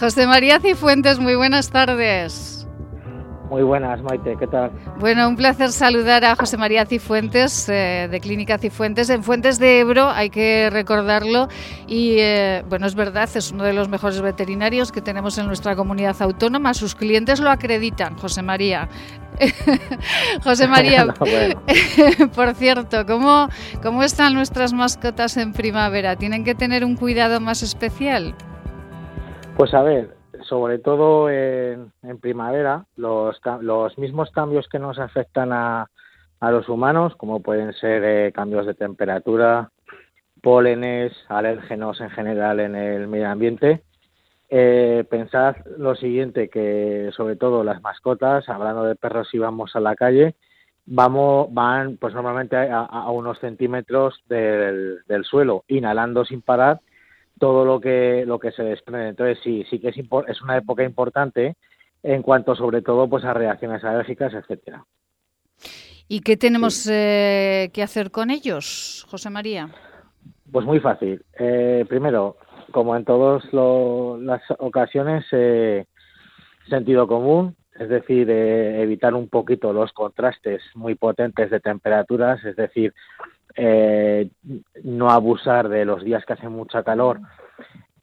José 0.00 0.26
María 0.26 0.58
Cifuentes, 0.58 1.20
muy 1.20 1.36
buenas 1.36 1.70
tardes. 1.70 2.55
Muy 3.48 3.62
buenas, 3.62 4.02
Maite, 4.02 4.36
¿qué 4.36 4.46
tal? 4.48 4.72
Bueno, 4.98 5.28
un 5.28 5.36
placer 5.36 5.70
saludar 5.70 6.24
a 6.24 6.34
José 6.34 6.56
María 6.56 6.84
Cifuentes, 6.84 7.68
eh, 7.68 8.08
de 8.10 8.20
Clínica 8.20 8.58
Cifuentes, 8.58 9.08
en 9.08 9.22
Fuentes 9.22 9.60
de 9.60 9.80
Ebro, 9.80 10.08
hay 10.08 10.30
que 10.30 10.68
recordarlo. 10.70 11.46
Y 11.86 12.16
eh, 12.18 12.64
bueno, 12.68 12.86
es 12.86 12.96
verdad, 12.96 13.28
es 13.32 13.52
uno 13.52 13.62
de 13.62 13.72
los 13.72 13.88
mejores 13.88 14.20
veterinarios 14.20 14.90
que 14.90 15.00
tenemos 15.00 15.38
en 15.38 15.46
nuestra 15.46 15.76
comunidad 15.76 16.16
autónoma. 16.20 16.74
Sus 16.74 16.96
clientes 16.96 17.38
lo 17.38 17.50
acreditan, 17.50 18.16
José 18.16 18.42
María. 18.42 18.88
José 20.42 20.66
María, 20.66 21.06
por 22.34 22.54
cierto, 22.54 23.06
¿cómo, 23.06 23.48
¿cómo 23.80 24.02
están 24.02 24.34
nuestras 24.34 24.72
mascotas 24.72 25.36
en 25.36 25.52
primavera? 25.52 26.16
¿Tienen 26.16 26.42
que 26.42 26.56
tener 26.56 26.84
un 26.84 26.96
cuidado 26.96 27.40
más 27.40 27.62
especial? 27.62 28.34
Pues 29.56 29.72
a 29.72 29.82
ver, 29.82 30.15
sobre 30.48 30.78
todo 30.78 31.30
en, 31.30 31.92
primavera, 32.20 32.86
los, 32.96 33.40
los, 33.60 33.98
mismos 33.98 34.30
cambios 34.30 34.68
que 34.68 34.78
nos 34.78 34.98
afectan 34.98 35.52
a, 35.52 35.90
a 36.40 36.50
los 36.50 36.68
humanos, 36.68 37.14
como 37.16 37.40
pueden 37.40 37.72
ser 37.74 38.02
eh, 38.04 38.32
cambios 38.32 38.66
de 38.66 38.74
temperatura, 38.74 39.70
pólenes, 40.42 41.12
alérgenos 41.28 42.00
en 42.00 42.10
general 42.10 42.60
en 42.60 42.74
el 42.74 43.08
medio 43.08 43.28
ambiente, 43.28 43.82
eh, 44.48 45.04
pensad 45.10 45.56
lo 45.76 45.96
siguiente, 45.96 46.48
que 46.48 47.10
sobre 47.16 47.36
todo 47.36 47.64
las 47.64 47.82
mascotas, 47.82 48.48
hablando 48.48 48.84
de 48.84 48.94
perros 48.94 49.28
si 49.30 49.38
vamos 49.38 49.74
a 49.74 49.80
la 49.80 49.96
calle, 49.96 50.36
vamos, 50.84 51.52
van 51.52 51.96
pues 51.96 52.14
normalmente 52.14 52.56
a, 52.56 53.10
unos 53.10 53.40
centímetros 53.40 54.22
del, 54.28 55.02
suelo, 55.24 55.64
inhalando 55.66 56.24
sin 56.24 56.42
parar 56.42 56.80
todo 57.38 57.64
lo 57.64 57.80
que, 57.80 58.24
lo 58.26 58.38
que 58.38 58.52
se 58.52 58.62
desprende. 58.62 59.08
Entonces 59.08 59.38
sí, 59.42 59.64
sí 59.70 59.78
que 59.78 59.88
es, 59.88 59.96
es 59.96 60.42
una 60.42 60.56
época 60.56 60.84
importante 60.84 61.56
en 62.02 62.22
cuanto 62.22 62.54
sobre 62.54 62.82
todo 62.82 63.08
pues 63.08 63.24
a 63.24 63.34
reacciones 63.34 63.82
alérgicas, 63.84 64.32
etcétera. 64.34 64.84
¿Y 66.08 66.20
qué 66.20 66.36
tenemos 66.36 66.88
eh, 66.88 67.70
que 67.72 67.82
hacer 67.82 68.10
con 68.12 68.30
ellos, 68.30 69.06
José 69.10 69.28
María? 69.28 69.70
Pues 70.52 70.64
muy 70.64 70.78
fácil. 70.78 71.24
Eh, 71.38 71.84
primero, 71.88 72.36
como 72.70 72.96
en 72.96 73.04
todas 73.04 73.42
las 73.52 74.42
ocasiones, 74.58 75.24
eh, 75.32 75.86
sentido 76.68 77.08
común, 77.08 77.56
es 77.78 77.88
decir, 77.88 78.30
eh, 78.30 78.82
evitar 78.82 79.14
un 79.14 79.28
poquito 79.28 79.72
los 79.72 79.92
contrastes 79.92 80.62
muy 80.74 80.94
potentes 80.94 81.50
de 81.50 81.60
temperaturas, 81.60 82.44
es 82.44 82.56
decir, 82.56 82.94
eh, 83.54 84.28
no 84.84 85.10
abusar 85.10 85.68
de 85.68 85.84
los 85.84 86.04
días 86.04 86.24
que 86.24 86.34
hace 86.34 86.48
mucha 86.48 86.82
calor, 86.82 87.20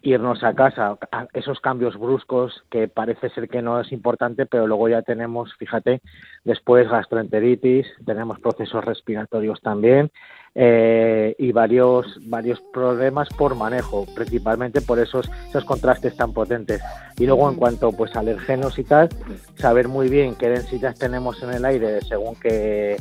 irnos 0.04 0.44
a 0.44 0.54
casa, 0.54 0.98
esos 1.34 1.62
cambios 1.62 1.98
bruscos 1.98 2.64
que 2.70 2.90
parece 2.90 3.30
ser 3.30 3.48
que 3.48 3.62
no 3.62 3.80
es 3.80 3.92
importante, 3.94 4.46
pero 4.46 4.68
luego 4.68 4.90
ya 4.90 5.02
tenemos, 5.02 5.56
fíjate, 5.56 6.02
después 6.44 6.90
gastroenteritis, 6.90 7.88
tenemos 8.06 8.40
procesos 8.42 8.84
respiratorios 8.84 9.62
también, 9.62 10.12
eh, 10.56 11.36
y 11.40 11.52
varios 11.52 12.20
varios 12.28 12.62
problemas 12.74 13.28
por 13.30 13.56
manejo, 13.56 14.06
principalmente 14.14 14.82
por 14.82 15.00
esos 15.00 15.28
esos 15.50 15.66
contrastes 15.66 16.16
tan 16.16 16.34
potentes. 16.34 16.82
Y 17.18 17.26
luego 17.26 17.50
en 17.50 17.56
cuanto 17.56 17.92
pues 17.92 18.16
alergenos 18.16 18.78
y 18.78 18.84
tal, 18.84 19.10
saber 19.56 19.88
muy 19.88 20.10
bien 20.10 20.36
qué 20.36 20.50
densidad 20.50 20.96
tenemos 20.96 21.42
en 21.42 21.54
el 21.54 21.66
aire 21.66 22.02
según 22.02 22.36
qué 22.36 22.98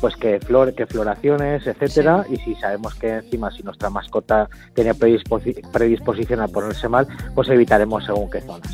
pues 0.00 0.16
que 0.16 0.40
flor, 0.40 0.74
que 0.74 0.86
floraciones, 0.86 1.66
etcétera, 1.66 2.24
y 2.30 2.36
si 2.36 2.54
sabemos 2.54 2.94
que 2.94 3.08
encima 3.16 3.50
si 3.50 3.62
nuestra 3.62 3.90
mascota 3.90 4.48
tiene 4.74 4.94
predisposi- 4.94 5.60
predisposición 5.70 6.40
a 6.40 6.48
ponerse 6.48 6.88
mal, 6.88 7.06
pues 7.34 7.48
evitaremos 7.48 8.04
según 8.04 8.30
qué 8.30 8.40
zonas. 8.40 8.72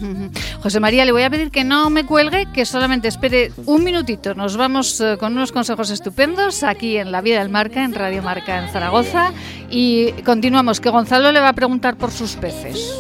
José 0.62 0.81
María, 0.81 1.05
le 1.05 1.12
voy 1.12 1.22
a 1.22 1.31
pedir 1.31 1.51
que 1.51 1.64
no 1.64 1.91
me 1.91 2.07
cuelgue, 2.07 2.47
que 2.53 2.64
solamente 2.64 3.09
espere 3.09 3.51
un 3.66 3.83
minutito. 3.85 4.35
Nos 4.35 4.57
vamos 4.57 5.01
eh, 5.01 5.16
con 5.18 5.33
unos 5.33 5.53
consejos 5.53 5.91
estupendos 5.91 6.62
aquí 6.62 6.97
en 6.97 7.11
La 7.12 7.20
Vida 7.20 7.41
del 7.41 7.49
Marca, 7.49 7.85
en 7.85 7.95
Radio 7.95 8.22
Marca 8.22 8.62
en 8.62 8.68
Zaragoza. 8.70 9.33
Y 9.70 10.12
continuamos, 10.24 10.81
que 10.81 10.91
Gonzalo 10.91 11.33
le 11.33 11.41
va 11.41 11.49
a 11.49 11.53
preguntar 11.55 11.97
por 11.97 12.11
sus 12.11 12.37
peces. 12.37 12.95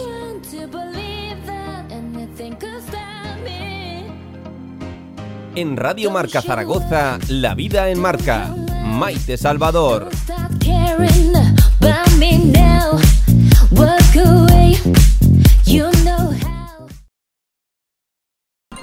En 5.56 5.74
Radio 5.78 6.10
Marca 6.10 6.42
Zaragoza, 6.42 7.18
La 7.28 7.54
Vida 7.54 7.88
en 7.88 7.98
Marca. 7.98 8.54
Maite 8.84 9.38
Salvador. 9.38 10.10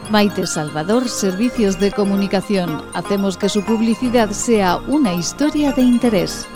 Maite 0.09 0.47
Salvador, 0.47 1.07
Servicios 1.07 1.79
de 1.79 1.91
Comunicación. 1.91 2.81
Hacemos 2.95 3.37
que 3.37 3.49
su 3.49 3.63
publicidad 3.63 4.31
sea 4.31 4.77
una 4.77 5.13
historia 5.13 5.73
de 5.73 5.83
interés. 5.83 6.47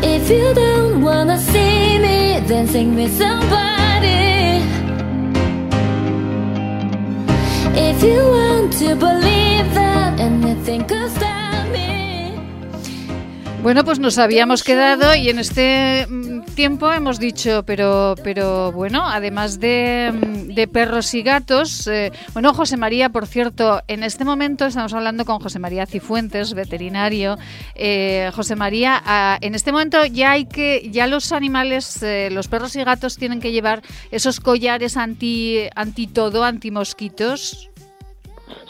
If 0.00 0.30
you 0.30 0.54
don't 0.54 1.02
wanna 1.02 1.36
see 1.36 1.98
me, 1.98 2.40
then 2.46 2.68
sing 2.68 2.94
me 2.94 3.08
somebody. 3.08 3.87
If 7.80 8.02
you 8.02 8.18
want 8.18 8.72
to 8.80 8.96
believe 8.96 9.72
that 9.74 10.18
anything 10.18 10.82
could 10.82 11.10
stop 11.12 11.68
me. 11.72 12.32
Bueno, 13.62 13.84
pues 13.84 13.98
nos 13.98 14.18
habíamos 14.18 14.64
quedado 14.64 15.14
y 15.14 15.28
en 15.28 15.38
este 15.38 16.06
mm, 16.08 16.42
tiempo 16.54 16.92
hemos 16.92 17.18
dicho, 17.18 17.64
pero, 17.64 18.14
pero 18.24 18.72
bueno, 18.72 19.08
además 19.08 19.60
de, 19.60 20.12
mm, 20.12 20.54
de 20.54 20.66
perros 20.68 21.12
y 21.14 21.22
gatos, 21.22 21.86
eh, 21.88 22.12
bueno, 22.32 22.54
José 22.54 22.76
María, 22.76 23.10
por 23.10 23.26
cierto, 23.26 23.82
en 23.88 24.04
este 24.04 24.24
momento 24.24 24.64
estamos 24.66 24.94
hablando 24.94 25.24
con 25.24 25.40
José 25.40 25.58
María 25.58 25.86
Cifuentes, 25.86 26.54
veterinario. 26.54 27.36
Eh, 27.74 28.30
José 28.34 28.56
María, 28.56 29.02
ah, 29.04 29.38
en 29.40 29.54
este 29.54 29.70
momento 29.72 30.04
ya 30.06 30.32
hay 30.32 30.46
que, 30.46 30.88
ya 30.90 31.06
los 31.06 31.32
animales, 31.32 32.02
eh, 32.02 32.28
los 32.32 32.48
perros 32.48 32.74
y 32.76 32.84
gatos 32.84 33.16
tienen 33.16 33.40
que 33.40 33.52
llevar 33.52 33.82
esos 34.10 34.40
collares 34.40 34.96
anti, 34.96 35.60
anti 35.74 36.06
todo, 36.06 36.44
anti 36.44 36.70
mosquitos. 36.70 37.67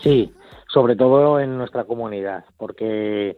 Sí, 0.02 0.32
sobre 0.68 0.96
todo 0.96 1.40
en 1.40 1.56
nuestra 1.56 1.84
comunidad, 1.84 2.44
porque 2.56 3.36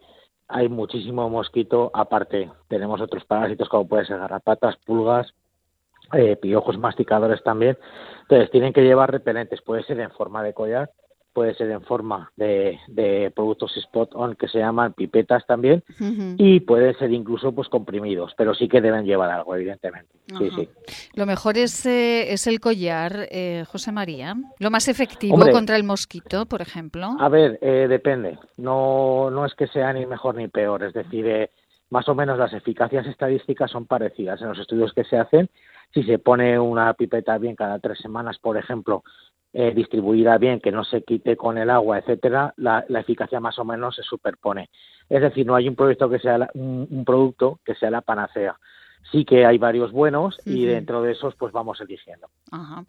hay 0.48 0.68
muchísimo 0.68 1.28
mosquito. 1.30 1.90
Aparte, 1.94 2.50
tenemos 2.68 3.00
otros 3.00 3.24
parásitos 3.24 3.68
como 3.68 3.88
pueden 3.88 4.06
ser 4.06 4.18
garrapatas, 4.18 4.76
pulgas, 4.84 5.32
eh, 6.12 6.36
piojos 6.36 6.78
masticadores 6.78 7.42
también. 7.42 7.78
Entonces, 8.22 8.50
tienen 8.50 8.72
que 8.72 8.82
llevar 8.82 9.10
repelentes. 9.10 9.62
Puede 9.62 9.84
ser 9.84 10.00
en 10.00 10.10
forma 10.10 10.42
de 10.42 10.54
collar, 10.54 10.90
puede 11.32 11.54
ser 11.54 11.70
en 11.70 11.82
forma 11.82 12.30
de, 12.36 12.78
de 12.88 13.32
productos 13.34 13.76
spot 13.76 14.10
on 14.14 14.34
que 14.34 14.48
se 14.48 14.58
llaman 14.58 14.92
pipetas 14.92 15.46
también, 15.46 15.82
y 16.36 16.60
puede 16.60 16.94
ser 16.94 17.12
incluso 17.12 17.52
pues 17.52 17.68
comprimidos, 17.68 18.34
pero 18.36 18.54
sí 18.54 18.68
que 18.68 18.80
deben 18.80 19.04
llevar 19.04 19.30
algo, 19.30 19.54
evidentemente. 19.54 20.10
Sí, 20.38 20.50
sí. 20.54 20.68
Lo 21.14 21.26
mejor 21.26 21.58
es, 21.58 21.86
eh, 21.86 22.32
es 22.32 22.46
el 22.46 22.60
collar, 22.60 23.26
eh, 23.30 23.64
José 23.66 23.90
María. 23.90 24.34
Lo 24.58 24.70
más 24.70 24.88
efectivo 24.88 25.34
Hombre. 25.34 25.52
contra 25.52 25.76
el 25.76 25.84
mosquito, 25.84 26.46
por 26.46 26.62
ejemplo. 26.62 27.16
A 27.18 27.28
ver, 27.28 27.58
eh, 27.62 27.86
depende. 27.88 28.38
No, 28.56 29.30
no 29.30 29.44
es 29.44 29.54
que 29.54 29.66
sea 29.66 29.92
ni 29.92 30.06
mejor 30.06 30.36
ni 30.36 30.46
peor. 30.46 30.84
Es 30.84 30.94
decir, 30.94 31.26
eh, 31.26 31.50
más 31.90 32.08
o 32.08 32.14
menos 32.14 32.38
las 32.38 32.52
eficacias 32.52 33.06
estadísticas 33.06 33.70
son 33.70 33.86
parecidas 33.86 34.40
en 34.40 34.48
los 34.48 34.58
estudios 34.58 34.92
que 34.92 35.04
se 35.04 35.16
hacen. 35.16 35.50
Si 35.92 36.04
se 36.04 36.20
pone 36.20 36.56
una 36.58 36.94
pipeta 36.94 37.36
bien 37.38 37.56
cada 37.56 37.80
tres 37.80 37.98
semanas, 37.98 38.38
por 38.38 38.56
ejemplo, 38.56 39.02
eh, 39.52 39.72
distribuida 39.74 40.38
bien, 40.38 40.60
que 40.60 40.72
no 40.72 40.84
se 40.84 41.02
quite 41.02 41.36
con 41.36 41.58
el 41.58 41.70
agua, 41.70 41.98
etcétera, 41.98 42.54
la, 42.56 42.84
la 42.88 43.00
eficacia 43.00 43.40
más 43.40 43.58
o 43.58 43.64
menos 43.64 43.96
se 43.96 44.02
superpone. 44.02 44.70
Es 45.08 45.20
decir, 45.22 45.44
no 45.46 45.56
hay 45.56 45.68
un 45.68 45.74
producto 45.76 46.08
que 46.08 46.18
sea 46.20 46.38
la- 46.38 46.50
un 46.54 47.04
producto 47.04 47.58
que 47.64 47.74
sea 47.74 47.90
la 47.90 48.00
panacea. 48.00 48.56
Sí 49.10 49.24
que 49.24 49.44
hay 49.44 49.58
varios 49.58 49.90
buenos 49.90 50.36
y 50.44 50.64
dentro 50.66 51.02
de 51.02 51.12
esos 51.12 51.34
pues 51.34 51.52
vamos 51.52 51.80
eligiendo. 51.80 52.28
Ajá. 52.52 52.84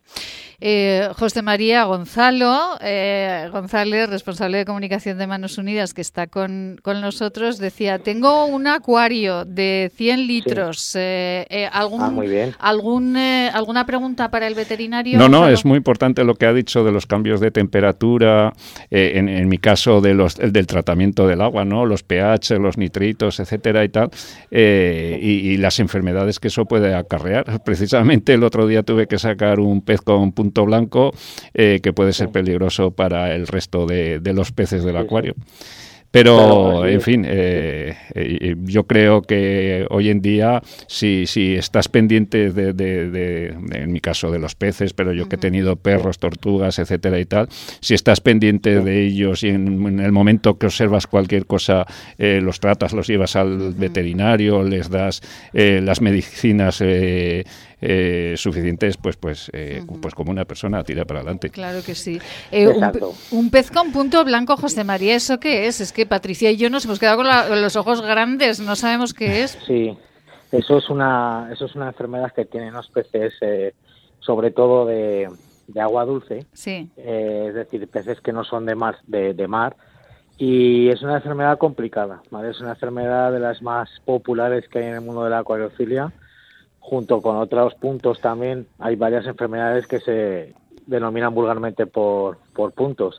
Eh, 0.64 1.10
José 1.18 1.42
María 1.42 1.86
Gonzalo, 1.86 2.78
eh, 2.80 3.50
González, 3.52 4.08
responsable 4.08 4.60
de 4.60 4.66
comunicación 4.66 5.18
de 5.18 5.26
Manos 5.26 5.58
Unidas, 5.58 5.96
que 5.96 6.02
está 6.02 6.28
con, 6.28 6.80
con 6.84 7.02
nosotros, 7.02 7.58
decía, 7.58 7.98
tengo 7.98 8.46
un 8.46 8.68
acuario 8.68 9.46
de 9.46 9.92
100 9.96 10.28
litros. 10.28 10.96
Eh, 10.96 11.48
eh, 11.50 11.68
¿algún, 11.72 12.02
Ah, 12.04 12.10
muy 12.12 12.28
bien. 12.28 12.54
algún, 12.60 13.18
eh, 13.18 13.50
¿Alguna 13.52 13.88
pregunta 13.88 14.30
para 14.30 14.46
el 14.46 14.54
veterinario? 14.54 15.18
No, 15.18 15.28
no, 15.28 15.40
Gonzalo? 15.40 15.54
es 15.56 15.66
muy 15.66 15.78
importante 15.78 16.24
lo 16.24 16.36
que 16.36 16.46
ha 16.46 16.54
dicho 16.54 16.84
de 16.84 16.92
los 16.92 17.08
cambios 17.08 17.40
de 17.40 17.50
temperatura, 17.50 18.54
eh, 18.92 19.14
en, 19.16 19.28
en 19.28 19.48
mi 19.50 19.58
caso 19.58 20.02
de 20.02 20.14
los, 20.14 20.38
el 20.38 20.52
del 20.54 20.68
tratamiento 20.68 21.26
del 21.26 21.42
agua, 21.42 21.66
¿no? 21.66 21.88
Los 21.88 22.04
pH, 22.04 22.60
los 22.60 22.78
nitritos, 22.78 23.40
etcétera 23.40 23.84
y 23.84 23.90
tal, 23.90 24.12
eh, 24.52 25.18
y, 25.20 25.50
y 25.50 25.58
las 25.58 25.80
enfermedades 25.80 26.01
que 26.40 26.48
eso 26.50 26.66
puede 26.66 26.96
acarrear. 26.96 27.62
Precisamente 27.66 28.34
el 28.34 28.44
otro 28.44 28.68
día 28.68 28.84
tuve 28.84 29.08
que 29.08 29.20
sacar 29.20 29.60
un 29.60 29.82
pez 29.82 30.02
con 30.02 30.32
punto 30.32 30.66
blanco 30.66 31.12
eh, 31.54 31.80
que 31.82 31.94
puede 31.94 32.14
ser 32.14 32.30
peligroso 32.30 32.92
para 32.92 33.34
el 33.36 33.48
resto 33.48 33.86
de, 33.86 34.20
de 34.20 34.34
los 34.34 34.52
peces 34.52 34.84
del 34.84 34.98
Sí, 34.98 35.38
sí. 35.38 35.91
Pero, 36.12 36.86
en 36.86 37.00
fin, 37.00 37.26
eh, 37.26 37.96
eh, 38.14 38.56
yo 38.64 38.84
creo 38.86 39.22
que 39.22 39.88
hoy 39.90 40.10
en 40.10 40.22
día, 40.22 40.62
si, 40.88 41.26
si 41.26 41.56
estás 41.56 41.88
pendiente 41.88 42.52
de, 42.52 42.74
de- 42.74 43.10
de- 43.10 43.56
en 43.72 43.94
mi 43.94 44.02
caso, 44.02 44.30
de 44.30 44.38
los 44.38 44.56
peces, 44.56 44.92
pero 44.92 45.14
yo 45.14 45.30
que 45.30 45.38
he 45.38 45.40
tenido 45.40 45.78
perros, 45.78 46.20
tortugas, 46.20 46.80
etcétera 46.80 47.18
y 47.18 47.26
tal, 47.26 47.48
si 47.80 47.94
estás 47.94 48.20
pendiente 48.20 48.82
de 48.82 49.06
ellos 49.06 49.44
y 49.44 49.50
en, 49.50 49.88
en 49.88 50.00
el 50.02 50.12
momento 50.12 50.58
que 50.58 50.66
observas 50.66 51.08
cualquier 51.08 51.46
cosa, 51.46 51.86
eh, 52.18 52.42
los 52.44 52.60
tratas, 52.60 52.92
los 52.92 53.08
llevas 53.08 53.38
al 53.38 53.74
veterinario, 53.74 54.64
les 54.64 54.90
das 54.90 55.22
eh, 55.54 55.80
las 55.82 56.02
medicinas 56.02 56.82
eh, 57.82 58.36
suficientes, 58.38 58.96
pues, 58.98 59.18
pues, 59.18 59.50
eh, 59.54 59.84
pues 60.02 60.14
como 60.14 60.32
una 60.32 60.46
persona 60.46 60.84
tira 60.84 61.04
para 61.06 61.22
adelante. 61.22 61.50
Claro 61.50 61.80
que 61.84 61.96
sí. 61.96 62.20
Eh, 62.52 62.68
un, 63.32 63.50
pez 63.50 63.72
con 63.72 63.92
punto 63.92 64.24
blanco, 64.24 64.56
José 64.56 64.84
María, 64.84 65.16
¿eso 65.16 65.40
qué 65.40 65.66
es? 65.68 65.82
Es 65.82 65.92
que 65.92 66.06
Patricia 66.06 66.52
y 66.52 66.58
yo 66.58 66.70
nos 66.70 66.86
hemos 66.86 67.00
quedado 67.00 67.18
con 67.18 67.28
la- 67.28 67.50
los 67.56 67.76
ojos 67.76 68.02
grandes, 68.02 68.60
no 68.60 68.76
sabemos 68.76 69.14
qué 69.14 69.44
es. 69.44 69.58
Sí, 69.66 69.98
eso 70.52 70.78
es 70.78 70.90
una, 70.90 71.50
eso 71.52 71.66
es 71.66 71.76
una 71.76 71.88
enfermedad 71.88 72.32
que 72.34 72.46
tienen 72.46 72.74
los 72.74 72.88
peces, 72.90 73.34
eh, 73.42 73.74
sobre 74.20 74.52
todo 74.52 74.86
de, 74.86 75.28
de 75.68 75.82
agua 75.82 76.06
dulce, 76.06 76.46
Sí. 76.54 76.90
eh, 76.98 77.46
es 77.50 77.56
decir, 77.56 77.88
peces 77.88 78.22
que 78.22 78.32
no 78.32 78.44
son 78.44 78.66
de 78.68 78.76
mar, 78.76 78.98
de, 79.08 79.34
de 79.34 79.48
mar, 79.48 79.76
y 80.38 80.90
es 80.90 81.02
una 81.02 81.16
enfermedad 81.18 81.58
complicada, 81.58 82.22
¿vale? 82.32 82.50
Es 82.52 82.60
una 82.62 82.72
enfermedad 82.72 83.32
de 83.32 83.40
las 83.40 83.62
más 83.62 83.90
populares 84.06 84.66
que 84.70 84.80
hay 84.80 84.86
en 84.86 84.94
el 84.96 85.02
mundo 85.02 85.24
de 85.24 85.30
la 85.32 85.40
acuariofilia, 85.40 86.12
junto 86.82 87.22
con 87.22 87.38
otros 87.38 87.76
puntos 87.76 88.20
también. 88.20 88.68
Hay 88.80 88.98
varias 88.98 89.26
enfermedades 89.26 89.88
que 89.88 90.00
se 90.00 90.54
denominan 90.86 91.34
vulgarmente 91.34 91.86
por, 91.86 92.40
por 92.54 92.74
puntos. 92.74 93.18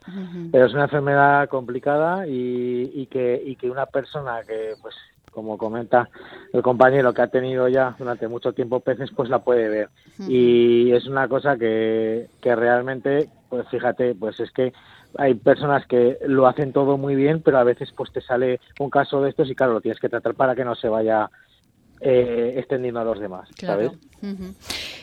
Pero 0.51 0.67
es 0.67 0.75
una 0.75 0.85
enfermedad 0.85 1.49
complicada 1.49 2.27
y, 2.27 2.91
y 2.95 3.07
que, 3.07 3.43
y 3.43 3.57
que 3.57 3.71
una 3.71 3.87
persona 3.87 4.43
que, 4.47 4.75
pues, 4.83 4.95
como 5.31 5.57
comenta 5.57 6.11
el 6.53 6.61
compañero, 6.63 7.15
que 7.15 7.23
ha 7.23 7.29
tenido 7.29 7.67
ya 7.69 7.97
durante 7.99 8.29
mucho 8.29 8.53
tiempo 8.53 8.81
peces, 8.81 9.11
pues 9.17 9.31
la 9.31 9.39
puede 9.39 9.69
ver. 9.69 9.89
Y 10.29 10.93
es 10.93 11.07
una 11.07 11.27
cosa 11.27 11.57
que, 11.57 12.29
que 12.43 12.55
realmente, 12.55 13.31
pues 13.49 13.67
fíjate, 13.69 14.15
pues 14.15 14.39
es 14.41 14.51
que 14.51 14.75
hay 15.17 15.35
personas 15.35 15.87
que 15.87 16.19
lo 16.27 16.47
hacen 16.47 16.73
todo 16.73 16.97
muy 16.99 17.15
bien, 17.15 17.43
pero 17.43 17.59
a 17.59 17.65
veces 17.65 17.93
pues 17.97 18.13
te 18.13 18.21
sale 18.21 18.61
un 18.79 18.91
caso 18.91 19.23
de 19.23 19.31
estos 19.31 19.51
y 19.51 19.55
claro, 19.55 19.75
lo 19.75 19.81
tienes 19.81 20.01
que 20.01 20.09
tratar 20.09 20.35
para 20.35 20.55
que 20.55 20.65
no 20.65 20.75
se 20.75 20.89
vaya 20.89 21.31
eh, 22.05 22.55
extendiendo 22.57 23.01
a 23.01 23.05
los 23.05 23.21
demás, 23.21 23.49
¿sabes? 23.59 23.91
Claro. 23.91 24.13
Ujú. 24.23 24.55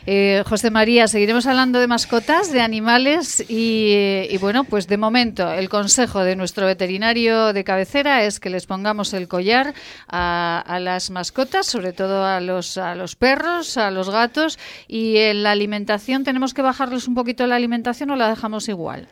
Eh, 0.05 0.43
José 0.45 0.71
María, 0.71 1.07
seguiremos 1.07 1.45
hablando 1.45 1.79
de 1.79 1.87
mascotas, 1.87 2.51
de 2.51 2.61
animales 2.61 3.45
y, 3.49 4.27
y, 4.29 4.37
bueno, 4.37 4.63
pues 4.63 4.87
de 4.87 4.97
momento 4.97 5.51
el 5.51 5.69
consejo 5.69 6.23
de 6.23 6.35
nuestro 6.35 6.65
veterinario 6.65 7.53
de 7.53 7.63
cabecera 7.63 8.23
es 8.23 8.39
que 8.39 8.49
les 8.49 8.65
pongamos 8.65 9.13
el 9.13 9.27
collar 9.27 9.73
a, 10.07 10.63
a 10.65 10.79
las 10.79 11.09
mascotas, 11.11 11.67
sobre 11.67 11.93
todo 11.93 12.25
a 12.25 12.39
los, 12.39 12.77
a 12.77 12.95
los 12.95 13.15
perros, 13.15 13.77
a 13.77 13.91
los 13.91 14.09
gatos 14.09 14.57
y 14.87 15.17
en 15.17 15.43
la 15.43 15.51
alimentación 15.51 16.23
tenemos 16.23 16.53
que 16.53 16.61
bajarles 16.61 17.07
un 17.07 17.15
poquito 17.15 17.45
la 17.47 17.55
alimentación 17.55 18.09
o 18.11 18.15
la 18.15 18.29
dejamos 18.29 18.69
igual. 18.69 19.07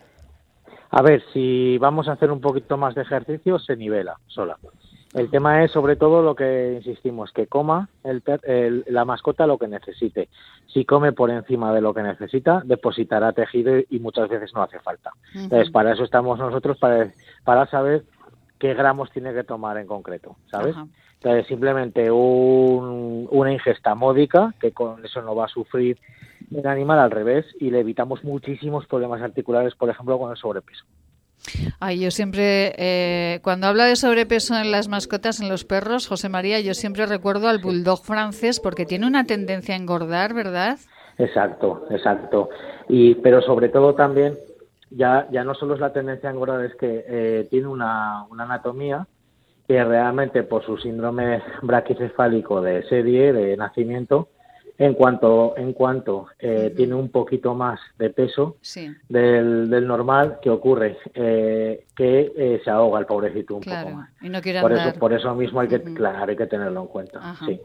A 0.90 1.02
ver, 1.02 1.22
si 1.34 1.78
vamos 1.78 2.08
a 2.08 2.14
hacer 2.14 2.32
un 2.32 2.40
poquito 2.40 2.78
más 2.78 2.96
de 2.96 3.02
ejercicio, 3.02 3.60
se 3.60 3.76
nivela 3.76 4.18
sola. 4.28 4.58
El 5.20 5.30
tema 5.32 5.64
es 5.64 5.72
sobre 5.72 5.96
todo 5.96 6.22
lo 6.22 6.36
que 6.36 6.74
insistimos, 6.78 7.32
que 7.32 7.48
coma 7.48 7.90
el, 8.04 8.22
el- 8.44 8.84
la 8.88 9.04
mascota 9.06 9.48
lo 9.48 9.58
que 9.58 9.68
necesite. 9.68 10.30
Si 10.68 10.86
come 10.86 11.12
por 11.12 11.30
encima 11.32 11.74
de 11.74 11.82
lo 11.82 11.94
que 11.94 12.04
necesita, 12.04 12.62
depositará 12.66 13.34
tejido 13.34 13.74
y 13.90 14.00
muchas 14.00 14.30
veces 14.30 14.54
no 14.54 14.62
hace 14.64 14.80
falta. 14.80 15.12
Entonces, 15.34 15.70
para 15.72 15.94
eso 15.94 16.04
estamos 16.04 16.38
nosotros, 16.38 16.78
para, 16.78 17.12
para 17.44 17.66
saber 17.68 18.04
qué 18.60 18.74
gramos 18.74 19.12
tiene 19.12 19.34
que 19.34 19.44
tomar 19.44 19.78
en 19.78 19.88
concreto, 19.88 20.38
¿sabes? 20.52 20.76
Entonces, 21.16 21.48
simplemente 21.48 22.12
un- 22.12 23.28
una 23.32 23.52
ingesta 23.52 23.96
módica, 23.96 24.54
que 24.60 24.72
con 24.72 25.04
eso 25.04 25.22
no 25.24 25.36
va 25.36 25.46
a 25.46 25.50
sufrir 25.50 25.98
el 26.56 26.68
animal 26.68 27.00
al 27.00 27.12
revés, 27.12 27.46
y 27.60 27.72
le 27.72 27.80
evitamos 27.80 28.24
muchísimos 28.24 28.86
problemas 28.86 29.22
articulares, 29.22 29.74
por 29.76 29.90
ejemplo, 29.90 30.18
con 30.20 30.30
el 30.32 30.38
sobrepeso. 30.38 30.86
Ay, 31.80 32.00
yo 32.00 32.12
siempre, 32.12 32.74
eh, 32.78 33.40
cuando 33.42 33.68
habla 33.68 33.86
de 33.86 33.96
sobrepeso 33.96 34.58
en 34.58 34.72
las 34.72 34.88
mascotas, 34.88 35.40
en 35.40 35.50
los 35.50 35.64
perros, 35.64 36.08
José 36.08 36.30
María, 36.30 36.60
yo 36.60 36.74
siempre 36.74 37.06
recuerdo 37.06 37.48
al 37.48 37.60
bulldog 37.60 38.04
francés 38.04 38.60
porque 38.60 38.86
tiene 38.86 39.08
una 39.08 39.26
tendencia 39.26 39.76
a 39.76 39.78
engordar, 39.78 40.34
¿verdad? 40.34 40.78
Exacto, 41.18 41.86
exacto. 41.90 42.50
Y, 42.90 43.16
pero 43.16 43.42
sobre 43.42 43.70
todo 43.70 43.96
también, 43.96 44.38
ya, 44.90 45.28
ya 45.32 45.44
no 45.44 45.56
solo 45.56 45.76
es 45.76 45.80
la 45.80 45.94
tendencia 45.94 46.30
a 46.30 46.34
engordar, 46.34 46.66
es 46.66 46.76
que 46.76 47.06
eh, 47.08 47.48
tiene 47.50 47.68
una, 47.68 48.26
una 48.30 48.44
anatomía 48.44 49.08
que 49.68 49.84
realmente 49.84 50.44
por 50.44 50.66
su 50.66 50.78
síndrome 50.78 51.42
braquicefálico 51.62 52.62
de 52.62 52.84
serie, 52.84 53.34
de 53.34 53.58
nacimiento, 53.58 54.30
en 54.80 54.94
cuanto, 54.94 55.56
en 55.58 55.74
cuanto 55.74 56.28
eh, 56.40 56.72
tiene 56.76 56.94
un 56.94 57.10
poquito 57.10 57.56
más 57.56 57.80
de 57.98 58.12
peso 58.12 58.58
Sí, 58.62 58.90
del, 59.10 59.70
del 59.70 59.88
normal, 59.88 60.38
¿qué 60.42 60.50
ocurre? 60.50 60.98
Eh, 61.14 61.86
que 61.96 62.32
eh, 62.38 62.62
se 62.64 62.70
ahoga 62.70 63.00
el 63.00 63.08
pobrecito 63.08 63.56
un 63.56 63.62
poco 63.62 63.90
más. 63.90 64.10
Y 64.22 64.30
no 64.30 64.40
quiere 64.42 64.62
Por 64.62 64.72
andar. 64.72 64.90
eso, 64.90 65.00
por 65.00 65.14
eso 65.14 65.34
mismo 65.34 65.60
hay 65.62 65.68
que, 65.68 65.82
claro, 65.82 66.30
hay 66.30 66.38
que 66.38 66.46
tenerlo 66.46 66.82
en 66.82 66.88
cuenta. 66.88 67.36
Sí. 67.46 67.60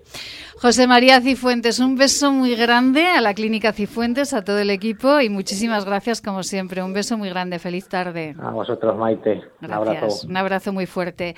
José 0.57 0.87
María 0.87 1.21
Cifuentes, 1.21 1.81
un 1.81 1.97
beso 1.97 2.33
muy 2.33 2.55
grande 2.57 3.07
a 3.07 3.21
la 3.21 3.35
Clínica 3.35 3.73
Cifuentes, 3.73 4.33
a 4.33 4.43
todo 4.43 4.59
el 4.59 4.71
equipo 4.71 5.21
y 5.21 5.29
muchísimas 5.29 5.85
gracias 5.85 6.23
como 6.23 6.43
siempre. 6.43 6.83
Un 6.83 6.95
beso 6.95 7.19
muy 7.19 7.29
grande. 7.29 7.59
Feliz 7.59 7.89
tarde. 7.89 8.35
A 8.41 8.51
vosotros, 8.51 8.97
Maite. 8.97 9.43
Un 9.61 9.73
abrazo. 9.73 10.27
Un 10.27 10.37
abrazo 10.37 10.73
muy 10.73 10.87
fuerte. 10.87 11.35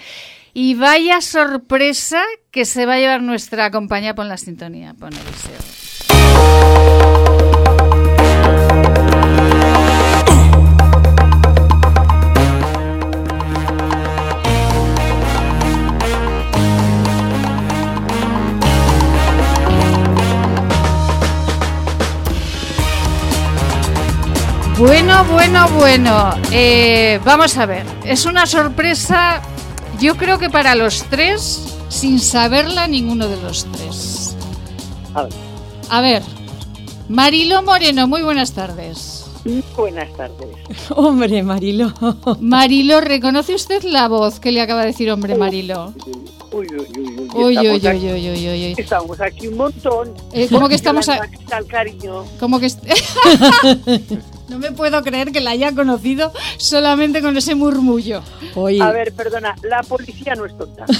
Y 0.56 0.74
vaya 0.74 1.20
sorpresa 1.20 2.22
que 2.52 2.64
se 2.64 2.86
va 2.86 2.94
a 2.94 2.98
llevar 2.98 3.22
nuestra 3.22 3.72
compañía. 3.72 4.14
Pon 4.14 4.28
la 4.28 4.36
sintonía, 4.36 4.94
pon 4.94 5.10
Eliseo. 5.12 5.58
Bueno, 24.78 25.24
bueno, 25.26 25.68
bueno. 25.70 26.34
Eh, 26.50 27.20
vamos 27.24 27.56
a 27.56 27.66
ver. 27.66 27.86
Es 28.04 28.26
una 28.26 28.44
sorpresa, 28.44 29.40
yo 30.00 30.16
creo 30.16 30.38
que 30.38 30.50
para 30.50 30.74
los 30.74 31.04
tres, 31.04 31.62
sin 31.88 32.18
saberla 32.20 32.86
ninguno 32.86 33.28
de 33.28 33.40
los 33.40 33.64
tres. 33.72 34.36
A 35.14 35.22
ver. 35.22 35.32
A 35.90 36.00
ver, 36.00 36.22
Marilo 37.08 37.62
Moreno, 37.62 38.06
muy 38.06 38.22
buenas 38.22 38.52
tardes. 38.52 39.26
Buenas 39.76 40.10
tardes. 40.16 40.56
Hombre, 40.90 41.42
Marilo. 41.42 41.92
Marilo, 42.40 43.00
¿reconoce 43.00 43.54
usted 43.54 43.82
la 43.82 44.08
voz 44.08 44.40
que 44.40 44.52
le 44.52 44.62
acaba 44.62 44.80
de 44.80 44.86
decir 44.88 45.10
hombre 45.10 45.36
Marilo? 45.36 45.92
Uy, 46.50 46.66
uy, 46.70 46.86
uy, 46.96 47.06
uy. 47.06 47.28
Uy, 47.34 47.58
uy, 47.58 47.80
estamos, 47.80 47.88
uy, 47.88 48.12
uy, 48.12 48.30
uy, 48.30 48.48
uy, 48.48 48.64
uy. 48.66 48.74
estamos 48.78 49.20
aquí 49.20 49.48
un 49.48 49.58
montón. 49.58 50.14
Eh, 50.32 50.48
¿cómo 50.50 50.68
que 50.68 50.76
estamos 50.76 51.08
Aquí 51.08 51.44
cariño. 51.68 52.24
Como 52.40 52.58
que... 52.58 52.68
no 54.48 54.58
me 54.58 54.72
puedo 54.72 55.02
creer 55.02 55.32
que 55.32 55.40
la 55.40 55.50
haya 55.50 55.72
conocido 55.74 56.32
solamente 56.58 57.22
con 57.22 57.36
ese 57.36 57.54
murmullo. 57.54 58.22
Oye, 58.54 58.80
A 58.82 58.90
ver, 58.92 59.12
perdona, 59.12 59.54
la 59.62 59.82
policía 59.82 60.34
no 60.34 60.44
es 60.46 60.56
tonta. 60.56 60.86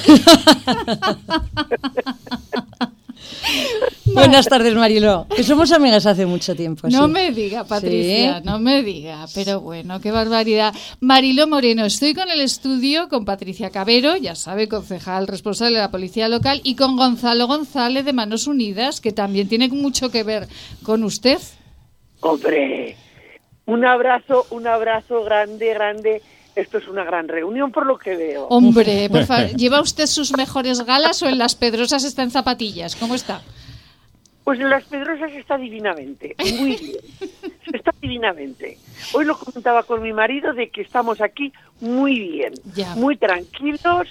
buenas 4.05 4.47
tardes, 4.47 4.74
Marilo. 4.74 5.26
Que 5.34 5.42
somos 5.42 5.72
amigas 5.72 6.07
hace 6.07 6.26
mucho 6.26 6.55
tiempo. 6.55 6.88
No 6.88 7.07
sí. 7.07 7.12
me 7.12 7.30
diga, 7.32 7.64
Patricia, 7.64 8.38
Sí. 8.38 8.42
no 8.45 8.59
me 8.59 8.82
diga, 8.82 9.26
pero 9.34 9.61
bueno, 9.61 10.01
qué 10.01 10.11
barbaridad. 10.11 10.74
Marilo 11.01 11.47
Moreno, 11.47 11.84
estoy 11.84 12.14
con 12.14 12.30
el 12.30 12.40
estudio 12.40 13.09
con 13.09 13.24
Patricia 13.24 13.70
Cabero, 13.70 14.16
ya 14.16 14.34
sabe, 14.34 14.68
concejal 14.68 15.26
responsable 15.26 15.76
de 15.76 15.82
la 15.82 15.90
policía 15.90 16.28
local, 16.28 16.61
y 16.64 16.76
con 16.76 16.97
Gonzalo 16.97 17.47
González 17.47 18.05
de 18.05 18.12
Manos 18.12 18.47
Unidas, 18.47 19.01
que 19.01 19.12
también 19.12 19.49
tiene 19.49 19.68
mucho 19.68 20.11
que 20.11 20.22
ver 20.22 20.49
con 20.82 21.03
usted. 21.05 21.38
Hombre, 22.20 22.97
un 23.67 23.85
abrazo, 23.85 24.47
un 24.51 24.67
abrazo 24.67 25.23
grande, 25.25 25.73
grande. 25.75 26.23
Esto 26.55 26.79
es 26.79 26.87
una 26.87 27.03
gran 27.03 27.27
reunión 27.27 27.73
por 27.73 27.85
lo 27.85 27.99
que 27.99 28.15
veo. 28.17 28.47
Hombre, 28.49 29.09
por 29.11 29.25
favor, 29.25 29.49
¿lleva 29.57 29.81
usted 29.81 30.07
sus 30.07 30.37
mejores 30.37 30.85
galas 30.85 31.21
o 31.23 31.27
en 31.29 31.39
las 31.39 31.57
pedrosas 31.57 32.05
está 32.05 32.23
en 32.23 32.31
zapatillas? 32.31 32.95
¿Cómo 32.95 33.15
está? 33.15 33.43
Pues 34.45 34.61
en 34.61 34.69
las 34.69 34.85
Pedrosas 34.85 35.33
está 35.33 35.57
divinamente, 35.57 36.37
muy 36.59 36.77
bien. 36.77 36.99
Está 37.73 37.93
divinamente. 37.99 38.77
Hoy 39.15 39.25
lo 39.25 39.39
comentaba 39.39 39.85
con 39.85 40.03
mi 40.03 40.12
marido 40.12 40.53
de 40.53 40.69
que 40.69 40.83
estamos 40.83 41.23
aquí 41.23 41.51
muy 41.81 42.21
bien, 42.21 42.53
Ya. 42.75 42.95
muy 42.95 43.17
tranquilos 43.17 44.07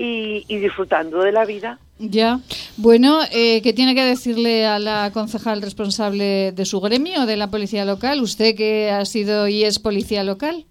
y, 0.00 0.46
y 0.48 0.56
disfrutando 0.56 1.20
de 1.22 1.30
la 1.30 1.44
vida. 1.44 1.78
Ya. 1.98 2.40
Bueno, 2.78 3.20
eh, 3.30 3.60
¿qué 3.60 3.74
tiene 3.74 3.94
que 3.94 4.02
decirle 4.02 4.66
a 4.66 4.78
la 4.78 5.10
concejal 5.12 5.60
responsable 5.60 6.52
de 6.52 6.64
su 6.64 6.80
gremio, 6.80 7.26
de 7.26 7.36
la 7.36 7.50
policía 7.50 7.84
local? 7.84 8.22
Usted 8.22 8.56
que 8.56 8.90
ha 8.90 9.04
sido 9.04 9.46
y 9.46 9.64
es 9.64 9.78
policía 9.78 10.24
local. 10.24 10.64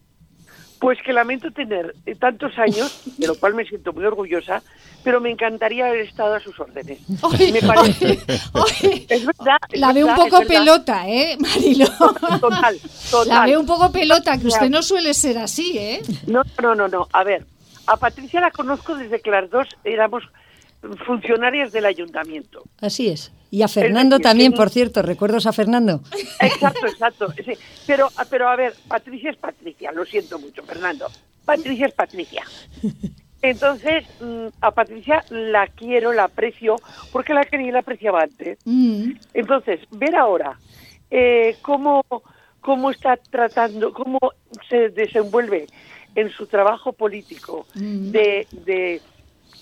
Pues 0.79 0.97
que 1.05 1.13
lamento 1.13 1.51
tener 1.51 1.93
eh, 2.07 2.15
tantos 2.15 2.57
años, 2.57 3.03
de 3.17 3.27
lo 3.27 3.35
cual 3.35 3.53
me 3.53 3.65
siento 3.65 3.93
muy 3.93 4.03
orgullosa, 4.03 4.63
pero 5.03 5.21
me 5.21 5.29
encantaría 5.29 5.85
haber 5.85 6.01
estado 6.07 6.33
a 6.33 6.39
sus 6.39 6.59
órdenes. 6.59 6.97
Me 7.53 7.61
parece. 7.61 8.19
Es 9.09 9.25
verdad. 9.25 9.57
es 9.71 9.79
la 9.79 9.93
veo 9.93 10.07
un 10.07 10.15
poco 10.15 10.41
pelota, 10.47 11.07
¿eh, 11.07 11.37
Marilo? 11.39 11.85
Total, 12.39 12.79
total. 13.11 13.29
La 13.29 13.45
veo 13.45 13.59
un 13.59 13.67
poco 13.67 13.91
pelota, 13.91 14.39
que 14.39 14.47
usted 14.47 14.69
no 14.71 14.81
suele 14.81 15.13
ser 15.13 15.37
así, 15.37 15.77
¿eh? 15.77 16.01
No, 16.25 16.41
no, 16.61 16.73
no, 16.73 16.87
no. 16.87 17.07
A 17.13 17.23
ver, 17.23 17.45
a 17.89 17.97
Patricia 17.97 18.39
la 18.39 18.51
conozco 18.51 18.95
desde 18.95 19.19
que 19.19 19.31
las 19.31 19.49
dos 19.49 19.67
éramos 19.83 20.23
funcionarias 21.05 21.71
del 21.71 21.85
ayuntamiento. 21.85 22.63
Así 22.79 23.09
es. 23.09 23.31
Y 23.51 23.63
a 23.63 23.67
Fernando 23.67 24.17
decir, 24.17 24.29
también, 24.29 24.53
por 24.53 24.69
cierto. 24.69 25.01
¿Recuerdos 25.01 25.47
a 25.47 25.53
Fernando? 25.53 26.01
Exacto, 26.39 26.85
exacto. 26.85 27.33
Sí, 27.43 27.53
pero, 27.87 28.09
pero 28.29 28.47
a 28.47 28.55
ver, 28.55 28.73
Patricia 28.87 29.31
es 29.31 29.37
Patricia, 29.37 29.91
lo 29.91 30.05
siento 30.05 30.37
mucho, 30.37 30.63
Fernando. 30.63 31.07
Patricia 31.45 31.87
es 31.87 31.93
Patricia. 31.93 32.43
Entonces, 33.41 34.05
mm, 34.21 34.47
a 34.61 34.71
Patricia 34.71 35.23
la 35.29 35.67
quiero, 35.67 36.13
la 36.13 36.25
aprecio, 36.25 36.75
porque 37.11 37.33
la 37.33 37.43
quería 37.43 37.69
y 37.69 37.71
la 37.71 37.79
apreciaba 37.79 38.21
antes. 38.21 38.59
Mm, 38.65 39.13
Entonces, 39.33 39.79
ver 39.91 40.15
ahora 40.15 40.59
eh, 41.09 41.55
cómo, 41.63 42.03
cómo 42.61 42.91
está 42.91 43.17
tratando, 43.17 43.93
cómo 43.93 44.19
se 44.69 44.89
desenvuelve 44.89 45.65
en 46.15 46.29
su 46.31 46.47
trabajo 46.47 46.93
político 46.93 47.65
Mm. 47.75 48.11
de, 48.11 48.47
de, 48.51 49.01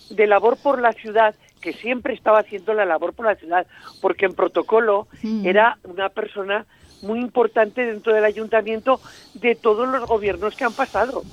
de 0.09 0.27
labor 0.27 0.57
por 0.57 0.81
la 0.81 0.93
ciudad, 0.93 1.35
que 1.61 1.73
siempre 1.73 2.13
estaba 2.13 2.39
haciendo 2.39 2.73
la 2.73 2.85
labor 2.85 3.13
por 3.13 3.25
la 3.25 3.35
ciudad, 3.35 3.65
porque 4.01 4.25
en 4.25 4.33
protocolo 4.33 5.07
Mm. 5.23 5.45
era 5.45 5.77
una 5.83 6.09
persona 6.09 6.65
muy 7.01 7.19
importante 7.19 7.85
dentro 7.85 8.13
del 8.13 8.23
ayuntamiento 8.25 8.99
de 9.35 9.55
todos 9.55 9.87
los 9.87 10.07
gobiernos 10.07 10.55
que 10.55 10.63
han 10.63 10.73
pasado. 10.73 11.23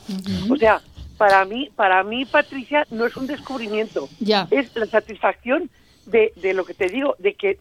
O 0.51 0.57
sea, 0.57 0.83
para 1.17 1.45
mí, 1.45 1.71
para 1.75 2.03
mí 2.05 2.25
Patricia 2.27 2.87
no 2.91 3.07
es 3.07 3.17
un 3.17 3.27
descubrimiento, 3.27 4.09
Ya. 4.21 4.47
es 4.51 4.75
la 4.77 4.87
satisfacción 4.87 5.71
de, 6.07 6.33
de 6.37 6.53
lo 6.53 6.65
que 6.65 6.75
te 6.75 6.89
digo, 6.91 7.15
de 7.19 7.35
que 7.35 7.57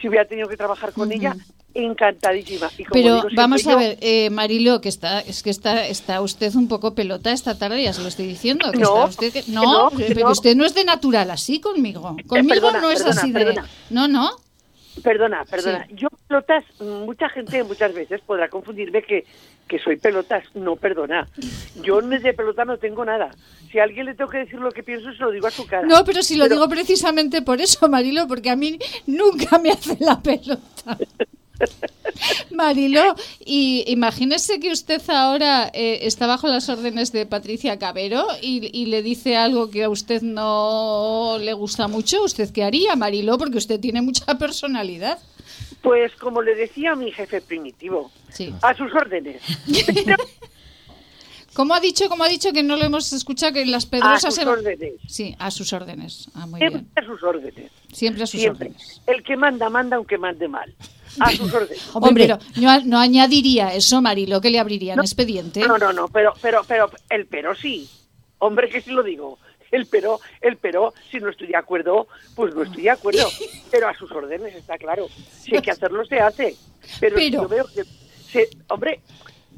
si 0.00 0.08
hubiera 0.08 0.24
tenido 0.24 0.46
que 0.48 0.56
trabajar 0.56 0.92
con 0.92 1.10
ella, 1.10 1.36
encantadísima. 1.74 2.70
Y 2.78 2.84
como 2.84 2.92
Pero 2.92 3.14
digo 3.16 3.28
vamos 3.34 3.66
a 3.66 3.76
ver, 3.76 3.98
eh, 4.00 4.30
Marilo, 4.30 4.80
que 4.80 4.88
está, 4.88 5.20
es 5.20 5.42
que 5.42 5.50
está, 5.50 5.86
está 5.86 6.20
usted 6.20 6.54
un 6.54 6.68
poco 6.68 6.94
pelota 6.94 7.32
esta 7.32 7.58
tarde, 7.58 7.82
ya 7.82 7.92
se 7.92 8.02
lo 8.02 8.08
estoy 8.08 8.26
diciendo. 8.26 8.70
Que 8.72 8.78
No, 8.78 9.06
está 9.08 9.26
usted 9.26 9.44
no, 9.48 9.88
eh, 9.98 10.04
pero 10.08 10.26
no. 10.26 10.32
usted 10.32 10.56
no 10.56 10.64
es 10.64 10.74
de 10.74 10.84
natural 10.84 11.30
así 11.30 11.60
conmigo. 11.60 12.16
Conmigo 12.26 12.48
perdona, 12.54 12.80
no 12.80 12.90
es 12.90 13.02
perdona, 13.02 13.20
así 13.20 13.32
de. 13.32 13.38
perdona. 13.44 13.68
No, 13.90 14.08
no. 14.08 14.30
Perdona, 15.02 15.44
perdona. 15.46 15.86
Yo 15.94 16.08
pelotas, 16.28 16.64
mucha 16.80 17.28
gente 17.30 17.64
muchas 17.64 17.94
veces 17.94 18.20
podrá 18.26 18.48
confundirme 18.50 19.02
que, 19.02 19.24
que 19.66 19.78
soy 19.78 19.96
pelotas. 19.96 20.44
No, 20.54 20.76
perdona. 20.76 21.26
Yo 21.82 22.02
de 22.02 22.34
pelota 22.34 22.66
no 22.66 22.76
tengo 22.76 23.02
nada. 23.02 23.30
Si 23.70 23.78
a 23.78 23.84
alguien 23.84 24.04
le 24.04 24.14
tengo 24.14 24.28
que 24.30 24.38
decir 24.38 24.60
lo 24.60 24.70
que 24.70 24.82
pienso, 24.82 25.10
se 25.14 25.18
lo 25.22 25.30
digo 25.30 25.46
a 25.46 25.50
su 25.50 25.66
cara. 25.66 25.86
No, 25.86 26.04
pero 26.04 26.22
si 26.22 26.36
lo 26.36 26.44
Pero- 26.44 26.56
digo 26.56 26.68
precisamente 26.68 27.40
por 27.40 27.58
eso, 27.62 27.88
Marilo, 27.88 28.28
porque 28.28 28.50
a 28.50 28.56
mí 28.56 28.78
nunca 29.06 29.58
me 29.58 29.70
hace 29.70 29.96
la 29.98 30.20
pelota. 30.20 30.98
Marilo, 32.50 33.14
y 33.44 33.84
imagínese 33.86 34.60
que 34.60 34.70
usted 34.72 35.00
ahora 35.08 35.70
eh, 35.72 36.00
está 36.02 36.26
bajo 36.26 36.48
las 36.48 36.68
órdenes 36.68 37.12
de 37.12 37.26
Patricia 37.26 37.78
Cabero 37.78 38.26
y, 38.40 38.70
y 38.78 38.86
le 38.86 39.02
dice 39.02 39.36
algo 39.36 39.70
que 39.70 39.84
a 39.84 39.88
usted 39.88 40.22
no 40.22 41.36
le 41.40 41.52
gusta 41.54 41.88
mucho. 41.88 42.22
¿Usted 42.24 42.50
qué 42.52 42.64
haría, 42.64 42.94
Marilo? 42.96 43.38
Porque 43.38 43.58
usted 43.58 43.80
tiene 43.80 44.02
mucha 44.02 44.38
personalidad. 44.38 45.18
Pues 45.82 46.12
como 46.16 46.42
le 46.42 46.54
decía 46.54 46.92
a 46.92 46.96
mi 46.96 47.10
jefe 47.10 47.40
primitivo, 47.40 48.10
Sí. 48.30 48.52
a 48.62 48.74
sus 48.74 48.92
órdenes. 48.94 49.42
¿Cómo 51.54 51.74
ha 51.74 51.80
dicho, 51.80 52.08
cómo 52.08 52.24
ha 52.24 52.28
dicho 52.28 52.52
que 52.52 52.62
no 52.62 52.76
lo 52.76 52.84
hemos 52.84 53.12
escuchado 53.12 53.52
que 53.52 53.66
las 53.66 53.86
A 53.86 53.90
pedrosas 53.90 54.34
sus 54.34 54.42
se- 54.42 54.48
órdenes. 54.48 54.92
Sí, 55.06 55.34
a 55.38 55.50
sus 55.50 55.72
órdenes. 55.72 56.28
Ah, 56.34 56.46
muy 56.46 56.58
Siempre 56.60 56.80
bien. 56.80 56.92
a 56.96 57.04
sus 57.04 57.22
órdenes. 57.22 57.70
Siempre 57.92 58.22
a 58.22 58.26
sus 58.26 58.40
Siempre. 58.40 58.68
órdenes. 58.68 59.00
El 59.06 59.22
que 59.22 59.36
manda, 59.36 59.68
manda 59.68 59.96
aunque 59.96 60.16
mande 60.18 60.48
mal. 60.48 60.74
A 61.20 61.30
sus 61.30 61.52
órdenes. 61.54 61.82
Hombre, 61.94 62.24
pero 62.26 62.38
no, 62.56 62.70
a- 62.70 62.80
no 62.80 62.98
añadiría 62.98 63.74
eso, 63.74 64.00
Marilo, 64.00 64.40
que 64.40 64.50
le 64.50 64.58
abrirían 64.58 64.98
expediente. 65.00 65.60
No, 65.60 65.76
no, 65.78 65.92
no, 65.92 66.08
pero, 66.08 66.32
pero, 66.40 66.62
pero, 66.66 66.90
el 67.10 67.26
pero 67.26 67.54
sí. 67.54 67.88
Hombre, 68.38 68.68
que 68.70 68.80
sí 68.80 68.90
lo 68.90 69.02
digo. 69.02 69.38
El 69.70 69.86
pero, 69.86 70.20
el 70.42 70.56
pero, 70.58 70.92
si 71.10 71.18
no 71.18 71.30
estoy 71.30 71.46
de 71.48 71.56
acuerdo, 71.56 72.06
pues 72.34 72.54
no 72.54 72.62
estoy 72.62 72.82
de 72.82 72.90
acuerdo. 72.90 73.26
Pero 73.70 73.88
a 73.88 73.96
sus 73.96 74.10
órdenes, 74.12 74.54
está 74.54 74.76
claro. 74.76 75.06
Si 75.40 75.54
hay 75.56 75.62
que 75.62 75.70
hacerlo, 75.70 76.04
se 76.04 76.20
hace. 76.20 76.56
Pero, 77.00 77.16
si 77.18 77.30
Pero- 77.30 77.42
yo 77.44 77.48
veo 77.48 77.64
que, 77.74 77.82
se- 78.30 78.50
hombre, 78.68 79.00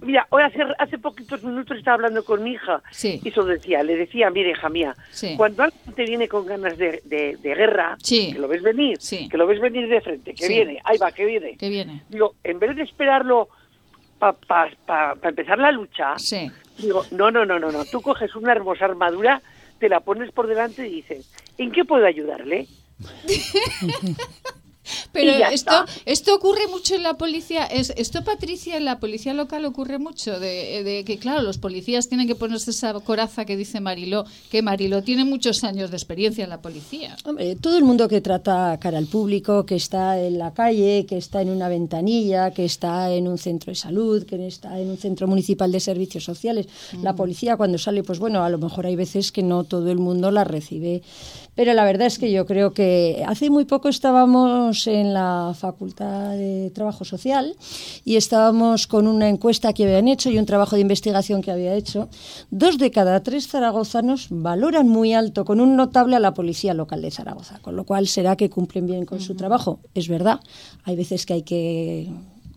mira, 0.02 0.26
hoy 0.30 0.42
hace, 0.42 0.58
hace 0.78 0.98
poquitos 0.98 1.42
minutos 1.42 1.76
estaba 1.78 1.94
hablando 1.96 2.24
con 2.24 2.42
mi 2.42 2.52
hija 2.52 2.82
Sí. 2.90 3.20
y 3.22 3.28
eso 3.28 3.44
decía, 3.44 3.82
le 3.82 3.96
decía, 3.96 4.30
mire, 4.30 4.50
hija 4.50 4.68
mía, 4.68 4.94
Sí. 5.10 5.34
cuando 5.36 5.62
alguien 5.64 5.94
te 5.94 6.04
viene 6.04 6.28
con 6.28 6.46
ganas 6.46 6.76
de, 6.78 7.00
de- 7.04 7.36
de 7.40 7.54
guerra, 7.54 7.96
Sí. 8.02 8.32
que 8.32 8.38
lo 8.38 8.48
ves 8.48 8.62
venir, 8.62 8.98
que 9.30 9.36
lo 9.36 9.46
ves 9.46 9.60
venir 9.60 9.88
de 9.88 10.00
frente, 10.00 10.34
que 10.34 10.48
viene, 10.48 10.80
ahí 10.84 10.98
va, 10.98 11.12
que 11.12 11.24
viene. 11.24 11.56
Que 11.56 11.68
viene. 11.70 12.02
Digo, 12.08 12.34
en 12.44 12.58
vez 12.58 12.76
de 12.76 12.82
esperarlo 12.82 13.48
para 14.18 14.32
pa, 14.34 14.68
pa- 14.86 15.14
pa 15.16 15.28
empezar 15.28 15.58
la 15.58 15.72
lucha, 15.72 16.14
digo, 16.78 17.04
no, 17.10 17.30
no, 17.30 17.44
no, 17.44 17.58
no, 17.58 17.70
no, 17.72 17.84
tú 17.84 18.00
coges 18.02 18.34
una 18.36 18.52
hermosa 18.52 18.84
armadura, 18.86 19.40
te 19.78 19.88
la 19.88 20.00
pones 20.00 20.30
por 20.32 20.46
delante 20.46 20.86
y 20.86 20.96
dices, 20.96 21.30
¿en 21.58 21.72
qué 21.72 21.84
puedo 21.84 22.06
ayudarle? 22.06 22.66
Pero 25.12 25.32
esto, 25.32 25.54
está. 25.54 25.86
esto 26.04 26.34
ocurre 26.34 26.66
mucho 26.68 26.94
en 26.94 27.02
la 27.02 27.14
policía. 27.14 27.64
Es, 27.64 27.92
esto, 27.96 28.24
Patricia, 28.24 28.76
en 28.76 28.84
la 28.84 29.00
policía 29.00 29.34
local 29.34 29.64
ocurre 29.64 29.98
mucho. 29.98 30.38
De, 30.38 30.82
de 30.84 31.04
que, 31.04 31.18
claro, 31.18 31.42
los 31.42 31.58
policías 31.58 32.08
tienen 32.08 32.26
que 32.26 32.34
ponerse 32.34 32.70
esa 32.70 32.92
coraza 33.00 33.44
que 33.44 33.56
dice 33.56 33.80
Mariló, 33.80 34.24
que 34.50 34.62
Mariló 34.62 35.02
tiene 35.02 35.24
muchos 35.24 35.64
años 35.64 35.90
de 35.90 35.96
experiencia 35.96 36.44
en 36.44 36.50
la 36.50 36.60
policía. 36.60 37.16
Hombre, 37.24 37.56
todo 37.56 37.76
el 37.76 37.84
mundo 37.84 38.08
que 38.08 38.20
trata 38.20 38.78
cara 38.80 38.98
al 38.98 39.06
público, 39.06 39.64
que 39.66 39.76
está 39.76 40.20
en 40.20 40.38
la 40.38 40.52
calle, 40.52 41.06
que 41.08 41.16
está 41.16 41.42
en 41.42 41.50
una 41.50 41.68
ventanilla, 41.68 42.50
que 42.52 42.64
está 42.64 43.12
en 43.12 43.28
un 43.28 43.38
centro 43.38 43.70
de 43.70 43.76
salud, 43.76 44.24
que 44.24 44.46
está 44.46 44.78
en 44.78 44.90
un 44.90 44.98
centro 44.98 45.26
municipal 45.26 45.70
de 45.72 45.80
servicios 45.80 46.24
sociales, 46.24 46.66
la 47.02 47.14
policía 47.14 47.56
cuando 47.56 47.78
sale, 47.78 48.02
pues 48.02 48.18
bueno, 48.18 48.42
a 48.42 48.50
lo 48.50 48.58
mejor 48.58 48.86
hay 48.86 48.96
veces 48.96 49.32
que 49.32 49.42
no 49.42 49.64
todo 49.64 49.90
el 49.90 49.98
mundo 49.98 50.30
la 50.30 50.44
recibe. 50.44 51.02
Pero 51.54 51.72
la 51.72 51.84
verdad 51.84 52.06
es 52.06 52.18
que 52.18 52.32
yo 52.32 52.46
creo 52.46 52.72
que 52.72 53.24
hace 53.26 53.50
muy 53.50 53.64
poco 53.64 53.88
estábamos 53.88 54.86
en 54.86 55.14
la 55.14 55.54
Facultad 55.56 56.32
de 56.32 56.70
Trabajo 56.74 57.04
Social 57.04 57.54
y 58.04 58.16
estábamos 58.16 58.86
con 58.86 59.06
una 59.06 59.28
encuesta 59.28 59.72
que 59.72 59.84
habían 59.84 60.08
hecho 60.08 60.30
y 60.30 60.38
un 60.38 60.46
trabajo 60.46 60.74
de 60.76 60.82
investigación 60.82 61.42
que 61.42 61.52
había 61.52 61.74
hecho. 61.74 62.08
Dos 62.50 62.78
de 62.78 62.90
cada 62.90 63.22
tres 63.22 63.48
zaragozanos 63.48 64.26
valoran 64.30 64.88
muy 64.88 65.12
alto, 65.12 65.44
con 65.44 65.60
un 65.60 65.76
notable, 65.76 66.16
a 66.16 66.20
la 66.20 66.34
policía 66.34 66.74
local 66.74 67.02
de 67.02 67.10
Zaragoza, 67.10 67.60
con 67.60 67.76
lo 67.76 67.84
cual 67.84 68.08
será 68.08 68.36
que 68.36 68.50
cumplen 68.50 68.86
bien 68.86 69.06
con 69.06 69.20
su 69.20 69.34
trabajo. 69.34 69.80
Es 69.94 70.08
verdad, 70.08 70.40
hay 70.84 70.96
veces 70.96 71.24
que 71.24 71.34
hay 71.34 71.42
que 71.42 72.10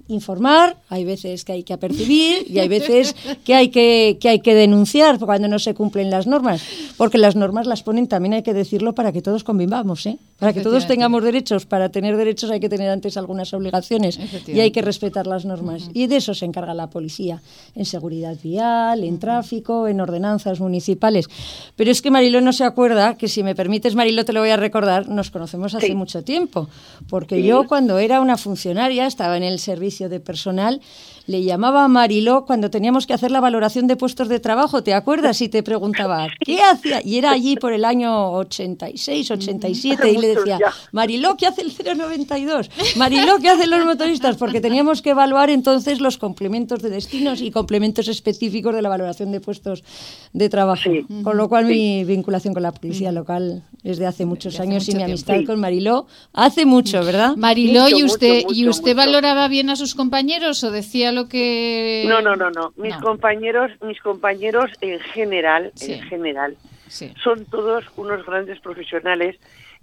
informar, 0.08 0.78
hay 0.89 1.03
veces 1.03 1.43
que 1.43 1.51
hay 1.53 1.64
que 1.64 1.74
apercibir 1.74 2.45
y 2.49 2.60
hay 2.60 2.68
veces 2.68 3.16
que 3.43 3.53
hay 3.55 3.70
que, 3.70 4.18
que 4.20 4.30
hay 4.30 4.39
que 4.39 4.55
denunciar 4.55 5.20
cuando 5.20 5.47
no 5.47 5.60
se 5.60 5.74
cumplen 5.74 6.10
las 6.10 6.28
normas, 6.28 6.62
porque 6.97 7.18
las 7.18 7.36
normas 7.36 7.68
las 7.68 7.84
ponen, 7.84 8.08
también 8.08 8.34
hay 8.34 8.43
que 8.43 8.53
decirlo, 8.53 8.93
para 8.93 9.12
que 9.12 9.22
todos 9.22 9.43
convivamos, 9.43 10.05
¿eh? 10.05 10.18
para 10.39 10.53
que 10.53 10.62
todos 10.62 10.86
tengamos 10.88 11.24
derechos. 11.24 11.66
Para 11.66 11.89
tener 11.89 12.16
derechos 12.16 12.51
hay 12.51 12.60
que 12.60 12.70
tener 12.70 12.89
antes 12.89 13.18
algunas 13.18 13.53
obligaciones 13.53 14.20
y 14.45 14.60
hay 14.60 14.72
que 14.72 14.82
respetar 14.84 15.26
las 15.26 15.45
normas. 15.45 15.89
Y 15.93 16.05
de 16.08 16.18
eso 16.18 16.34
se 16.36 16.45
encarga 16.45 16.74
la 16.76 16.89
policía, 16.89 17.41
en 17.76 17.86
seguridad 17.86 18.36
vial, 18.43 19.03
en 19.03 19.18
tráfico, 19.20 19.88
en 19.88 19.99
ordenanzas 19.99 20.60
municipales. 20.60 21.28
Pero 21.76 21.89
es 21.89 22.01
que 22.03 22.12
Mariló 22.12 22.39
no 22.41 22.53
se 22.53 22.64
acuerda, 22.64 23.18
que 23.18 23.28
si 23.28 23.41
me 23.41 23.55
permites, 23.55 23.95
Mariló, 23.95 24.26
te 24.26 24.34
lo 24.34 24.41
voy 24.41 24.49
a 24.51 24.58
recordar, 24.58 25.10
nos 25.10 25.32
conocemos 25.32 25.74
hace 25.74 25.88
Sí. 25.88 25.95
mucho 25.95 26.24
tiempo, 26.24 26.70
porque 27.10 27.38
Sí. 27.38 27.43
yo 27.43 27.66
cuando 27.68 27.97
era 27.97 28.22
una 28.22 28.38
funcionaria, 28.38 29.08
estaba 29.08 29.38
en 29.38 29.43
el 29.43 29.58
servicio 29.58 29.97
de 29.98 30.20
personal, 30.20 30.82
le 31.26 31.43
llamaba 31.43 31.84
a 31.84 31.88
Mariló 31.88 32.45
cuando 32.45 32.70
teníamos 32.70 33.06
que 33.06 33.14
hacer 33.14 33.32
la 33.32 33.41
valoración 33.41 33.88
de 33.88 33.95
puestos 33.98 34.30
de 34.30 34.39
trabajo, 34.39 34.84
¿te 34.84 34.93
acuerdas? 34.93 35.41
Y 35.41 35.50
te 35.50 35.64
preguntaba, 35.64 36.28
¿qué 36.45 36.62
hacía? 36.62 37.02
Y 37.04 37.18
era 37.18 37.32
allí 37.32 37.56
por 37.58 37.74
el 37.74 37.84
año 37.84 38.32
86, 38.34 39.32
87, 39.32 40.12
y 40.12 40.18
le 40.18 40.36
decía. 40.36 40.60
Mariló, 40.91 41.36
¿qué 41.36 41.48
hace 41.48 41.62
el 41.62 41.74
092? 41.98 42.70
Mariló, 42.95 43.39
¿qué 43.41 43.50
hacen 43.50 43.70
los 43.70 43.84
motoristas? 43.86 44.38
Porque 44.38 44.62
teníamos 44.62 45.02
que 45.02 45.10
evaluar 45.10 45.50
entonces 45.50 46.00
los 46.00 46.18
complementos 46.18 46.82
de 46.82 46.89
destinos 46.89 47.41
y 47.41 47.52
complementos 47.52 48.08
específicos 48.08 48.74
de 48.74 48.82
la 48.82 48.89
valoración 48.89 49.32
de 49.32 49.41
puestos 49.41 49.84
de 50.34 50.50
trabajo. 50.50 50.84
Sí. 50.84 51.06
Con 51.24 51.38
lo 51.38 51.50
cual 51.50 51.66
mi 51.66 52.04
vinculación 52.06 52.54
con 52.54 52.64
la 52.64 52.72
policía 52.72 53.12
local 53.12 53.64
es 53.84 53.98
de 53.98 54.06
hace 54.06 54.26
muchos 54.26 54.56
hace 54.56 54.64
años 54.64 54.88
y 54.88 54.91
mucho 54.91 54.98
mi 54.98 55.04
amistad 55.04 55.38
con 55.45 55.60
Mariló 55.60 56.08
hace 56.34 56.66
mucho, 56.66 57.04
¿verdad? 57.04 57.36
Mariló, 57.36 57.84
Mucho, 57.84 57.98
¿y 57.98 58.04
usted, 58.04 58.43
mucho, 58.43 58.56
¿y 58.56 58.68
usted 58.68 58.95
valoraba 58.95 59.48
bien 59.48 59.70
a 59.70 59.76
sus 59.76 59.87
compañeros 59.96 60.64
o 60.64 60.72
decía 60.72 61.12
lo 61.12 61.28
que...? 61.28 62.06
No, 62.08 62.22
no, 62.22 62.36
no, 62.36 62.50
no. 62.52 62.74
Mis 62.78 62.96
No. 62.96 63.02
compañeros, 63.02 63.72
mis 63.82 64.00
compañeros 64.02 64.72
en 64.82 65.00
general, 65.00 65.72
Sí. 65.76 65.94
en 65.94 66.02
general, 66.04 66.58
Sí. 66.88 67.14
son 67.24 67.46
todos 67.46 67.84
unos 67.98 68.26
grandes 68.26 68.60
profesionales 68.60 69.38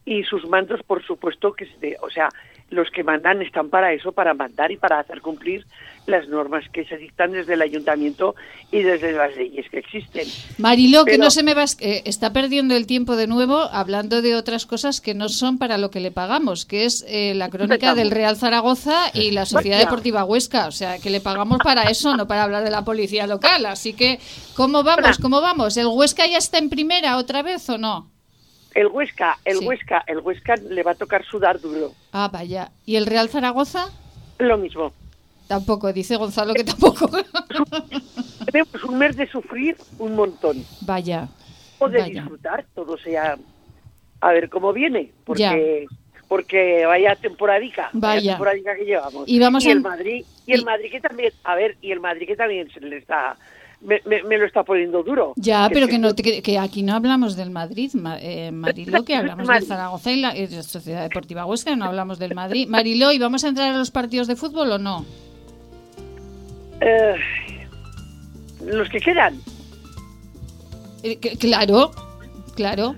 y 0.05 0.23
sus 0.25 0.47
mandos, 0.49 0.83
por 0.83 1.05
supuesto, 1.05 1.53
que 1.53 1.67
se, 1.67 1.97
o 2.03 2.11
sea, 2.11 2.29
los 2.71 2.91
que 2.91 3.05
mandan 3.05 3.43
están 3.43 3.69
para 3.69 3.93
eso, 3.93 4.13
para 4.13 4.35
mandar 4.35 4.73
y 4.73 4.77
para 4.77 4.99
hacer 4.99 5.21
cumplir 5.21 5.65
las 6.07 6.29
normas 6.29 6.65
que 6.73 6.85
se 6.85 6.99
dictan 6.99 7.33
desde 7.33 7.55
el 7.55 7.63
ayuntamiento 7.63 8.35
y 8.71 8.83
desde 8.83 9.13
las 9.13 9.35
leyes 9.37 9.67
que 9.71 9.79
existen. 9.79 10.27
Mariló, 10.59 11.05
que 11.05 11.17
no 11.19 11.31
se 11.31 11.43
me 11.43 11.55
va, 11.55 11.65
eh, 11.81 12.03
está 12.05 12.33
perdiendo 12.33 12.75
el 12.77 12.87
tiempo 12.87 13.17
de 13.17 13.27
nuevo 13.27 13.57
hablando 13.59 14.21
de 14.21 14.35
otras 14.35 14.67
cosas 14.67 15.01
que 15.01 15.15
no 15.15 15.29
son 15.29 15.59
para 15.59 15.79
lo 15.79 15.91
que 15.91 16.01
le 16.01 16.11
pagamos, 16.11 16.67
que 16.67 16.85
es 16.85 17.05
eh, 17.09 17.35
la 17.35 17.49
crónica 17.49 17.75
Empezamos. 17.75 17.97
del 17.99 18.11
Real 18.11 18.37
Zaragoza 18.37 19.11
y 19.15 19.31
la 19.31 19.47
Sociedad. 19.47 19.79
Deportiva 19.79 20.25
Huesca, 20.25 20.67
o 20.67 20.73
sea, 20.73 20.99
que 20.99 21.11
le 21.11 21.21
pagamos 21.21 21.59
para 21.65 21.85
eso, 21.85 22.17
no 22.17 22.27
para 22.29 22.43
hablar 22.45 22.65
de 22.65 22.71
la 22.71 22.85
policía 22.85 23.27
local. 23.27 23.65
Así 23.67 23.95
que, 23.95 24.19
¿cómo 24.55 24.83
vamos? 24.83 25.19
¿Cómo 25.19 25.41
vamos? 25.41 25.77
¿El 25.77 25.87
Huesca 25.87 26.27
ya 26.27 26.39
está 26.39 26.59
en 26.59 26.69
primera 26.69 27.17
otra 27.17 27.43
vez 27.43 27.69
o 27.71 27.79
no? 27.79 28.11
El 28.75 28.89
Huesca, 28.89 29.39
el 29.45 29.59
Sí. 29.59 29.67
Huesca, 29.67 30.03
el 30.07 30.19
Huesca 30.19 30.57
le 30.57 30.83
va 30.83 30.91
a 30.91 30.95
tocar 30.97 31.25
sudar 31.25 31.61
duro. 31.61 31.93
Ah, 32.13 32.29
vaya. 32.33 32.73
¿Y 32.85 32.97
el 32.97 33.07
Real 33.07 33.29
Zaragoza? 33.29 33.89
Lo 34.39 34.59
mismo. 34.59 34.93
Tampoco, 35.47 35.93
dice 35.93 36.17
Gonzalo 36.17 36.55
que 36.55 36.65
tampoco. 36.65 37.09
Tenemos 38.47 38.85
un 38.85 38.99
mes 38.99 39.17
de 39.17 39.27
sufrir 39.29 39.77
un 39.99 40.15
montón. 40.17 40.65
vaya. 40.83 41.29
O 41.79 41.89
de 41.89 41.99
Vaya. 41.99 42.21
disfrutar, 42.21 42.65
todo 42.75 42.97
sea 42.97 43.37
a 44.21 44.29
ver 44.33 44.49
cómo 44.49 44.73
viene, 44.73 45.11
porque 45.25 45.87
porque 46.29 46.87
vaya 46.87 47.15
temporadica, 47.17 47.91
Vaya. 47.93 48.33
temporadica 48.33 48.75
que 48.77 48.85
llevamos. 48.85 49.25
Y 49.29 49.39
vamos 49.39 49.67
el 49.67 49.79
a- 49.79 49.81
Madrid, 49.83 50.25
y 50.47 50.53
el 50.53 50.61
y- 50.61 50.65
Madrid 50.65 50.91
que 50.91 51.01
también, 51.01 51.33
a 51.45 51.55
ver, 51.57 51.77
y 51.83 51.91
el 51.91 52.01
Madrid 52.01 52.27
que 52.27 52.37
también 52.37 52.71
se 52.73 52.81
le 52.81 52.97
está 52.99 53.37
me, 53.83 54.01
me- 54.07 54.23
me 54.23 54.39
lo 54.39 54.47
está 54.47 54.63
poniendo 54.63 55.03
duro. 55.03 55.35
Ya, 55.37 55.69
pero 55.71 55.87
que, 55.89 55.99
no, 55.99 56.15
que, 56.15 56.41
que 56.41 56.59
aquí 56.59 56.83
no 56.83 56.95
hablamos 56.95 57.37
del 57.37 57.51
Madrid, 57.51 57.91
Ma- 57.95 58.19
eh, 58.19 58.51
Mariló, 58.51 59.05
que 59.05 59.15
hablamos 59.17 59.47
Madrid. 59.47 59.67
Zaragoza 59.67 60.11
y 60.13 60.21
la 60.21 60.35
eh, 60.35 60.63
Sociedad 60.63 61.03
Deportiva 61.03 61.45
Huesca, 61.45 61.77
no 61.77 61.85
hablamos 61.85 62.19
del 62.19 62.35
Madrid. 62.35 62.67
Mariló, 62.69 63.13
¿y 63.13 63.19
vamos 63.19 63.45
a 63.45 63.49
entrar 63.49 63.75
a 63.75 63.77
los 63.77 63.91
partidos 63.91 64.27
de 64.27 64.37
fútbol 64.37 64.71
o 64.73 64.79
no? 64.79 65.05
Eh, 66.87 67.15
los 68.67 68.89
que 68.91 69.01
quedan, 69.01 69.41
Eh, 71.03 71.17
que- 71.19 71.37
claro, 71.37 71.93
claro. 72.55 72.95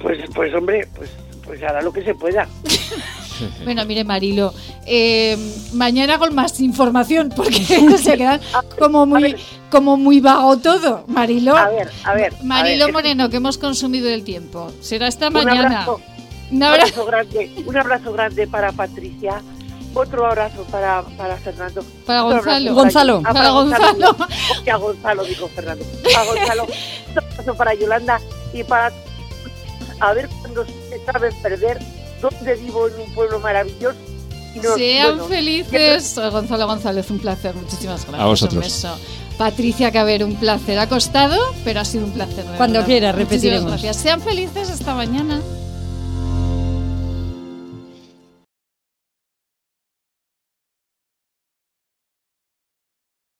pues 0.00 0.18
pues 0.34 0.54
hombre, 0.54 0.86
pues 0.96 1.10
pues 1.44 1.62
hará 1.62 1.82
lo 1.82 1.92
que 1.92 2.02
se 2.04 2.14
pueda. 2.14 2.46
Bueno, 3.62 3.84
mire, 3.84 4.02
Marilo, 4.02 4.52
eh, 4.84 5.38
mañana 5.72 6.18
con 6.18 6.34
más 6.34 6.58
información, 6.58 7.28
porque 7.36 7.62
se 8.02 8.16
quedan 8.16 8.40
como 8.80 9.06
muy, 9.06 9.36
como 9.70 9.96
muy 9.96 10.18
vago 10.20 10.58
todo. 10.58 11.04
Marilo, 11.06 11.56
A 11.56 11.68
ver, 11.68 11.88
a 12.02 12.14
ver. 12.14 12.34
a 12.34 12.42
Marilo 12.42 12.86
ver, 12.86 12.92
Moreno, 12.94 13.30
que 13.30 13.36
hemos 13.36 13.56
consumido 13.56 14.08
el 14.08 14.24
tiempo. 14.24 14.72
Será 14.80 15.06
esta 15.06 15.28
un 15.28 15.34
mañana. 15.34 15.82
abrazo, 15.82 16.00
Un 16.50 16.56
un 16.56 16.62
abrazo. 16.64 17.02
abrazo 17.02 17.06
grande, 17.06 17.50
un 17.64 17.76
abrazo 17.76 18.12
grande 18.12 18.46
para 18.48 18.72
Patricia. 18.72 19.40
Otro 19.94 20.26
abrazo 20.26 20.62
para, 20.70 21.02
para 21.16 21.36
Fernando. 21.38 21.82
Para 22.06 22.24
Otro 22.24 22.36
Gonzalo. 22.36 22.74
Gonzalo. 22.74 23.22
Ah, 23.24 23.32
Para 23.32 23.50
Gonzalo. 23.50 24.16
Hostia, 24.52 24.76
Gonzalo, 24.76 25.24
dijo 25.24 25.48
Fernando. 25.48 25.84
A 26.16 26.24
Gonzalo. 26.24 26.64
Un 27.12 27.18
abrazo 27.18 27.54
para 27.54 27.74
Yolanda 27.74 28.20
y 28.52 28.62
para. 28.64 28.92
A 30.00 30.12
ver 30.12 30.28
cuando 30.40 30.64
se 30.64 31.04
saben 31.04 31.34
perder 31.42 31.78
dónde 32.20 32.54
vivo 32.56 32.86
en 32.88 33.00
un 33.00 33.14
pueblo 33.14 33.40
maravilloso. 33.40 33.98
Y 34.54 34.60
no- 34.60 34.74
Sean 34.76 35.08
bueno, 35.16 35.24
felices. 35.24 36.14
Gonzalo 36.30 36.66
González, 36.66 37.10
un 37.10 37.18
placer. 37.18 37.54
Muchísimas 37.54 38.02
gracias. 38.02 38.20
A 38.20 38.26
vosotros. 38.26 38.54
Un 38.54 38.60
beso. 38.60 38.98
Patricia 39.38 39.90
Caber, 39.92 40.24
un 40.24 40.34
placer. 40.36 40.78
Ha 40.78 40.88
costado, 40.88 41.36
pero 41.64 41.80
ha 41.80 41.84
sido 41.84 42.04
un 42.04 42.12
placer. 42.12 42.44
Cuando 42.56 42.74
verdad. 42.80 42.86
quiera, 42.86 43.12
Muchísimas 43.12 43.30
repetiremos. 43.30 43.70
Gracias. 43.70 43.96
Sean 43.96 44.20
felices 44.20 44.68
esta 44.70 44.94
mañana. 44.94 45.40